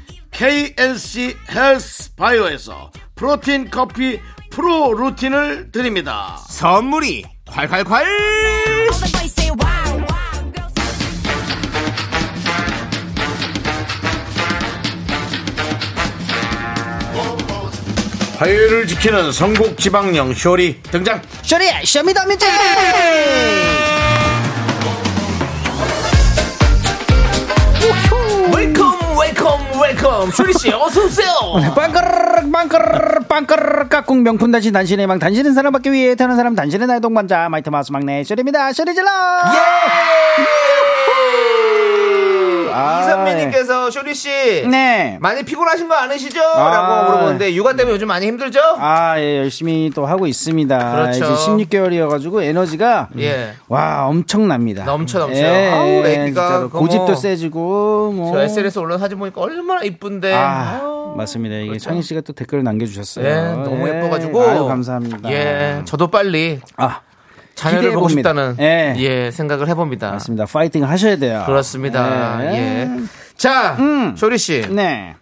KNC 0.31 1.35
헬스 1.53 2.15
바이오에서 2.15 2.91
프로틴 3.15 3.69
커피 3.69 4.19
프로 4.49 4.93
루틴을 4.93 5.71
드립니다 5.71 6.37
선물이 6.49 7.23
콸콸콸! 7.45 8.05
화요일을 18.37 18.87
지키는 18.87 19.31
선곡 19.31 19.77
지박령 19.77 20.33
쇼리 20.33 20.81
등장 20.83 21.21
쇼리야, 21.43 21.81
Show 21.85 22.02
Me 22.02 22.10
The 22.10 22.22
Music! 22.22 22.47
Welcome 30.21 30.31
쇼리씨 30.31 30.71
어서오세요 30.71 31.33
빵까르르, 31.75 32.51
빵까르르, 32.53 33.21
빵까르르, 33.27 33.87
깍꿍 33.89 34.21
명품 34.23 34.51
단신, 34.51 34.71
단신의 34.71 35.07
왕, 35.07 35.17
단신은 35.17 35.53
사랑받기 35.53 35.91
위해 35.91 36.15
태어난 36.15 36.37
사람, 36.37 36.55
단신은 36.55 36.87
나의 36.87 37.01
동반자, 37.01 37.49
마이티 37.49 37.69
마우스 37.69 37.91
막내, 37.91 38.23
쇼리입니다. 38.23 38.71
쇼리 38.73 38.93
질러! 38.93 39.09
아, 42.73 43.01
이선미님께서 43.03 43.91
쇼리 43.91 44.13
씨 44.15 44.29
네. 44.69 45.17
많이 45.21 45.43
피곤하신 45.43 45.87
거 45.87 45.95
아니시죠? 45.95 46.39
아. 46.41 46.69
라고 46.69 47.05
물어보는데 47.11 47.53
육아 47.55 47.73
때문에 47.75 47.93
요즘 47.95 48.07
많이 48.07 48.27
힘들죠? 48.27 48.59
아, 48.79 49.19
예, 49.19 49.37
열심히 49.39 49.89
또 49.93 50.05
하고 50.05 50.27
있습니다. 50.27 50.91
그렇죠. 50.91 51.25
이제 51.25 51.33
16개월이어가지고 51.33 52.41
에너지가 52.43 53.09
예. 53.19 53.53
와 53.67 54.05
엄청납니다. 54.07 54.85
넘쳐, 54.85 55.19
넘쳐. 55.19 55.35
예, 55.39 55.69
아우, 55.71 55.85
예, 55.87 56.23
애기가 56.23 56.59
그거 56.61 56.79
고집도 56.79 57.05
뭐- 57.05 57.15
세지고 57.15 58.11
뭐. 58.15 58.33
저 58.33 58.41
SNS 58.43 58.79
올라온 58.79 58.99
사진 58.99 59.17
보니까 59.19 59.41
얼마나 59.41 59.81
이쁜데. 59.83 60.33
아, 60.33 60.81
맞습니다. 61.15 61.55
이게 61.55 61.67
그렇죠. 61.67 61.85
창희 61.85 62.01
씨가 62.01 62.21
또 62.21 62.33
댓글을 62.33 62.63
남겨주셨어요. 62.63 63.25
예, 63.25 63.33
너무 63.63 63.87
예, 63.87 63.95
예뻐가지고. 63.97 64.41
아유 64.41 64.65
감사합니다. 64.65 65.29
예, 65.31 65.81
저도 65.85 66.07
빨리 66.07 66.59
아, 66.77 67.01
자녀를 67.55 67.93
보고. 67.93 68.09
싶다는 68.09 68.55
예. 68.59 68.93
예. 68.97 69.31
생각을 69.31 69.67
해봅니다. 69.67 70.11
맞습니다. 70.11 70.45
파이팅 70.45 70.83
하셔야 70.83 71.15
돼요. 71.17 71.43
그렇습니다. 71.45 72.39
예. 72.45 72.57
예. 72.57 72.89
자, 73.35 73.75
음. 73.79 74.15
쇼리 74.15 74.37
씨. 74.37 74.65
네. 74.69 75.15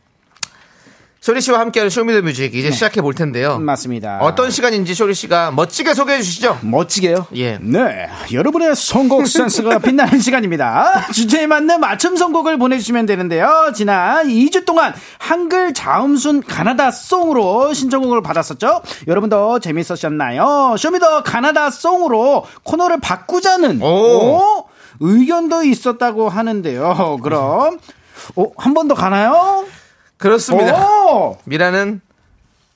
쇼리 1.21 1.41
씨와 1.41 1.59
함께하는 1.59 1.89
Show 1.89 2.08
Me 2.08 2.17
The 2.17 2.32
Music 2.32 2.55
이제 2.55 2.71
시작해 2.71 3.01
볼 3.01 3.13
텐데요. 3.13 3.59
맞습니다. 3.59 4.19
어떤 4.21 4.49
시간인지 4.51 4.95
쇼리 4.95 5.13
씨가 5.13 5.51
멋지게 5.51 5.93
소개해 5.93 6.21
주시죠. 6.21 6.59
멋지게요? 6.61 7.27
예. 7.35 7.57
네. 7.61 8.07
여러분의 8.31 8.73
선곡 8.73 9.27
센스가 9.27 9.79
빛나는 9.83 10.19
시간입니다. 10.21 11.07
주제에 11.11 11.45
맞는 11.45 11.81
맞춤 11.81 12.15
선곡을 12.15 12.57
보내주시면 12.57 13.05
되는데요. 13.05 13.73
지난 13.75 14.29
2주 14.29 14.65
동안 14.65 14.93
한글 15.17 15.73
자음순 15.73 16.41
가나다 16.41 16.89
송으로 16.89 17.73
신청곡을 17.73 18.21
받았었죠. 18.23 18.81
여러분도 19.05 19.59
재밌으셨나요? 19.59 20.75
Show 20.79 20.99
Me 20.99 21.09
The 21.09 21.23
가나다 21.23 21.69
송으로 21.69 22.45
코너를 22.63 23.01
바꾸자는 23.01 23.81
오. 23.81 23.85
오, 23.87 24.65
의견도 25.01 25.63
있었다고 25.63 26.29
하는데요. 26.29 27.19
그럼 27.21 27.77
어, 28.37 28.45
한 28.57 28.73
번 28.73 28.87
더 28.87 28.95
가나요? 28.95 29.65
그렇습니다. 30.19 30.85
오! 30.85 31.37
미라는 31.45 32.01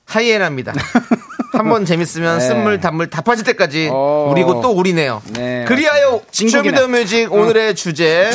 하이에나입니다. 0.06 0.72
한 1.54 1.68
번 1.68 1.84
재밌으면 1.86 2.40
네. 2.40 2.44
쓴물 2.48 2.80
단물 2.80 3.08
다 3.08 3.20
빠질 3.22 3.44
때까지 3.44 3.88
어. 3.92 4.26
우리고 4.28 4.60
또 4.60 4.70
우리네요. 4.72 5.22
네, 5.34 5.64
그리하여 5.68 6.20
진국이네. 6.32 6.76
Show 6.76 6.92
Me 6.92 7.00
The 7.00 7.12
Music 7.12 7.32
오늘의 7.32 7.76
주제 7.76 8.28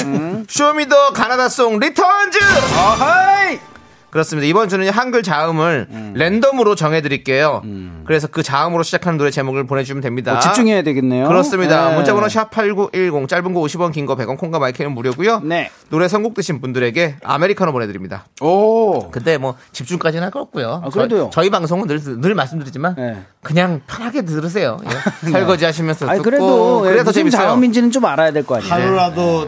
Show 0.47 0.76
Me 0.76 0.90
The 0.90 1.11
가나다송 1.11 1.79
Returns 1.79 2.39
어하이! 2.77 3.59
그렇습니다. 4.09 4.47
이번 4.47 4.69
주는 4.69 4.89
한글 4.89 5.21
자음을 5.23 5.87
음. 5.91 6.13
랜덤으로 6.15 6.75
정해드릴게요. 6.75 7.61
그래서 8.05 8.27
그 8.27 8.41
자음으로 8.43 8.81
시작하는 8.83 9.17
노래 9.17 9.29
제목을 9.31 9.65
보내주시면 9.67 10.01
됩니다. 10.01 10.37
어, 10.37 10.39
집중해야 10.39 10.81
되겠네요. 10.81 11.27
그렇습니다. 11.27 11.89
네. 11.89 11.95
문자번호 11.95 12.27
샵8910 12.27 13.27
짧은 13.27 13.53
거 13.53 13.61
50원 13.61 13.91
긴 13.93 14.05
거 14.05 14.15
100원 14.15 14.37
콩과 14.37 14.57
마이크는 14.59 14.91
무료고요. 14.93 15.41
네. 15.41 15.69
노래 15.89 16.07
선곡되신 16.07 16.61
분들에게 16.61 17.17
아메리카노 17.23 17.71
보내드립니다. 17.71 18.25
오. 18.41 19.09
근데 19.11 19.37
뭐 19.37 19.55
집중까지는 19.73 20.23
할 20.23 20.31
거 20.31 20.39
없고요. 20.41 20.81
아, 20.85 20.89
그래도요. 20.89 21.29
저희, 21.33 21.49
방송은 21.49 21.87
늘, 21.87 21.99
늘 22.21 22.35
말씀드리지만 22.35 22.95
네. 22.95 23.23
그냥 23.43 23.81
편하게 23.87 24.23
들으세요. 24.23 24.77
예. 24.85 24.89
설거지 25.31 25.65
하시면서 25.65 26.07
듣고 26.07 26.21
그래도 26.23 26.81
그래서 26.81 27.03
무슨 27.05 27.13
재밌어요. 27.21 27.41
자음인지는 27.47 27.91
좀 27.91 28.05
알아야 28.05 28.31
될 28.31 28.43
거 28.43 28.55
아니에요. 28.57 28.71
하루라도 28.73 29.47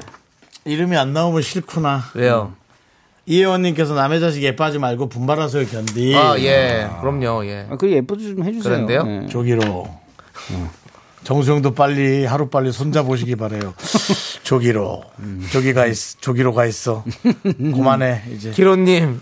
이름이 0.65 0.95
안 0.97 1.13
나오면 1.13 1.41
싫구나. 1.41 2.03
왜요? 2.13 2.53
이혜원님께서 3.31 3.93
남의 3.93 4.19
자식 4.19 4.43
예뻐하지 4.43 4.77
말고 4.77 5.07
분발하세요 5.07 5.65
견디. 5.67 6.13
아 6.15 6.37
예, 6.39 6.89
그럼요. 6.99 7.45
예. 7.45 7.65
아, 7.69 7.77
그 7.77 7.89
예쁘도 7.89 8.21
좀 8.21 8.43
해주세요. 8.43 8.61
그런데요? 8.61 9.03
네. 9.03 9.27
조기로. 9.27 9.87
정수영도 11.23 11.73
빨리 11.73 12.25
하루 12.25 12.49
빨리 12.49 12.73
손자 12.73 13.03
보시기 13.03 13.37
바래요. 13.37 13.73
조기로. 14.43 15.03
조기 15.51 15.73
가 15.73 15.85
있, 15.85 15.95
조기로 16.19 16.53
가 16.53 16.65
있어. 16.65 17.05
그만해 17.57 18.23
이제. 18.33 18.51
기로님 18.51 19.21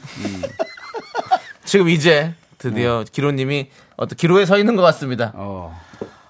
지금 1.66 1.90
이제 1.90 2.34
드디어 2.58 3.04
기로님이 3.12 3.70
어떤 3.96 4.18
기로에 4.18 4.46
서 4.46 4.58
있는 4.58 4.76
것 4.76 4.82
같습니다. 4.82 5.34
어. 5.36 5.80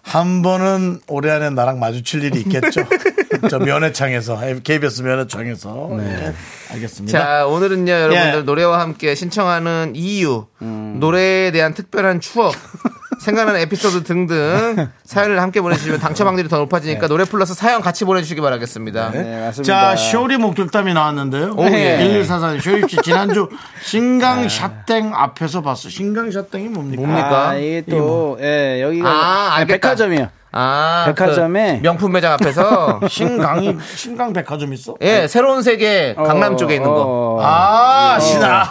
한 0.09 0.41
번은 0.41 1.01
올해 1.07 1.29
안에 1.29 1.51
나랑 1.51 1.79
마주칠 1.79 2.23
일이 2.23 2.39
있겠죠. 2.39 2.83
저 3.47 3.59
면회창에서 3.59 4.39
KBS 4.63 5.03
면회창에서. 5.03 5.89
네. 5.97 6.33
알겠습니다. 6.71 7.17
자, 7.17 7.45
오늘은요, 7.45 7.91
여러분들 7.91 8.39
예. 8.39 8.41
노래와 8.41 8.79
함께 8.79 9.13
신청하는 9.13 9.93
이유, 9.95 10.47
노래에 10.59 11.51
대한 11.51 11.75
특별한 11.75 12.21
추억, 12.21 12.55
생각나는 13.19 13.59
에피소드 13.61 14.03
등등 14.03 14.87
사연을 15.05 15.41
함께 15.41 15.61
보내주시면 15.61 15.99
당첨 15.99 16.27
확률이 16.27 16.47
더 16.49 16.57
높아지니까 16.57 17.07
노래 17.07 17.25
플러스 17.25 17.53
사연 17.53 17.81
같이 17.81 18.05
보내주시기 18.05 18.41
바라겠습니다. 18.41 19.11
네, 19.11 19.45
맞습니다. 19.45 19.61
자, 19.91 19.95
쇼리 19.95 20.37
목격담이 20.37 20.93
나왔는데요. 20.93 21.53
오, 21.57 21.65
예. 21.65 21.99
1144님, 21.99 22.61
쇼리 22.61 22.83
씨, 22.87 22.97
지난주 23.03 23.49
신강 23.83 24.47
샷땡 24.47 25.11
앞에서 25.13 25.61
봤어. 25.61 25.89
신강 25.89 26.31
샷땡이 26.31 26.69
뭡니까? 26.69 27.01
뭡니까? 27.01 27.49
아, 27.49 27.55
이게 27.55 27.83
또, 27.89 28.37
예, 28.41 28.81
여기가. 28.81 29.09
아, 29.09 29.13
아, 29.13 29.55
알겠다. 29.57 29.89
백화점이요. 29.89 30.29
아, 30.51 31.03
백화점에 31.07 31.77
그 31.77 31.83
명품 31.83 32.11
매장 32.11 32.33
앞에서 32.33 33.01
신강이, 33.07 33.77
신강 33.95 34.33
백화점 34.33 34.73
있어? 34.73 34.95
예, 35.01 35.27
새로운 35.27 35.61
세계 35.61 36.15
강남 36.15 36.53
어, 36.53 36.55
쪽에 36.55 36.75
있는 36.75 36.89
거. 36.89 37.03
어. 37.05 37.39
아, 37.43 38.19
신아. 38.19 38.69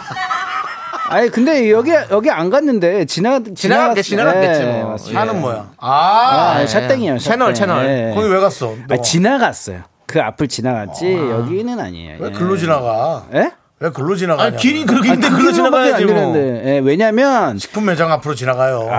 아니, 1.09 1.29
근데 1.29 1.71
여기, 1.71 1.91
여기 2.11 2.29
안 2.29 2.49
갔는데, 2.49 3.05
지나, 3.05 3.39
지나갔겠- 3.39 4.03
지나갔겠지, 4.03 4.61
예, 4.61 4.65
뭐. 4.81 4.91
맞습니다. 4.91 5.19
샤는 5.25 5.41
뭐야? 5.41 5.71
아, 5.77 6.53
아, 6.57 6.61
예. 6.61 6.67
샷땡이요. 6.67 7.17
채널. 7.17 7.53
채널. 7.53 7.85
예. 7.85 8.11
거기 8.15 8.27
왜 8.29 8.39
갔어? 8.39 8.75
너? 8.87 8.95
아, 8.95 9.01
지나갔어요. 9.01 9.81
그 10.05 10.21
앞을 10.21 10.47
지나갔지, 10.47 11.11
여기는 11.13 11.79
아니에요. 11.79 12.17
왜 12.19 12.27
예. 12.29 12.31
글로 12.31 12.55
지나가? 12.57 13.25
예? 13.33 13.51
왜 13.79 13.89
글로 13.91 14.15
지나가냐? 14.15 14.57
길이 14.57 14.85
그렇게 14.85 15.09
아, 15.09 15.13
있는데 15.13 15.29
그 15.33 15.37
글로 15.41 15.51
지나가야지 15.53 15.93
안 16.03 16.05
뭐. 16.05 16.15
되는데. 16.15 16.75
예, 16.75 16.79
왜냐면, 16.79 17.57
식품 17.57 17.85
매장 17.85 18.11
앞으로 18.11 18.35
지나가요. 18.35 18.89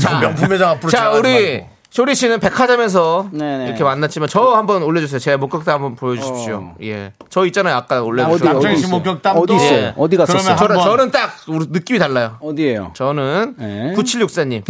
자, 0.00 0.18
명품 0.20 0.48
매장 0.48 0.70
앞으로 0.70 0.90
자, 0.90 1.10
우리 1.10 1.22
말고. 1.58 1.79
쇼리 1.90 2.14
씨는 2.14 2.38
백화점에서 2.38 3.28
네네. 3.32 3.66
이렇게 3.66 3.82
만났지만 3.82 4.28
저 4.28 4.40
한번 4.54 4.82
올려주세요. 4.84 5.18
제 5.18 5.36
목격담 5.36 5.74
한번 5.74 5.96
보여주십시오. 5.96 6.74
예, 6.82 7.12
저 7.28 7.44
있잖아요. 7.46 7.74
아까 7.74 8.00
올려주신 8.02 8.32
어디, 8.34 8.44
어디 8.46 8.52
남창희 8.54 8.76
씨? 8.76 8.86
목격담도 8.86 9.40
어디 9.40 9.56
있어요? 9.56 9.76
예. 9.76 9.94
어디 9.96 10.16
갔었어요? 10.16 10.56
저는, 10.56 10.76
저는 10.80 11.10
딱 11.10 11.32
우리 11.48 11.66
느낌이 11.68 11.98
달라요. 11.98 12.36
어디에요? 12.40 12.92
저는 12.94 13.54
네. 13.58 13.94
9764님. 13.96 14.62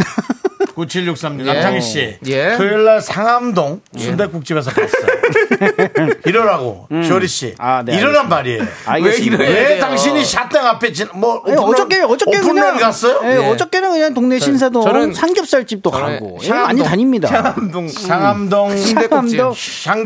9763님 0.75 1.41
예. 1.41 1.53
남창희 1.53 1.81
씨 1.81 2.17
예. 2.25 2.55
토요일 2.57 2.85
날 2.85 3.01
상암동 3.01 3.81
순대국집에서 3.97 4.71
봤어요. 4.71 5.11
이러라고 6.25 6.87
쇼리 7.07 7.27
씨 7.27 7.53
아, 7.57 7.83
네, 7.85 7.97
이러란 7.97 8.27
말이에요. 8.29 8.63
알겠습니다. 8.85 9.37
왜왜 9.37 9.49
이래야 9.51 9.67
돼요? 9.69 9.79
당신이 9.79 10.25
샷땡 10.25 10.65
앞에 10.65 10.91
진, 10.91 11.07
뭐 11.13 11.43
예, 11.47 11.51
오픈런- 11.53 11.69
어저께 11.73 12.01
어저께 12.01 12.37
오픈런 12.39 12.55
그냥 12.55 12.77
갔어요? 12.79 13.19
예, 13.23 13.27
네. 13.35 13.49
어저께는 13.51 13.91
그냥 13.91 14.13
동네 14.13 14.39
신사동 14.39 14.83
저는- 14.85 15.13
삼겹살 15.13 15.65
집도 15.65 15.91
저는 15.91 16.19
가고 16.19 16.37
예, 16.43 16.47
샹암동- 16.49 16.63
많이 16.65 16.83
다닙니다. 16.83 17.27
상암동 17.27 17.87
상암동 17.89 18.77
순대국집. 18.77 19.37
상암동. 19.39 19.53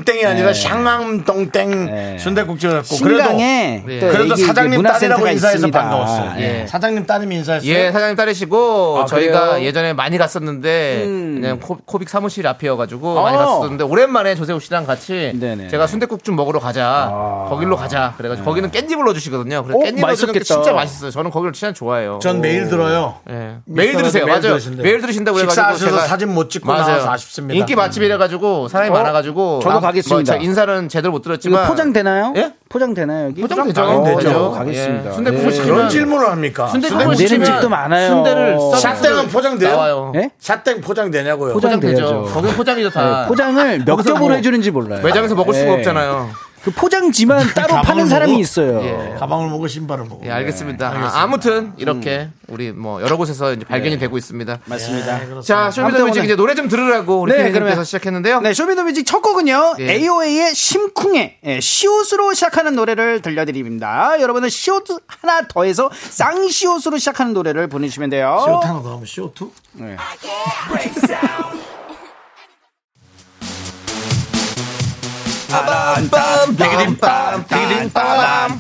샹땡이 0.06 0.26
아니라 0.26 0.54
샹암동땡 0.54 1.86
네. 1.86 2.18
순대국집을 2.20 2.76
갔고 2.82 2.98
그래도 3.04 3.34
네. 3.34 3.84
또 4.02 4.08
그래도 4.10 4.36
사장님 4.36 4.82
딸이라고 4.84 5.28
인사해서. 5.28 5.68
반가웠어요. 5.70 6.34
예. 6.40 6.66
사장님 6.68 7.06
따님이 7.06 7.36
인사했어요. 7.38 7.70
예, 7.72 7.92
사장님 7.92 8.16
딸이시고 8.16 9.00
아, 9.02 9.06
저희가 9.06 9.50
그래요? 9.54 9.66
예전에 9.66 9.94
많이 9.94 10.18
갔었는데 10.18 11.04
그냥 11.06 11.60
코, 11.60 11.78
코빅 11.86 12.08
사무실 12.10 12.46
앞이어가지고 12.48 13.16
많이 13.22 13.36
어. 13.36 13.40
갔었는데 13.40 13.84
오랜만에 13.84 14.36
조세호 14.36 14.60
씨랑 14.60 14.86
같이 14.86 15.32
네네. 15.46 15.68
제가 15.70 15.88
순대국 15.88 16.24
좀 16.24 16.36
먹으러 16.36 16.60
가자. 16.60 17.12
거길로 17.50 17.76
가자. 17.78 18.14
그래가지고 18.18 18.46
거기는 18.46 18.70
깻잎을 18.72 19.04
넣어주시거든요. 19.06 19.64
그래서 19.64 19.78
어, 19.78 19.82
깻잎 19.82 19.84
넣어주는 19.84 19.96
게 19.96 20.02
맛있었겠다. 20.40 20.44
진짜 20.46 20.74
맛있어요. 20.74 21.12
저는 21.12 21.32
거기를 21.32 21.54
진짜 21.54 21.74
좋아해요. 21.74 22.20
전 22.22 22.42
매일 22.42 22.68
들어요. 22.70 23.16
예. 23.30 23.58
매일 23.66 23.96
들으세요. 23.96 24.26
매일 24.26 24.40
맞아요. 24.40 24.54
들으신대요. 24.54 24.84
매일 24.84 25.02
들으신다고 25.02 25.38
해가지고 25.40 25.52
식사하셔서 25.52 25.86
제가 25.86 26.08
사진 26.08 26.34
못 26.34 26.50
찍고 26.50 26.68
맞아요. 26.68 26.86
나와서 26.88 27.12
아쉽습니다. 27.12 27.54
인기 27.60 27.76
맛집이래가지고 27.76 28.68
사람이 28.68 28.90
많아가지고 28.92 29.60
저도 29.62 29.76
아, 29.78 29.80
가겠습니다. 29.80 30.16
뭐, 30.34 30.40
저 30.40 30.44
인사는 30.44 30.90
제대로 30.90 31.12
못 31.12 31.18
이거 31.20 31.24
들었지만 31.30 31.68
포장 31.68 31.94
되나요? 31.94 32.34
예? 32.36 32.54
포장 32.70 32.94
되나요 32.94 33.28
여기? 33.28 33.42
포장 33.42 33.68
되죠. 33.68 34.04
되죠. 34.18 34.46
어, 34.46 34.52
가겠습니다. 34.52 35.10
예. 35.10 35.14
순대국을 35.14 35.48
예. 35.48 35.52
시키면 35.52 35.76
그런 35.76 35.90
질문을 35.90 36.30
합니까? 36.30 36.68
순대국을 36.68 37.02
안 37.04 37.12
되는 37.12 37.16
시키면 37.28 37.46
집도 37.46 37.70
많아요. 37.70 38.08
순대를 38.10 38.60
서비스로 38.60 38.80
샷땡은 38.96 39.28
포장돼요? 39.30 39.70
나와요. 39.72 40.12
예? 40.16 40.30
샷땡 40.40 40.82
포장되냐고요? 40.82 41.54
포장- 41.54 41.80
포장되죠. 41.80 42.02
포장돼야죠. 42.04 42.34
거기 42.34 42.54
포장이죠 42.56 42.90
다. 42.90 43.24
예, 43.24 43.28
포장을 43.28 43.84
몇 43.86 43.96
겹으로 43.98 44.20
뭐 44.28 44.32
해주는지 44.34 44.72
몰라요. 44.72 45.02
매장에서 45.04 45.35
먹을 45.36 45.54
수가 45.54 45.68
예. 45.72 45.74
없잖아요. 45.78 46.46
그 46.64 46.72
포장지만 46.72 47.46
따로 47.54 47.80
파는 47.84 48.08
사람이 48.08 48.32
먹어? 48.32 48.42
있어요. 48.42 48.82
예. 48.84 49.16
가방을 49.20 49.50
먹고 49.52 49.68
신발을 49.68 50.06
먹고. 50.06 50.26
예, 50.26 50.32
알겠습니다. 50.32 51.12
아, 51.14 51.28
무튼 51.28 51.74
이렇게 51.78 52.30
우리 52.48 52.72
뭐 52.72 53.04
여러 53.04 53.18
곳에서 53.18 53.54
이제 53.54 53.64
발견이 53.66 54.00
되고 54.00 54.18
있습니다. 54.18 54.62
맞습니다. 54.66 55.42
자, 55.44 55.70
Show 55.70 55.85
Me 55.85 55.93
The 55.93 56.05
Music 56.05 56.24
이제 56.26 56.36
노래 56.36 56.56
좀 56.56 56.68
들으라고 56.68 57.20
우리 57.22 57.34
네, 57.34 57.52
그러면- 57.52 57.84
시작했는데요. 57.86 58.42
네, 58.42 58.56
Show 58.56 58.70
Me 58.70 58.77
The 58.77 58.88
Music 58.88 59.06
첫 59.06 59.22
곡은요. 59.22 59.76
예. 59.78 59.92
AOA의 59.92 60.56
심쿵의 60.56 61.38
예, 61.46 61.60
시옷으로 61.60 62.34
시작하는 62.34 62.74
노래를 62.76 63.22
들려드립니다. 63.22 64.20
여러분은 64.20 64.50
시옷 64.50 64.86
하나 65.06 65.48
더해서 65.48 65.92
쌍시옷으로 65.94 66.98
시작하는 66.98 67.34
노래를 67.34 67.68
보내주시면 67.68 68.10
돼요. 68.10 68.44
CO2 68.44 68.62
하나 68.64 68.82
더 68.82 68.94
하면 68.94 69.04
CO2? 69.04 69.52
네. 69.74 69.96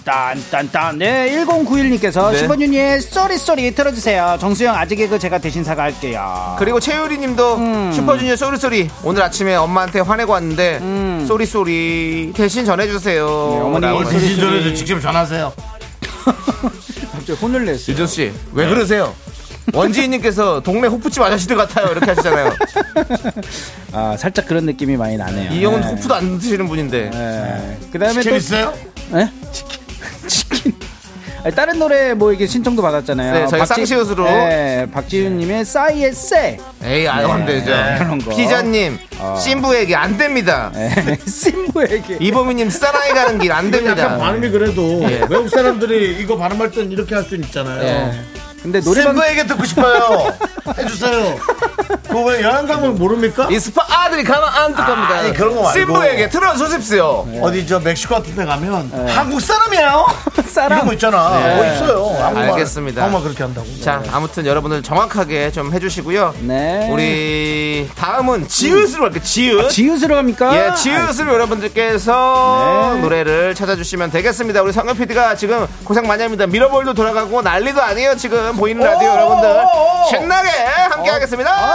딴딴딴 0.05 0.97
네 0.99 1.29
1091님께서 1.45 2.31
네. 2.31 2.47
슈퍼주니어의 2.47 3.01
Sorry 3.01 3.37
Sorry 3.37 3.73
틀어주세요 3.73 4.37
정수 4.39 4.59
형 4.59 4.75
아직 4.75 4.97
개그 4.97 5.17
제가 5.19 5.37
대신 5.39 5.63
사과할게요 5.63 6.55
그리고 6.59 6.79
최유리 6.79 7.17
님도 7.17 7.55
음. 7.55 7.91
슈퍼주니어 7.93 8.35
Sorry 8.35 8.57
Sorry 8.57 8.89
오늘 9.03 9.21
아침에 9.23 9.55
엄마한테 9.55 9.99
화내고 10.01 10.31
왔는데 10.33 10.79
sorry 11.27 11.45
sorry 11.45 12.31
대신 12.35 12.65
전해주세요. 12.65 13.25
음. 13.25 13.79
네, 13.81 13.87
어머니 13.89 14.05
sorry- 14.05 14.09
대신 14.19 14.39
전해서 14.39 14.73
직접 14.75 14.99
전화하세요. 14.99 15.53
갑자기 17.11 17.31
혼을 17.41 17.65
냈어요 17.65 17.93
유정 17.93 18.07
씨, 18.07 18.31
왜 18.53 18.67
그러세요? 18.67 19.13
원지인님께서 19.73 20.61
동네 20.61 20.87
호프집 20.87 21.21
아저씨들 21.21 21.55
같아요. 21.55 21.87
이렇게 21.91 22.11
하시잖아요. 22.11 22.53
아 23.91 24.15
살짝 24.17 24.45
그런 24.47 24.65
느낌이 24.65 24.95
많이 24.97 25.17
나네요 25.17 25.51
이 25.51 25.63
형은 25.63 25.81
네. 25.81 25.87
호프도 25.87 26.13
안 26.13 26.37
드시는 26.39 26.67
분인데. 26.67 27.09
네. 27.11 27.77
그 27.91 27.99
다음에 27.99 28.13
치킨 28.13 28.31
또 28.31 28.35
있어요? 28.37 28.73
예? 29.15 29.29
치킨. 30.27 30.73
아니, 31.43 31.53
다른 31.53 31.77
노래 31.77 32.15
뭐 32.15 32.33
이게 32.33 32.47
신청도 32.47 32.81
받았잖아요. 32.81 33.33
네, 33.33 33.47
저희 33.47 33.63
쌍시옷으로. 33.67 34.23
네, 34.23 34.87
박지윤님의 34.91 35.63
싸이의 35.63 36.11
쎄. 36.13 36.57
에이, 36.83 37.07
아, 37.07 37.17
안 37.31 37.45
되죠. 37.45 37.71
그런 37.99 38.17
거. 38.17 38.35
피자님, 38.35 38.97
어. 39.19 39.37
신부에게 39.39 39.95
안 39.95 40.17
됩니다. 40.17 40.71
네, 40.73 40.89
심부에게. 41.27 42.17
이보미님, 42.19 42.71
사나이 42.71 43.11
가는 43.13 43.37
길안 43.37 43.67
약간 43.67 43.71
됩니다. 43.71 44.17
발음이 44.17 44.49
그래도 44.49 45.03
예. 45.03 45.19
외국 45.29 45.47
사람들이 45.49 46.17
이거 46.19 46.35
발음할 46.35 46.71
땐 46.71 46.91
이렇게 46.91 47.13
할 47.13 47.23
수 47.25 47.35
있잖아요. 47.35 47.83
예. 47.83 48.11
근데 48.65 48.81
노래방 48.81 49.13
신부에게 49.13 49.45
듣고 49.45 49.63
싶어요. 49.63 50.33
해주세요. 50.75 51.37
그거 52.07 52.23
왜 52.25 52.41
연안감을 52.41 52.91
모릅니까? 52.91 53.47
이 53.51 53.59
스파 53.59 53.85
아들이 53.87 54.23
가면 54.23 54.47
안 54.47 54.71
득합니다. 54.75 55.15
아니, 55.15 55.33
그런 55.33 55.55
거 55.55 55.63
말고. 55.63 55.77
신부에게 55.77 56.29
틀어주십시오. 56.29 57.27
어디 57.41 57.65
저 57.67 57.79
멕시코 57.79 58.15
같은 58.15 58.35
데 58.35 58.45
가면 58.45 59.09
한국 59.09 59.39
사람이에요. 59.41 60.05
사람. 60.47 60.77
이런 60.77 60.87
거 60.87 60.93
있잖아. 60.93 61.29
네. 61.39 61.55
뭐 61.55 61.65
있어요. 61.65 62.23
한국말. 62.23 62.51
알겠습니다. 62.51 63.03
한국말 63.03 63.23
그렇게 63.23 63.43
한다고. 63.43 63.67
자, 63.83 64.01
아무튼 64.11 64.45
여러분들 64.45 64.83
정확하게 64.83 65.51
좀 65.51 65.73
해주시고요. 65.73 66.35
네. 66.41 66.87
우리 66.91 67.89
다음은 67.95 68.47
지읒으로 68.47 69.01
갈게요. 69.03 69.23
지읒. 69.23 69.69
지읒으로 69.69 70.15
갑니까? 70.15 70.55
예, 70.55 70.73
지읒으로 70.75 71.33
여러분들께서 71.33 72.91
네. 72.95 73.01
노래를 73.01 73.55
찾아주시면 73.55 74.11
되겠습니다. 74.11 74.61
우리 74.61 74.71
성현 74.71 74.97
PD가 74.97 75.35
지금 75.35 75.67
고생 75.83 76.07
많이 76.07 76.21
합니다. 76.23 76.45
미러볼도 76.47 76.93
돌아가고 76.93 77.41
난리도 77.41 77.81
아니에요. 77.81 78.15
지금 78.15 78.55
보이는 78.55 78.83
라디오 78.83 79.09
여러분들 79.09 79.63
신나게 80.09 80.49
함께 80.89 81.09
하겠습니다. 81.09 81.74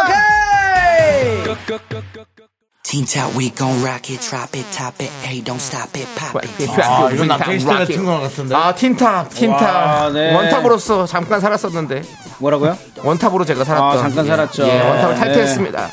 Teen 2.82 3.04
Top, 3.06 3.36
we 3.36 3.50
gon' 3.50 3.84
rock 3.84 4.10
it, 4.10 4.20
drop 4.20 4.56
it, 4.56 4.66
top 4.72 5.00
it, 5.00 5.12
hey, 5.22 5.40
don't 5.44 5.60
stop 5.60 5.96
it, 5.96 6.08
pop 6.16 6.42
it. 6.42 6.68
아, 6.82 7.08
남창희 7.08 7.60
씨 7.60 7.66
같은 7.66 8.04
거 8.04 8.18
같은데. 8.18 8.54
아, 8.56 8.74
틴탑, 8.74 9.30
틴탑. 9.30 9.62
와, 9.62 10.10
네. 10.10 10.34
원탑으로서 10.34 11.06
잠깐 11.06 11.38
살았었는데. 11.40 12.02
뭐라고요? 12.38 12.76
원탑으로 13.04 13.44
제가 13.44 13.62
살았던. 13.62 13.90
아, 13.90 14.02
잠깐 14.02 14.24
예. 14.24 14.28
살았죠. 14.30 14.66
예, 14.66 14.80
원탑을 14.80 15.14
네. 15.14 15.20
탈퇴했습니다. 15.20 15.90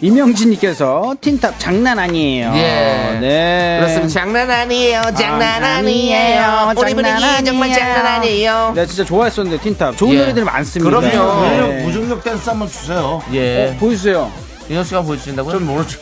이명진님께서 0.00 1.16
틴탑 1.20 1.58
장난 1.58 1.98
아니에요. 1.98 2.52
예. 2.54 3.18
네. 3.20 3.76
그렇습니다. 3.80 4.08
장난 4.08 4.50
아니에요. 4.50 5.02
장난 5.16 5.64
아, 5.64 5.76
아니에요. 5.76 6.72
우리 6.76 6.94
분위기 6.94 7.14
정말 7.44 7.70
아니에요. 7.70 7.74
장난 7.74 8.06
아니에요. 8.06 8.72
네, 8.74 8.86
진짜 8.86 9.04
좋아했었는데 9.04 9.62
틴탑 9.62 9.96
좋은 9.96 10.12
예. 10.14 10.18
노래들이 10.20 10.44
많습니다. 10.44 11.00
그럼요. 11.00 11.42
네. 11.48 11.82
무중력 11.84 12.22
댄스 12.24 12.50
한번 12.50 12.68
주세요. 12.68 13.22
예. 13.32 13.68
어, 13.74 13.76
보여주세요. 13.78 14.30
윤호 14.68 14.82
씨가 14.84 15.02
보여주신다고요? 15.02 15.52
전 15.52 15.66
모르죠. 15.66 15.98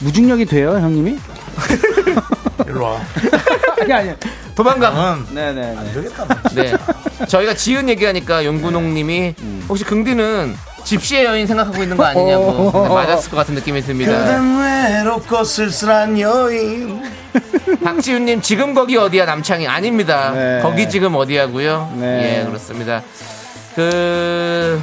무중력이 0.00 0.44
돼요, 0.46 0.72
형님이? 0.72 1.16
일로 2.66 2.84
와. 2.84 3.00
아니 3.80 3.92
아니. 3.92 4.12
도망가. 4.54 5.14
응. 5.14 5.34
네네. 5.34 5.74
네. 5.84 5.92
되겠다. 5.94 6.26
네. 6.54 6.72
저희가 7.26 7.54
지은 7.54 7.88
얘기하니까 7.88 8.44
용군홍님이 8.44 9.34
혹시 9.68 9.84
긍디는 9.84 10.54
집시의 10.84 11.24
여인 11.24 11.46
생각하고 11.46 11.82
있는 11.82 11.96
거 11.96 12.04
아니냐고 12.04 12.70
네, 12.72 12.88
맞았을 12.88 13.30
것 13.30 13.36
같은 13.36 13.54
느낌이 13.54 13.82
듭니다. 13.82 14.40
외롭고 14.40 15.44
쓸쓸한 15.44 16.18
여인. 16.18 17.02
박지윤님 17.84 18.40
지금 18.40 18.74
거기 18.74 18.96
어디야 18.96 19.26
남창이 19.26 19.66
아닙니다. 19.68 20.30
네. 20.32 20.60
거기 20.62 20.88
지금 20.88 21.14
어디야고요? 21.14 21.92
네. 21.96 22.40
예 22.40 22.44
그렇습니다. 22.46 23.02
그 23.74 24.82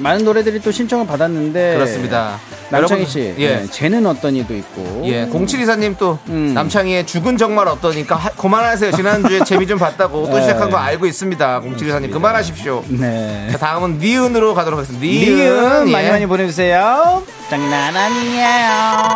많은 0.00 0.24
노래들이 0.24 0.60
또 0.60 0.70
신청을 0.72 1.06
받았는데 1.06 1.74
그렇습니다. 1.74 2.38
남창희 2.70 3.04
씨, 3.06 3.34
예. 3.38 3.56
네, 3.56 3.66
쟤는 3.70 4.06
어떤 4.06 4.36
이도 4.36 4.54
있고. 4.54 5.02
예, 5.06 5.26
0724님 5.26 5.96
또 5.98 6.18
음. 6.28 6.52
남창희의 6.54 7.04
죽은 7.06 7.36
정말 7.36 7.66
어떠니까 7.68 8.14
하- 8.16 8.30
그만하세요. 8.30 8.92
지난주에 8.92 9.40
재미 9.44 9.66
좀 9.66 9.78
봤다고 9.78 10.28
또 10.30 10.36
네. 10.36 10.42
시작한 10.42 10.70
거 10.70 10.76
알고 10.76 11.06
있습니다. 11.06 11.60
0724님 11.62 12.12
그만하십시오. 12.12 12.84
네. 12.88 13.48
자, 13.50 13.58
다음은 13.58 13.98
니은으로 13.98 14.54
가도록 14.54 14.78
하겠습니다. 14.78 15.04
니은, 15.04 15.36
리은 15.36 15.88
예. 15.88 15.92
많이 15.92 16.08
많이 16.10 16.26
보내주세요. 16.26 17.22
장난 17.48 17.96
아니에요. 17.96 19.14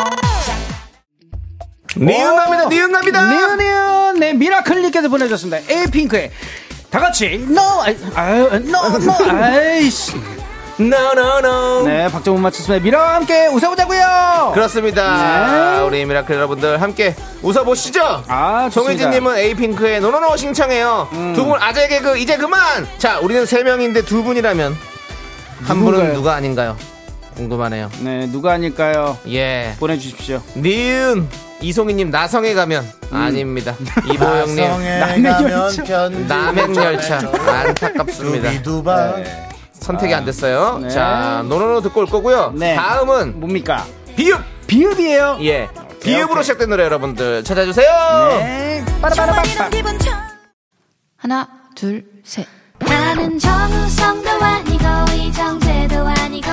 니은 1.97 2.37
갑니다. 2.37 2.69
니은. 2.69 3.31
니은 3.31 3.59
니은 3.59 4.21
네 4.21 4.33
미라클님께서 4.33 5.09
보내줬습니다. 5.09 5.59
에이핑크의 5.73 6.31
다 6.91 6.99
같이 6.99 7.27
no 7.49 7.61
아유 8.15 8.49
no 8.53 8.97
no 8.97 9.15
아이씨. 9.43 10.13
No, 10.79 11.13
no, 11.13 11.39
no. 11.39 11.87
네 11.87 12.09
박정훈 12.09 12.43
맞췄습니다. 12.43 12.83
미라와 12.83 13.15
함께 13.15 13.47
웃어보자고요. 13.47 14.51
그렇습니다. 14.55 15.77
네. 15.77 15.83
우리 15.83 16.05
미라클 16.05 16.35
여러분들 16.35 16.83
함께 16.83 17.15
웃어보시죠. 17.43 18.25
아 18.27 18.69
좋습니다. 18.73 19.05
송혜진님은 19.05 19.39
에이핑크의 19.39 20.01
No 20.01 20.13
No 20.13 20.25
No 20.25 20.37
신청해요. 20.37 21.09
두분 21.37 21.61
아재 21.63 21.87
개그 21.89 22.19
이제 22.19 22.37
그만. 22.37 22.87
자, 22.99 23.21
우리는 23.21 23.47
세 23.47 23.63
명인데 23.63 24.03
두 24.05 24.25
분이라면 24.25 24.77
한 25.63 25.77
분은 25.79 25.93
누군가요? 25.93 26.13
누가 26.15 26.35
아닌가요? 26.35 26.77
궁금하네요. 27.37 27.91
네 28.01 28.27
누가 28.27 28.53
아닐까요? 28.55 29.17
예, 29.29 29.75
보내주십시오. 29.79 30.41
니은 30.57 31.29
이송희님 31.61 32.11
나성에 32.11 32.53
가면 32.55 32.85
아닙니다. 33.13 33.75
이보영님 34.13 34.57
성에 34.67 34.99
남의 34.99 35.23
가면 35.23 35.51
열차. 35.51 35.85
편지 35.85 36.25
남행열차 36.27 37.19
안타깝습니다. 37.47 38.51
두비두바. 38.51 39.15
선택이 39.85 40.15
안 40.15 40.25
됐어요. 40.25 40.79
네. 40.83 40.89
자, 40.89 41.45
노노노 41.49 41.83
듣고 41.83 42.01
올 42.01 42.07
거고요. 42.07 42.53
네. 42.57 42.75
다음은 42.75 43.39
뭡니까? 43.39 43.85
비읍. 44.17 44.41
비읍이에요. 44.67 45.39
예, 45.43 45.69
비읍으로 46.03 46.43
시작된 46.43 46.71
노래 46.71 46.85
여러분들 46.85 47.45
찾아주세요. 47.45 47.91
네. 48.41 48.85
하나, 51.19 51.49
둘, 51.75 52.05
셋. 52.25 52.47
나는 52.79 53.39
정우성도 53.39 54.31
아니고 54.31 54.85
이정재도 55.17 56.07
아니고 56.07 56.49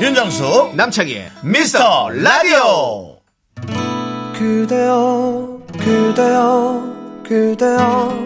윤정수 0.00 0.72
남창희의 0.74 1.30
미스터 1.42 2.08
라디오. 2.10 3.16
그대여 4.36 5.58
그대여 5.78 6.82
그대여 7.26 8.24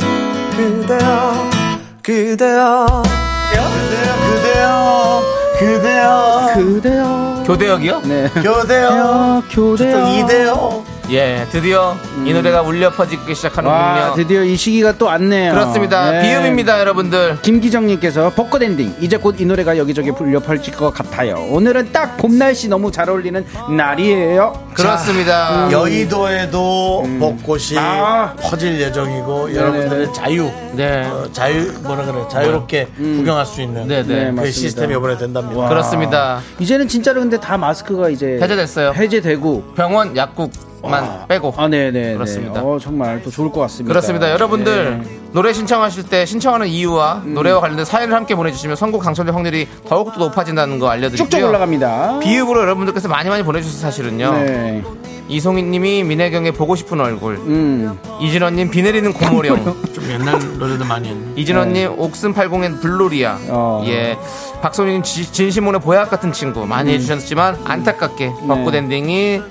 그대여 0.57 1.51
그대여 2.03 3.03
그대여 4.03 5.23
그대여 5.59 6.53
그대요. 6.55 7.45
교대역이요? 7.47 8.01
네. 8.05 8.29
교대여 8.43 9.43
교대요. 9.51 10.09
이대여 10.09 10.85
예, 11.11 11.47
드디어 11.51 11.97
이 12.27 12.35
노래가 12.35 12.61
울려 12.61 12.91
퍼지기 12.91 13.35
시작하는군요. 13.35 13.75
와 13.75 14.13
드디어 14.15 14.43
이 14.45 14.57
시기가 14.57 14.93
또 14.99 15.07
왔네요. 15.07 15.53
그렇습니다. 15.55 16.11
네. 16.11 16.21
비음입니다, 16.21 16.79
여러분들. 16.81 17.39
김기정님께서 17.41 18.31
벚꽃 18.35 18.63
엔딩 18.63 18.95
이제 19.01 19.17
곧 19.17 19.39
이 19.41 19.47
노래가 19.47 19.79
여기저기 19.79 20.11
불려 20.11 20.41
펼칠 20.41 20.75
것 20.75 20.93
같아요. 20.93 21.37
오늘은 21.51 21.93
딱 21.93 22.17
봄 22.19 22.37
날씨 22.39 22.69
너무 22.69 22.91
잘 22.91 23.09
어울리는 23.09 23.43
날이에요. 23.75 24.69
그렇습니다. 24.75 25.71
여의도에도 25.71 27.07
벚꽃이 27.21 27.79
아. 27.79 28.35
퍼질 28.41 28.79
예정이고 28.81 29.55
여러분들의 29.55 30.13
자유 30.13 30.51
네. 30.75 31.05
어, 31.07 31.27
자유 31.33 31.73
뭐라 31.85 32.05
그래 32.05 32.23
자유롭게 32.29 32.89
구경할 32.97 33.47
수 33.47 33.63
있는 33.63 33.87
네, 33.89 34.03
네. 34.03 34.07
그 34.07 34.13
맞습니다. 34.33 34.51
시스템이 34.51 34.95
이번에 34.97 35.17
된답니다. 35.17 35.69
그렇습니다. 35.69 36.41
이제는 36.59 36.87
진짜로 36.89 37.21
근데 37.21 37.39
다 37.41 37.57
마스크가 37.57 38.09
이제 38.11 38.39
해제됐어요. 38.43 38.93
해제되고 38.95 39.75
병원 39.77 40.17
약국 40.17 40.51
만 40.83 41.27
빼고. 41.27 41.55
아 41.57 41.69
네네 41.69 42.15
그렇습니다. 42.15 42.63
어 42.63 42.79
정말 42.79 43.23
또 43.23 43.31
좋을 43.31 43.51
것 43.51 43.61
같습니다. 43.63 43.93
그렇습니다. 43.93 44.31
여러분들 44.31 45.01
네. 45.03 45.19
노래 45.33 45.53
신청하실 45.53 46.05
때 46.05 46.25
신청하는 46.25 46.69
이유와 46.69 47.23
노래와 47.27 47.61
관련된 47.61 47.85
사연을 47.85 48.15
함께 48.15 48.35
보내주시면 48.35 48.77
선곡 48.77 49.03
당첨될 49.03 49.35
확률이 49.35 49.67
더욱더 49.89 50.19
높아진다는 50.21 50.79
거 50.79 50.89
알려드리고요. 50.89 51.29
쭉쭉 51.29 51.49
올라갑니다. 51.49 52.21
비읍으로 52.21 52.61
여러분들께서 52.61 53.09
많이 53.09 53.29
많이 53.29 53.43
보내주세요 53.43 53.81
사실은요. 53.81 54.33
네. 54.33 54.85
이송희님이 55.29 56.05
민혜경의 56.05 56.53
보고 56.53 56.75
싶은 56.75 57.01
얼굴, 57.01 57.35
음. 57.35 57.99
이진원님 58.21 58.71
비 58.71 58.81
내리는 58.81 59.13
고모령, 59.13 59.63
좀 59.93 60.05
옛날 60.11 60.39
노래도 60.59 60.87
많이 60.87 61.09
했네. 61.11 61.33
이진원님 61.37 61.99
옥슨 61.99 62.33
80엔 62.33 62.81
블로리아, 62.81 63.37
네. 63.39 63.47
어. 63.51 63.85
예, 63.87 64.17
박소님 64.63 65.03
진시몬의 65.03 65.83
보약 65.83 66.09
같은 66.09 66.33
친구 66.33 66.65
많이 66.67 66.91
음. 66.91 66.95
해주셨지만 66.95 67.59
안타깝게 67.65 68.33
벚꽃 68.49 68.75
엔딩이 68.75 69.43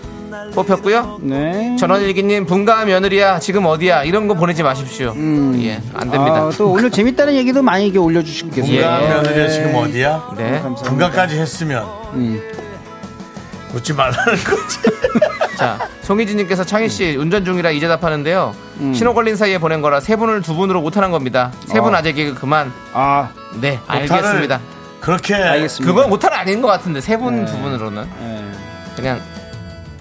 뽑혔고요. 0.53 1.19
네. 1.21 1.75
전원일기님 1.79 2.45
분가 2.45 2.85
며느리야 2.85 3.39
지금 3.39 3.65
어디야 3.65 4.03
이런 4.03 4.27
거 4.27 4.33
보내지 4.33 4.63
마십시오. 4.63 5.13
예, 5.59 5.81
안 5.93 6.09
됩니다. 6.09 6.35
아, 6.35 6.51
또 6.57 6.71
오늘 6.71 6.89
재밌다는 6.91 7.35
얘기도 7.35 7.61
많이 7.61 7.85
이렇게 7.85 7.99
올려주시고 7.99 8.49
계세요. 8.51 8.81
분가 8.81 9.03
예. 9.03 9.07
며느리가 9.09 9.47
지금 9.49 9.75
어디야? 9.75 10.31
네. 10.37 10.43
감사합니다. 10.61 10.83
분가까지 10.89 11.37
했으면 11.39 11.85
음. 12.13 12.41
웃지 13.73 13.93
말라는 13.93 14.33
거지. 14.35 14.79
자, 15.57 15.77
송희진님께서 16.01 16.63
창희 16.63 16.89
씨 16.89 17.15
운전 17.15 17.43
중이라 17.43 17.71
이제 17.71 17.87
답하는데요. 17.87 18.55
음. 18.79 18.93
신호 18.93 19.13
걸린 19.13 19.35
사이에 19.35 19.57
보낸 19.57 19.81
거라 19.81 19.99
세 19.99 20.15
분을 20.15 20.41
두 20.41 20.55
분으로 20.55 20.81
못하는 20.81 21.11
겁니다. 21.11 21.51
세분 21.65 21.93
어. 21.93 21.97
아재 21.97 22.13
개그 22.13 22.35
그만. 22.35 22.71
아, 22.93 23.29
네, 23.59 23.79
알겠습니다. 23.87 24.59
그렇게 24.99 25.35
알겠습니다. 25.35 25.93
그건 25.93 26.09
못하는 26.09 26.37
아닌 26.37 26.61
것 26.61 26.67
같은데 26.67 27.01
세 27.01 27.17
분두 27.17 27.51
분으로는 27.59 28.07
예. 28.21 28.95
그냥 28.95 29.21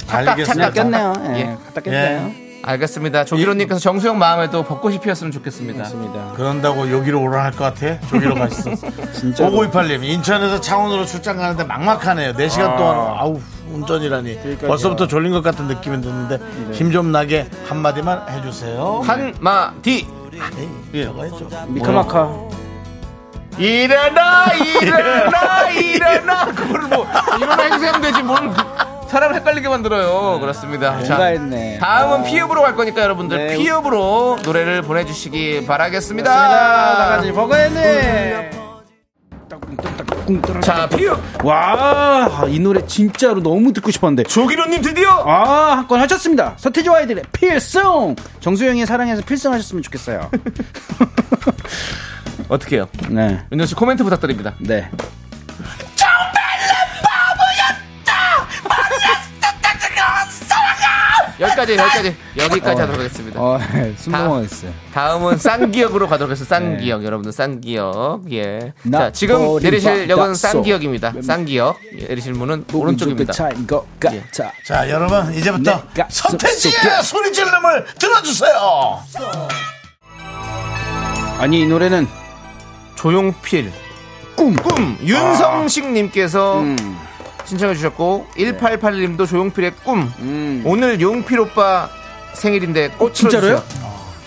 착각 0.06 0.28
알겠습니다. 0.30 0.64
착각 0.72 0.74
꼈네요. 0.90 1.12
예. 1.34 1.40
예. 1.40 1.56
갖다 1.66 1.80
꼈네요. 1.80 2.46
알겠습니다. 2.62 3.24
조기로님께서 3.26 3.78
정수영 3.78 4.18
마음에도 4.18 4.64
벚꽃이 4.64 4.98
피었으면 4.98 5.30
좋겠습니다. 5.30 5.78
맞습니다. 5.84 6.32
그런다고 6.34 6.90
여기로 6.90 7.22
오라 7.22 7.44
할 7.44 7.52
것 7.52 7.58
같아? 7.74 8.00
저기로 8.08 8.34
가 8.34 8.46
있어. 8.46 8.70
진짜. 9.14 9.48
5928님, 9.48 10.02
인천에서 10.02 10.60
창원으로 10.60 11.04
출장 11.06 11.36
가는데 11.36 11.62
막막하네요. 11.62 12.32
4시간 12.32 12.70
아. 12.72 12.76
동안, 12.76 12.96
아우, 13.18 13.40
운전이라니. 13.72 14.58
벌써부터 14.66 15.06
졸린 15.06 15.30
것 15.32 15.42
같은 15.42 15.66
느낌이 15.68 16.00
드는데, 16.00 16.38
네. 16.38 16.72
힘좀 16.72 17.12
나게 17.12 17.46
한마디만 17.68 18.22
해주세요. 18.30 19.02
한마디 19.04 20.06
예, 20.94 21.02
해줘. 21.02 21.46
미카마카. 21.68 22.28
일어나 23.58 24.52
일어나 24.52 25.70
일어나 25.70 26.44
그걸 26.46 26.82
뭐 26.82 27.06
일어나 27.38 27.62
해주세요 27.62 27.92
하면 27.92 28.02
되지 28.02 28.22
뭘 28.22 28.50
사람을 29.08 29.34
헷갈리게 29.36 29.68
만들어요. 29.68 30.38
그렇습니다. 30.40 30.92
뭔가 30.92 31.24
했네. 31.26 31.78
다음은 31.78 32.24
피읍으로 32.24 32.62
갈 32.62 32.74
거니까 32.76 33.02
여러분들 33.02 33.46
네. 33.48 33.56
피읍으로 33.56 34.38
노래를 34.44 34.82
보내주시기 34.82 35.66
바라겠습니다. 35.66 36.30
나가지 36.30 37.32
버거했네. 37.32 38.50
자 40.60 40.88
피읍 40.88 41.44
와, 41.44 42.46
이 42.48 42.58
노래 42.58 42.84
진짜로 42.84 43.40
너무 43.40 43.72
듣고 43.72 43.92
싶었는데. 43.92 44.24
조기로님 44.24 44.82
드디어 44.82 45.08
아, 45.24 45.76
한 45.76 45.86
건 45.86 46.00
하셨습니다. 46.00 46.54
서태지와 46.56 46.98
아이들의 46.98 47.22
필승! 47.32 48.16
정수영의 48.40 48.86
사랑해서 48.86 49.22
필승하셨으면 49.22 49.84
좋겠어요. 49.84 50.28
어떻게 52.48 52.76
해요? 52.76 52.86
네. 53.08 53.40
윤정 53.52 53.66
씨 53.66 53.74
코멘트 53.76 54.02
부탁드립니다. 54.02 54.54
네. 54.58 54.90
여기까지 61.40 61.76
여기까지 61.76 62.16
여기까지 62.38 62.80
하도록 62.80 62.98
하겠습니다. 63.00 63.40
어, 63.40 63.58
숨 63.98 64.12
다- 64.12 64.22
넘어갔어요. 64.24 64.72
다음은 64.94 65.36
쌍기역으로 65.38 66.08
가도록 66.08 66.30
해서 66.32 66.44
쌍기역 66.44 67.02
여러분들 67.04 67.32
쌍기역 67.32 68.22
예. 68.32 68.72
나자 68.82 69.12
지금 69.12 69.58
내리실 69.60 70.08
역은. 70.08 70.34
쌍기역입니다. 70.34 71.14
쌍기역 71.22 71.78
예, 72.00 72.06
내리실 72.06 72.32
문은 72.34 72.64
오른쪽입니다. 72.72 73.32
같아. 74.00 74.52
자, 74.66 74.88
여러분, 74.90 75.32
이제부터 75.34 75.82
서태지의 76.08 76.72
속- 77.02 77.16
소리 77.18 77.32
질름을 77.32 77.86
들어주세요. 77.98 79.00
아니, 81.38 81.60
이 81.62 81.66
노래는 81.66 82.08
조용필 82.94 83.70
꿈. 84.36 84.54
꿈 84.56 84.98
윤성식님께서 85.02 86.60
음. 86.60 86.98
신청해 87.46 87.74
주셨고 87.74 88.26
1881님도 88.36 89.26
조용필의 89.28 89.72
꿈 89.84 90.12
음. 90.18 90.62
오늘 90.66 91.00
용필 91.00 91.38
오빠 91.40 91.88
생일인데 92.34 92.88
꽃 92.98 93.14
진짜로요? 93.14 93.62
틀어주세요. 93.68 93.86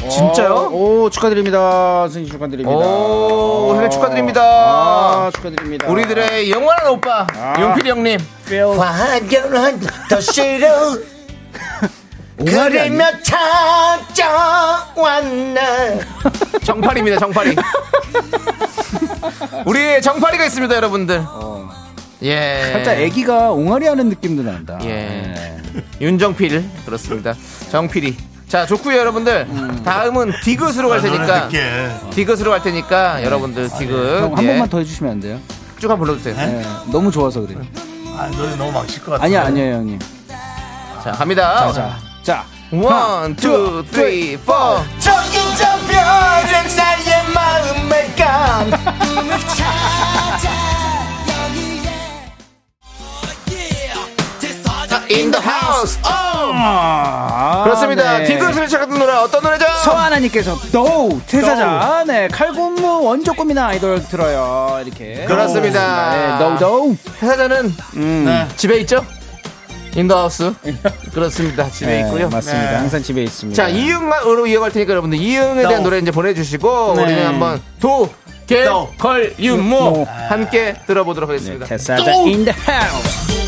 진짜요? 0.10 0.70
오, 0.72 1.02
오, 1.04 1.10
축하드립니다. 1.10 2.08
생일 2.08 2.30
축하드립니다. 2.32 2.70
오, 2.72 3.74
생일 3.74 3.90
축하드립니다. 3.90 4.42
아, 4.42 5.30
축하드립니다. 5.36 5.88
우리들의 5.90 6.50
영원한 6.50 6.88
오빠 6.88 7.28
아. 7.36 7.56
용필 7.60 7.86
형님 7.88 8.18
화려한 8.48 9.82
도시로 10.10 10.68
옹알이 12.40 12.80
아니야? 12.80 13.12
찾아왔나. 14.16 15.62
정팔입니다 16.64 17.20
정팔이 17.20 17.56
우리의 19.66 20.02
정팔이가 20.02 20.46
있습니다 20.46 20.74
여러분들 20.76 21.26
예 22.22 22.70
살짝 22.74 22.98
애기가 23.00 23.52
옹알이 23.52 23.88
하는 23.88 24.10
느낌도 24.10 24.44
난다. 24.44 24.78
예. 24.84 24.88
네. 24.88 25.58
윤정필 26.02 26.64
그렇습니다 26.86 27.34
정필이 27.72 28.18
자 28.48 28.66
좋고요 28.66 28.98
여러분들 28.98 29.48
다음은 29.86 30.32
디귿으로 30.44 30.90
갈 30.90 31.02
테니까 31.02 31.48
듣게. 31.48 31.90
디귿으로 32.12 32.52
갈 32.52 32.62
테니까 32.64 33.24
여러분들 33.24 33.70
디귿 33.78 34.22
형, 34.22 34.36
한 34.38 34.44
예. 34.44 34.48
번만 34.48 34.68
더 34.70 34.80
해주시면 34.80 35.12
안 35.14 35.20
돼요? 35.20 35.40
쭉 35.80 35.90
한번 35.90 36.08
불러주세요 36.08 36.36
네, 36.36 36.62
너무 36.92 37.10
좋아서 37.12 37.42
그래요. 37.42 37.62
아, 38.18 38.30
노래 38.36 38.54
너무 38.58 38.72
막힐 38.74 39.02
것 39.02 39.12
같아. 39.12 39.24
아니야, 39.24 39.46
아니에요, 39.46 39.76
형님. 39.76 40.00
자 41.04 41.12
갑니다 41.12 41.72
자, 41.72 41.98
자. 42.22 42.44
one, 42.72 43.34
two, 43.38 43.84
three, 43.92 44.36
four. 44.38 44.54
저기 45.00 45.38
저 45.58 45.66
별은 45.88 46.76
나의 46.76 47.34
마음을 47.34 48.16
감. 48.18 48.72
In 55.12 55.32
the 55.32 55.44
house. 55.44 55.98
아, 56.04 57.62
그렇습니다. 57.64 58.20
네. 58.20 58.26
디귿을 58.26 58.68
찾는 58.68 59.00
노래 59.00 59.14
어떤 59.14 59.42
노래죠? 59.44 59.66
서하나님께서 59.84 60.56
노 60.72 61.20
퇴사자 61.26 62.04
네 62.06 62.28
칼군무 62.28 63.04
원조 63.06 63.34
꿈이나 63.34 63.68
아이돌 63.68 64.04
들어요 64.08 64.80
이렇게 64.86 65.26
그렇습니다. 65.26 66.12
네, 66.38 66.44
노노 66.44 66.96
회사자는 67.24 67.74
음. 67.96 68.24
네. 68.26 68.48
집에 68.56 68.78
있죠? 68.82 69.04
인더하우스. 69.96 70.54
그렇습니다. 71.14 71.70
집에 71.72 71.88
네, 71.88 72.00
있고요. 72.02 72.30
맞습니다 72.30 72.70
네. 72.72 72.76
항상 72.78 73.02
집에 73.02 73.24
있습니다 73.24 73.64
자, 73.64 73.70
이응으로 73.70 74.46
이어갈 74.46 74.72
테니까 74.72 74.92
여러분들 74.92 75.18
이응에 75.20 75.64
대한 75.64 75.78
도. 75.78 75.84
노래 75.90 75.98
이제 75.98 76.12
보내주시고 76.12 76.94
네. 76.96 77.02
우리는 77.04 77.26
한번 77.26 77.60
도, 77.80 78.14
개, 78.46 78.64
도. 78.66 78.94
걸, 79.00 79.34
윤모 79.40 79.80
모. 79.92 80.06
함께 80.06 80.76
들어보도록 80.86 81.30
하겠습니다. 81.32 81.66
퇴사자 81.66 82.04
the 82.04 82.54
house 82.68 83.36
오, 83.36 83.39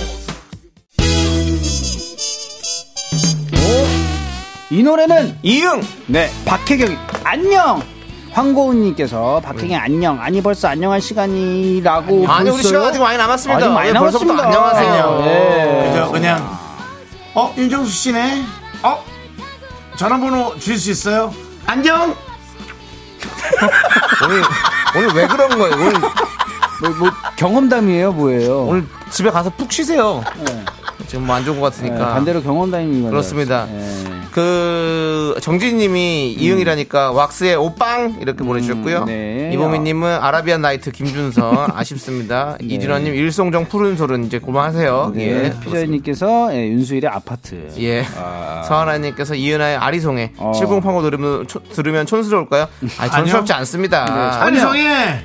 이 4.72 4.82
노래는 4.84 5.38
이응 5.44 5.82
네 6.08 6.32
박혜경 6.46 6.96
안녕 7.26 7.84
황고은님께서 8.32 9.42
박혜경 9.44 9.78
안녕 9.78 10.22
아니 10.22 10.42
벌써 10.42 10.70
안녕할 10.70 11.02
시간이라고 11.02 12.26
아니 12.26 12.50
우리? 12.50 12.64
시간 12.64 12.84
아직 12.86 13.00
많이 13.00 13.18
남았습니다. 13.18 13.58
아직 13.58 13.70
많이 13.70 13.90
왜 13.90 13.94
벌써부터 14.00 14.34
남았습니다. 14.34 14.78
안녕하세요. 14.78 15.22
네. 15.26 15.92
그죠, 15.92 16.12
그냥. 16.14 16.58
어, 17.34 17.54
윤정수 17.58 17.92
씨네. 17.92 18.46
어? 18.84 19.04
전화번호 19.98 20.58
주실 20.58 20.78
수 20.78 20.92
있어요? 20.92 21.34
안녕. 21.66 22.16
오늘 24.24 24.42
오늘 24.96 25.10
왜 25.16 25.28
그런 25.28 25.50
거예요? 25.60 25.76
오늘 25.76 26.00
뭐, 26.82 26.90
뭐 26.98 27.12
경험담이에요 27.36 28.14
뭐예요 28.14 28.62
오늘 28.64 28.86
집에 29.10 29.30
가서 29.30 29.50
푹 29.50 29.70
쉬세요. 29.70 30.24
지금 31.08 31.26
뭐 31.26 31.36
안 31.36 31.46
좋은 31.46 31.60
것 31.60 31.74
네, 31.74 31.90
같으니까. 31.90 32.14
반대로 32.14 32.42
경험담이 32.44 33.04
그렇습니다. 33.10 33.66
네. 33.66 34.04
그 34.32 35.36
정진님이 35.42 36.34
이응이라니까 36.40 37.12
왁스의 37.12 37.56
오빵 37.56 38.18
이렇게 38.22 38.44
보내주셨고요. 38.44 39.04
네. 39.06 39.52
이보미님은 39.54 40.20
아라비안 40.22 40.62
나이트 40.62 40.92
김준선 40.92 41.72
아쉽습니다. 41.76 42.56
이진원님 42.62 43.14
일송정 43.14 43.66
푸른 43.68 43.98
소른 43.98 44.24
이제 44.26 44.40
고만하세요. 44.40 45.12
네, 45.16 45.28
예. 45.46 45.54
피자님께서 45.60 46.54
예, 46.56 46.66
윤수일의 46.70 47.10
아파트. 47.10 47.70
예. 47.80 48.06
아. 48.18 48.64
서하나님께서 48.66 49.36
이은하의 49.36 49.76
아리송해 49.78 50.32
어. 50.38 50.54
7085 50.56 51.02
들으면, 51.02 51.48
초- 51.48 51.62
들으면 51.64 52.06
촌스러울까요? 52.06 52.68
아니, 53.00 53.12
촌스럽지 53.12 53.52
않습니다. 53.54 54.42
아리송해. 54.44 55.24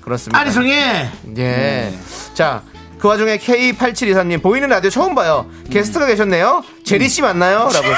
그렇습니다. 0.00 0.38
아리송해. 0.40 1.08
예. 1.36 1.92
자, 2.34 2.62
그 3.02 3.08
와중에 3.08 3.36
K8723님 3.38 4.40
보이는 4.40 4.68
라디오 4.68 4.88
처음 4.88 5.16
봐요. 5.16 5.46
게스트가 5.72 6.06
계셨네요. 6.06 6.62
제리 6.84 7.08
씨 7.08 7.20
맞나요? 7.20 7.68
라고. 7.74 7.88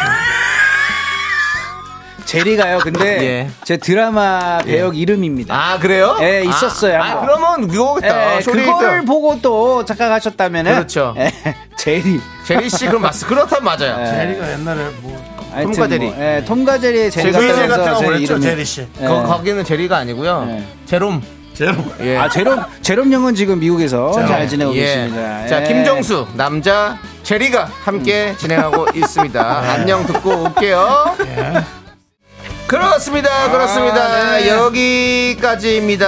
제리가요. 2.24 2.78
근데 2.78 3.04
예. 3.44 3.50
제 3.64 3.76
드라마 3.76 4.60
배역 4.64 4.96
이름입니다. 4.96 5.54
아, 5.54 5.78
그래요? 5.78 6.16
예, 6.22 6.42
있었어요, 6.46 6.96
아, 6.96 7.04
한번. 7.04 7.18
아, 7.18 7.26
그러면 7.26 7.68
그거겠다. 7.68 8.36
예, 8.36 8.40
쇼리 8.40 8.64
그거를. 8.64 9.04
보고 9.04 9.38
또 9.42 9.84
착각하셨다면은 9.84 10.72
그렇죠. 10.72 11.14
예, 11.18 11.30
제리. 11.76 12.18
제리 12.46 12.70
씨 12.70 12.86
그럼 12.86 13.02
맞 13.02 13.12
그렇다면 13.26 13.62
맞아요. 13.62 14.00
예. 14.00 14.06
제리가 14.06 14.52
옛날에 14.52 14.84
뭐. 15.02 15.22
톰과 15.64 15.86
제리. 15.86 16.06
뭐, 16.06 16.16
예, 16.18 16.42
톰과 16.46 16.78
제리의 16.78 17.10
제리 17.10 17.30
제리 17.30 17.44
제리 17.46 17.48
같다면서 17.68 17.76
같은 17.76 17.92
거제 17.92 18.06
그랬죠, 18.06 18.40
제리 18.40 18.64
씨. 18.64 18.86
예. 19.02 19.06
거, 19.06 19.22
거기는 19.24 19.62
제리가 19.64 19.98
아니고요. 19.98 20.46
예. 20.48 20.64
제롬. 20.86 21.20
제로. 21.54 21.74
예. 22.00 22.16
아, 22.16 22.28
제롬, 22.28 22.60
제롬 22.82 23.12
형은 23.12 23.34
지금 23.34 23.58
미국에서 23.60 24.12
잘 24.12 24.48
지내고 24.48 24.74
예. 24.74 24.80
계십니다. 24.80 25.46
자, 25.46 25.62
예. 25.62 25.68
김정수, 25.68 26.26
남자, 26.34 26.98
제리가 27.22 27.64
함께 27.84 28.34
진행하고 28.36 28.88
있습니다. 28.94 29.40
안녕 29.72 30.04
듣고 30.06 30.44
올게요. 30.44 31.14
그렇습니다. 32.66 33.50
그렇습니다. 33.50 34.38
네. 34.38 34.48
여기까지입니다. 34.48 36.06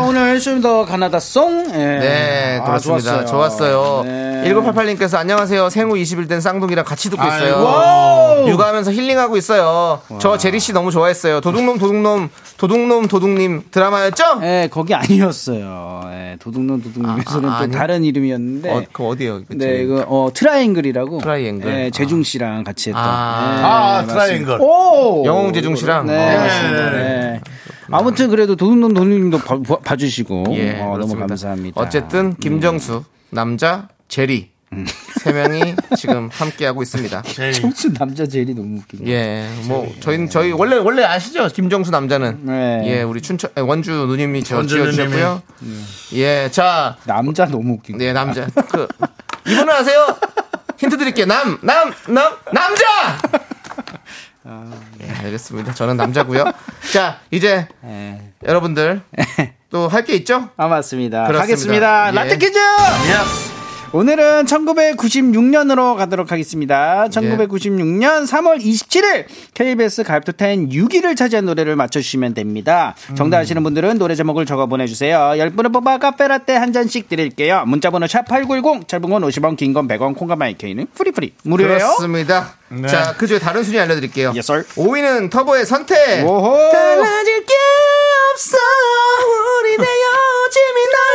어, 0.00 0.06
오늘 0.06 0.40
show 0.40 0.60
me 0.60 0.69
the 0.69 0.84
가나다 0.86 1.18
song. 1.18 1.66
예. 1.74 1.76
네, 1.76 2.58
아, 2.60 2.64
그렇습니다. 2.64 3.24
좋았어요. 3.24 3.26
좋았어요. 3.26 4.02
네. 4.04 4.52
1988님께서 4.52 5.16
안녕하세요. 5.18 5.70
생후 5.70 5.94
20일 5.94 6.28
된 6.28 6.40
쌍둥이랑 6.40 6.84
같이 6.84 7.10
듣고 7.10 7.24
있어요. 7.24 7.62
wow. 7.64 8.48
육아하면서 8.48 8.92
힐링하고 8.92 9.36
있어요. 9.36 10.00
저 10.18 10.36
쇼리 10.36 10.58
씨 10.60 10.72
너무 10.72 10.90
좋아했어요. 10.90 11.40
도둑놈 11.40 11.78
도둑놈 11.78 12.28
도둑놈 12.56 13.06
도둑님 13.08 13.64
드라마였죠? 13.70 14.40
예, 14.42 14.68
거기 14.70 14.94
아니었어요. 14.94 16.02
예, 16.12 16.36
도둑놈 16.40 16.82
도둑님에서는 16.82 17.48
아, 17.48 17.58
또 17.58 17.64
아니? 17.64 17.72
다른 17.72 18.02
이름이었는데. 18.04 18.70
어, 18.70 18.82
그 18.92 19.06
어디요? 19.06 19.42
그 19.48 19.56
네, 19.56 19.82
이거 19.82 20.04
어 20.08 20.30
트라이앵글이라고. 20.34 21.18
트라이앵글. 21.18 21.72
예, 21.72 21.90
재중 21.90 22.22
씨랑 22.24 22.64
같이 22.64 22.90
했던. 22.90 23.02
아. 23.04 23.58
예, 23.58 23.62
아. 23.64 24.06
트라이앵글. 24.08 24.58
오! 24.60 25.22
영웅 25.24 25.52
재중 25.52 25.71
씨랑? 25.76 26.06
네, 26.06 26.16
어. 26.36 26.40
맞습니다. 26.40 26.90
네. 26.90 27.40
아무튼 27.90 28.30
그래도 28.30 28.56
도둑놈 28.56 28.94
도둑님도 28.94 29.38
봐, 29.38 29.58
봐- 29.60 29.78
봐주시고 29.80 30.44
예, 30.52 30.78
어, 30.80 30.96
너무. 30.98 31.16
감사합니다. 31.16 31.80
음. 31.80 31.84
어쨌든 31.84 32.34
윤정수, 32.36 33.04
남창희, 33.30 33.88
쇼리 34.08 34.50
세 35.22 35.32
명이 35.32 35.74
지금 35.98 36.30
함께 36.32 36.64
하고 36.64 36.82
있습니다. 36.82 37.22
청춘 37.60 37.92
남자 37.92 38.26
제일이 38.26 38.54
너무 38.54 38.78
웃기네. 38.78 39.10
예, 39.10 39.46
뭐 39.66 39.92
저희는 40.00 40.30
저희 40.30 40.50
원래 40.52 40.76
원래 40.76 41.04
아시죠? 41.04 41.46
김정수 41.48 41.90
남자는 41.90 42.38
네. 42.44 42.82
예, 42.86 43.02
우리 43.02 43.20
춘천 43.20 43.50
아, 43.54 43.60
원주 43.60 43.90
누님이 43.90 44.42
지어주셨고요. 44.42 45.42
예, 46.14 46.48
자, 46.50 46.96
남자 47.04 47.44
너무 47.44 47.74
웃기네. 47.74 47.98
네 47.98 48.12
남자 48.14 48.46
그 48.70 48.88
이분은 49.46 49.68
아세요? 49.70 50.16
힌트 50.78 50.96
드릴게요. 50.96 51.26
남, 51.26 51.58
남, 51.62 51.92
남, 52.08 52.32
남자. 52.52 53.18
예, 55.00 55.10
알겠습니다. 55.24 55.72
저는 55.74 55.96
남자고요. 55.96 56.44
자, 56.92 57.18
이제 57.30 57.68
예. 57.84 58.20
여러분들 58.44 59.00
또 59.70 59.88
할 59.88 60.04
게 60.04 60.14
있죠? 60.16 60.50
아 60.56 60.66
맞습니다. 60.68 61.26
그렇습니다. 61.26 61.42
하겠습니다. 61.42 62.08
예. 62.08 62.12
라떼 62.12 62.36
퀴즈. 62.38 62.58
오늘은 63.94 64.46
1996년으로 64.46 65.96
가도록 65.98 66.32
하겠습니다. 66.32 67.04
1996년 67.10 68.26
3월 68.26 68.58
27일 68.58 69.26
KBS 69.52 70.02
가요톱텐 70.04 70.70
6위를 70.70 71.14
차지한 71.14 71.44
노래를 71.44 71.76
맞춰주시면 71.76 72.32
됩니다. 72.32 72.94
정답 73.14 73.40
아시는 73.40 73.62
분들은 73.62 73.98
노래 73.98 74.14
제목을 74.14 74.46
적어 74.46 74.64
보내주세요. 74.66 75.18
10분을 75.36 75.70
뽑아 75.74 75.98
카페라떼 75.98 76.54
한 76.56 76.72
잔씩 76.72 77.10
드릴게요. 77.10 77.64
문자번호 77.66 78.06
샵8910 78.06 78.88
짧은 78.88 79.10
건 79.10 79.22
50원 79.24 79.56
긴 79.58 79.74
건 79.74 79.86
100원 79.88 80.16
콩과 80.16 80.36
my 80.36 80.56
K는 80.56 80.86
free 80.94 81.14
free 81.14 81.34
무료예요. 81.44 81.76
그렇습니다. 81.76 82.54
자, 82.88 83.14
그 83.18 83.26
중에 83.26 83.38
다른 83.38 83.62
순위 83.62 83.78
알려드릴게요. 83.78 84.28
Yes, 84.30 84.50
sir. 84.50 84.64
5위는 84.76 85.28
터보의 85.30 85.66
선택. 85.66 86.24
오호. 86.26 86.70
달라질 86.72 87.44
게 87.44 87.54
없어. 88.32 88.56
우리 89.60 89.76
내 89.76 89.84
요즘이 89.84 90.80
날 90.86 91.11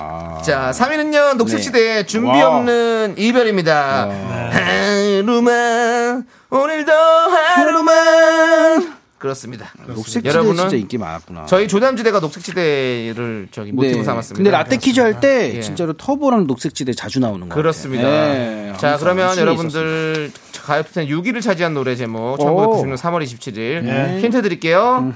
거야. 0.00 0.42
자, 0.42 0.70
3위는요, 0.72 1.36
녹색지대의 1.36 2.06
준비 2.06 2.28
wow. 2.28 2.56
없는 2.58 3.14
이별입니다. 3.18 4.08
하루만, 4.50 6.26
오늘도 6.50 6.92
하루만. 6.92 8.94
그렇습니다. 9.18 9.70
녹색지대 9.86 10.30
여러분은 10.30 10.56
진짜 10.56 10.76
인기 10.76 10.96
많았구나. 10.96 11.44
저희 11.44 11.68
조남지대가 11.68 12.20
녹색지대를 12.20 13.48
저기 13.50 13.70
모티브 13.70 13.98
네. 13.98 14.04
삼았습니다. 14.04 14.38
근데 14.38 14.50
라떼 14.50 14.78
퀴즈 14.78 14.98
할 15.00 15.20
때 15.20 15.56
예. 15.56 15.60
진짜로 15.60 15.92
터보랑 15.92 16.46
녹색지대 16.46 16.94
자주 16.94 17.20
나오는 17.20 17.46
거 17.46 17.54
그렇습니다. 17.54 18.04
네, 18.08 18.72
자, 18.78 18.96
그러면 18.98 19.36
여러분들 19.36 20.30
가요톱텐 20.64 21.08
6위를 21.08 21.42
차지한 21.42 21.74
노래 21.74 21.96
제목 21.96 22.38
1996년 22.38 22.96
3월 22.96 23.22
27일 23.22 23.82
네. 23.82 24.20
힌트 24.22 24.40
드릴게요. 24.40 25.12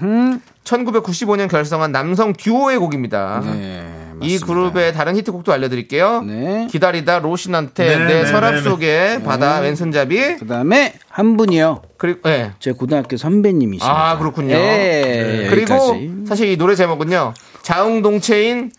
1995년 0.64 1.48
결성한 1.48 1.90
남성 1.90 2.34
듀오의 2.34 2.76
곡입니다. 2.76 3.40
네, 3.42 4.03
이 4.24 4.38
그룹의 4.38 4.92
다른 4.92 5.16
히트곡도 5.16 5.52
알려드릴게요. 5.52 6.22
네. 6.22 6.66
기다리다 6.70 7.18
로신한테 7.20 7.84
네, 7.86 7.98
내 7.98 8.14
네, 8.22 8.26
서랍 8.26 8.50
네, 8.50 8.56
네. 8.56 8.62
속에 8.62 9.20
바다 9.24 9.60
왼손잡이 9.60 10.36
그다음에 10.36 10.94
한 11.08 11.36
분이요. 11.36 11.82
그리고 11.98 12.28
예. 12.28 12.52
제 12.58 12.72
고등학교 12.72 13.16
선배님이십니다. 13.16 13.86
아 13.86 14.18
그렇군요. 14.18 14.54
예, 14.54 15.46
그리고 15.50 15.74
여기까지. 15.74 16.10
사실 16.28 16.48
이 16.48 16.56
노래 16.56 16.74
제목은요 16.74 17.34
자웅동체인 17.62 18.70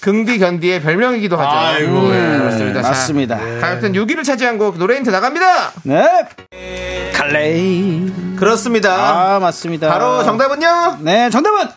긍디 0.00 0.38
견디의 0.38 0.82
별명이기도 0.82 1.34
하죠. 1.38 1.48
아이고, 1.48 2.10
네, 2.10 2.34
예. 2.34 2.38
그렇습니다. 2.38 2.82
자, 2.82 2.88
맞습니다. 2.88 3.38
가요톱텐 3.38 3.92
6위를 3.92 4.22
차지한 4.22 4.58
곡 4.58 4.76
노래 4.76 4.96
힌트 4.96 5.08
나갑니다. 5.08 5.72
네. 5.84 6.04
칼레이. 7.14 8.12
그렇습니다. 8.36 9.36
아, 9.36 9.38
맞습니다. 9.40 9.88
바로 9.88 10.22
정답은요? 10.22 10.98
네, 11.00 11.30
정답은 11.30 11.68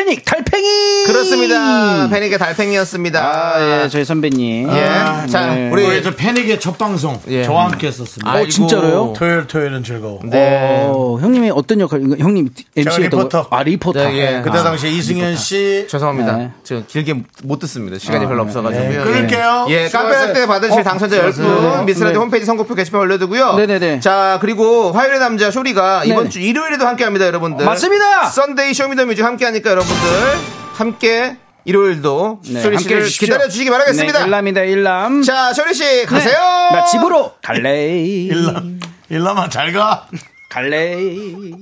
패닉 0.00 0.24
달팽이. 0.24 1.04
그렇습니다. 1.06 2.08
패닉의 2.08 2.38
달팽이였습니다. 2.38 3.20
아, 3.20 3.82
예, 3.84 3.88
저희 3.90 4.04
선배님. 4.04 4.70
예. 4.70 5.26
자, 5.28 5.54
네. 5.54 5.68
우리 5.70 5.84
우리 5.84 6.02
저 6.02 6.14
패닉의 6.14 6.58
첫 6.58 6.78
방송 6.78 7.20
예. 7.28 7.44
저와 7.44 7.66
함께 7.66 7.88
했었습니다. 7.88 8.30
아이고. 8.30 8.48
진짜로요? 8.48 9.12
토요일 9.14 9.46
토요일은 9.46 9.84
즐거워. 9.84 10.20
네. 10.24 10.86
어, 10.86 11.18
형님이 11.20 11.50
어떤 11.50 11.80
역할? 11.80 12.00
형님 12.18 12.48
MC 12.76 13.02
리포터. 13.02 13.48
아, 13.50 13.62
리포터. 13.62 14.02
네, 14.04 14.16
예. 14.16 14.42
그때 14.42 14.58
아, 14.58 14.62
당시에 14.62 14.90
이승현 14.90 15.36
씨 15.36 15.86
죄송합니다. 15.90 16.36
네. 16.36 16.50
저 16.64 16.82
길게 16.86 17.22
못 17.42 17.58
듣습니다. 17.58 17.98
시간이 17.98 18.26
별로 18.26 18.42
없어가지고요. 18.42 19.04
네, 19.04 19.04
끊을게요. 19.04 19.66
예, 19.68 19.88
수고하세요. 19.88 20.20
카페라떼 20.28 20.46
받으실 20.46 20.80
어, 20.80 20.82
당첨자 20.82 21.16
수고하세요. 21.30 21.72
10분 21.82 21.84
미스라디 21.84 22.14
네. 22.14 22.18
홈페이지 22.18 22.46
선곡표 22.46 22.74
게시판 22.74 23.02
올려두고요. 23.02 23.56
네네네. 23.56 24.00
자, 24.00 24.38
그리고 24.40 24.92
화요일의 24.92 25.18
남자 25.20 25.50
쇼리가 25.50 26.04
이번. 26.04 26.30
주 26.30 26.40
일요일에도 26.40 26.86
함께 26.86 27.04
합니다, 27.04 27.26
여러분들. 27.26 27.66
맞습니다. 27.66 28.28
Sunday 28.28 28.72
show 28.72 28.87
me 28.87 28.94
the 28.94 29.05
music 29.05 29.24
함께 29.24 29.44
하니까 29.44 29.70
여러분 29.70 29.89
들 29.94 30.38
함께 30.74 31.36
일요일도 31.64 32.40
네, 32.48 32.60
쇼리 32.62 32.76
함께 32.76 32.88
씨를. 33.04 33.06
기다려 33.06 33.48
주시기 33.48 33.70
바라겠습니다. 33.70 34.18
네, 34.20 34.24
일남이다, 34.24 34.60
일남. 34.62 35.22
자, 35.22 35.52
쇼리 35.52 35.74
씨 35.74 36.06
가세요. 36.06 36.36
나 36.72 36.84
집으로 36.86 37.32
갈레이. 37.42 38.26
일라 38.26 38.62
일라만 39.08 39.50
잘 39.50 39.72
가. 39.72 40.06
갈레이. 40.50 41.54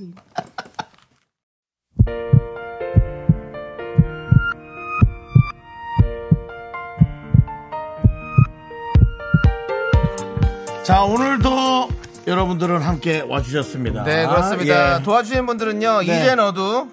자 10.84 11.02
오늘도 11.02 11.88
여러분들은 12.26 12.80
함께 12.80 13.22
와주셨습니다. 13.26 14.04
네, 14.04 14.26
그렇습니다. 14.26 14.98
예. 14.98 15.02
도와주신 15.02 15.46
분들은요, 15.46 16.00
네. 16.00 16.04
이젠어두, 16.04 16.88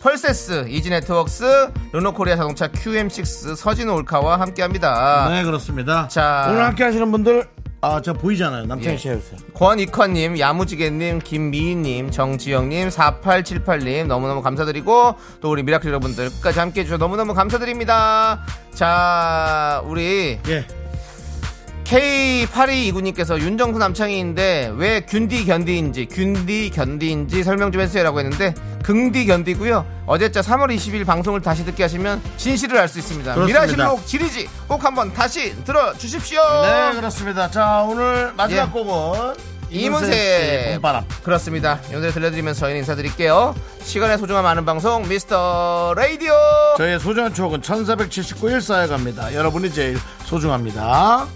펄세스, 0.00 0.66
이지네트웍스, 0.68 1.72
르노코리아 1.92 2.36
자동차 2.36 2.68
QM6, 2.68 3.56
서진 3.56 3.88
올카와 3.88 4.38
함께 4.38 4.62
합니다. 4.62 5.28
네 5.30 5.42
그렇습니다. 5.42 6.06
자. 6.08 6.46
오늘 6.50 6.64
함께 6.64 6.84
하시는 6.84 7.10
분들 7.10 7.46
아 7.80 8.00
저 8.02 8.12
보이잖아요. 8.12 8.66
남창희 8.66 8.94
예. 8.94 8.98
씨 8.98 9.08
해주세요. 9.08 9.38
권익환님, 9.54 10.38
야무지게님, 10.38 11.20
김미희님, 11.20 12.10
정지영님, 12.10 12.88
4878님 12.88 14.06
너무너무 14.06 14.42
감사드리고 14.42 15.14
또 15.40 15.50
우리 15.50 15.62
미라클 15.62 15.88
여러분들 15.88 16.30
끝까지 16.30 16.58
함께 16.58 16.80
해 16.80 16.84
주셔서 16.84 16.98
너무너무 16.98 17.34
감사드립니다. 17.34 18.42
자, 18.74 19.82
우리 19.86 20.38
예. 20.48 20.66
K8229님께서 21.88 23.38
윤정수 23.38 23.78
남창희인데 23.78 24.72
왜 24.76 25.00
균디 25.00 25.44
견디인지 25.46 26.06
균디 26.06 26.70
견디인지 26.70 27.44
설명 27.44 27.70
좀 27.70 27.80
해주세요라고 27.82 28.18
했는데 28.20 28.54
긍디 28.82 29.26
견디고요. 29.26 29.86
어제자 30.06 30.40
3월 30.40 30.74
20일 30.74 31.06
방송을 31.06 31.40
다시 31.42 31.64
듣게 31.64 31.84
하시면 31.84 32.20
진실을 32.36 32.78
알 32.78 32.88
수 32.88 32.98
있습니다. 32.98 33.34
그렇습니다. 33.34 33.60
미라실록 33.60 34.06
지리지 34.06 34.48
꼭 34.66 34.84
한번 34.84 35.12
다시 35.12 35.54
들어주십시오. 35.64 36.40
네 36.62 36.92
그렇습니다. 36.94 37.50
자 37.50 37.82
오늘 37.82 38.32
마지막 38.36 38.68
예. 38.68 38.70
곡은 38.70 39.34
이문세 39.70 40.70
봄바람. 40.74 41.04
그렇습니다. 41.22 41.80
이 41.90 41.92
노래 41.92 42.10
들려드리면서 42.10 42.60
저희는 42.60 42.80
인사드릴게요. 42.80 43.54
시간의 43.82 44.18
소중함 44.18 44.44
아는 44.46 44.64
방송 44.64 45.08
미스터 45.08 45.94
라디오. 45.96 46.32
저의 46.78 46.98
소중한 46.98 47.32
추억은 47.32 47.60
1479일 47.60 48.60
쌓여갑니다. 48.60 49.34
여러분이 49.34 49.72
제일 49.72 49.98
소중합니다. 50.24 51.26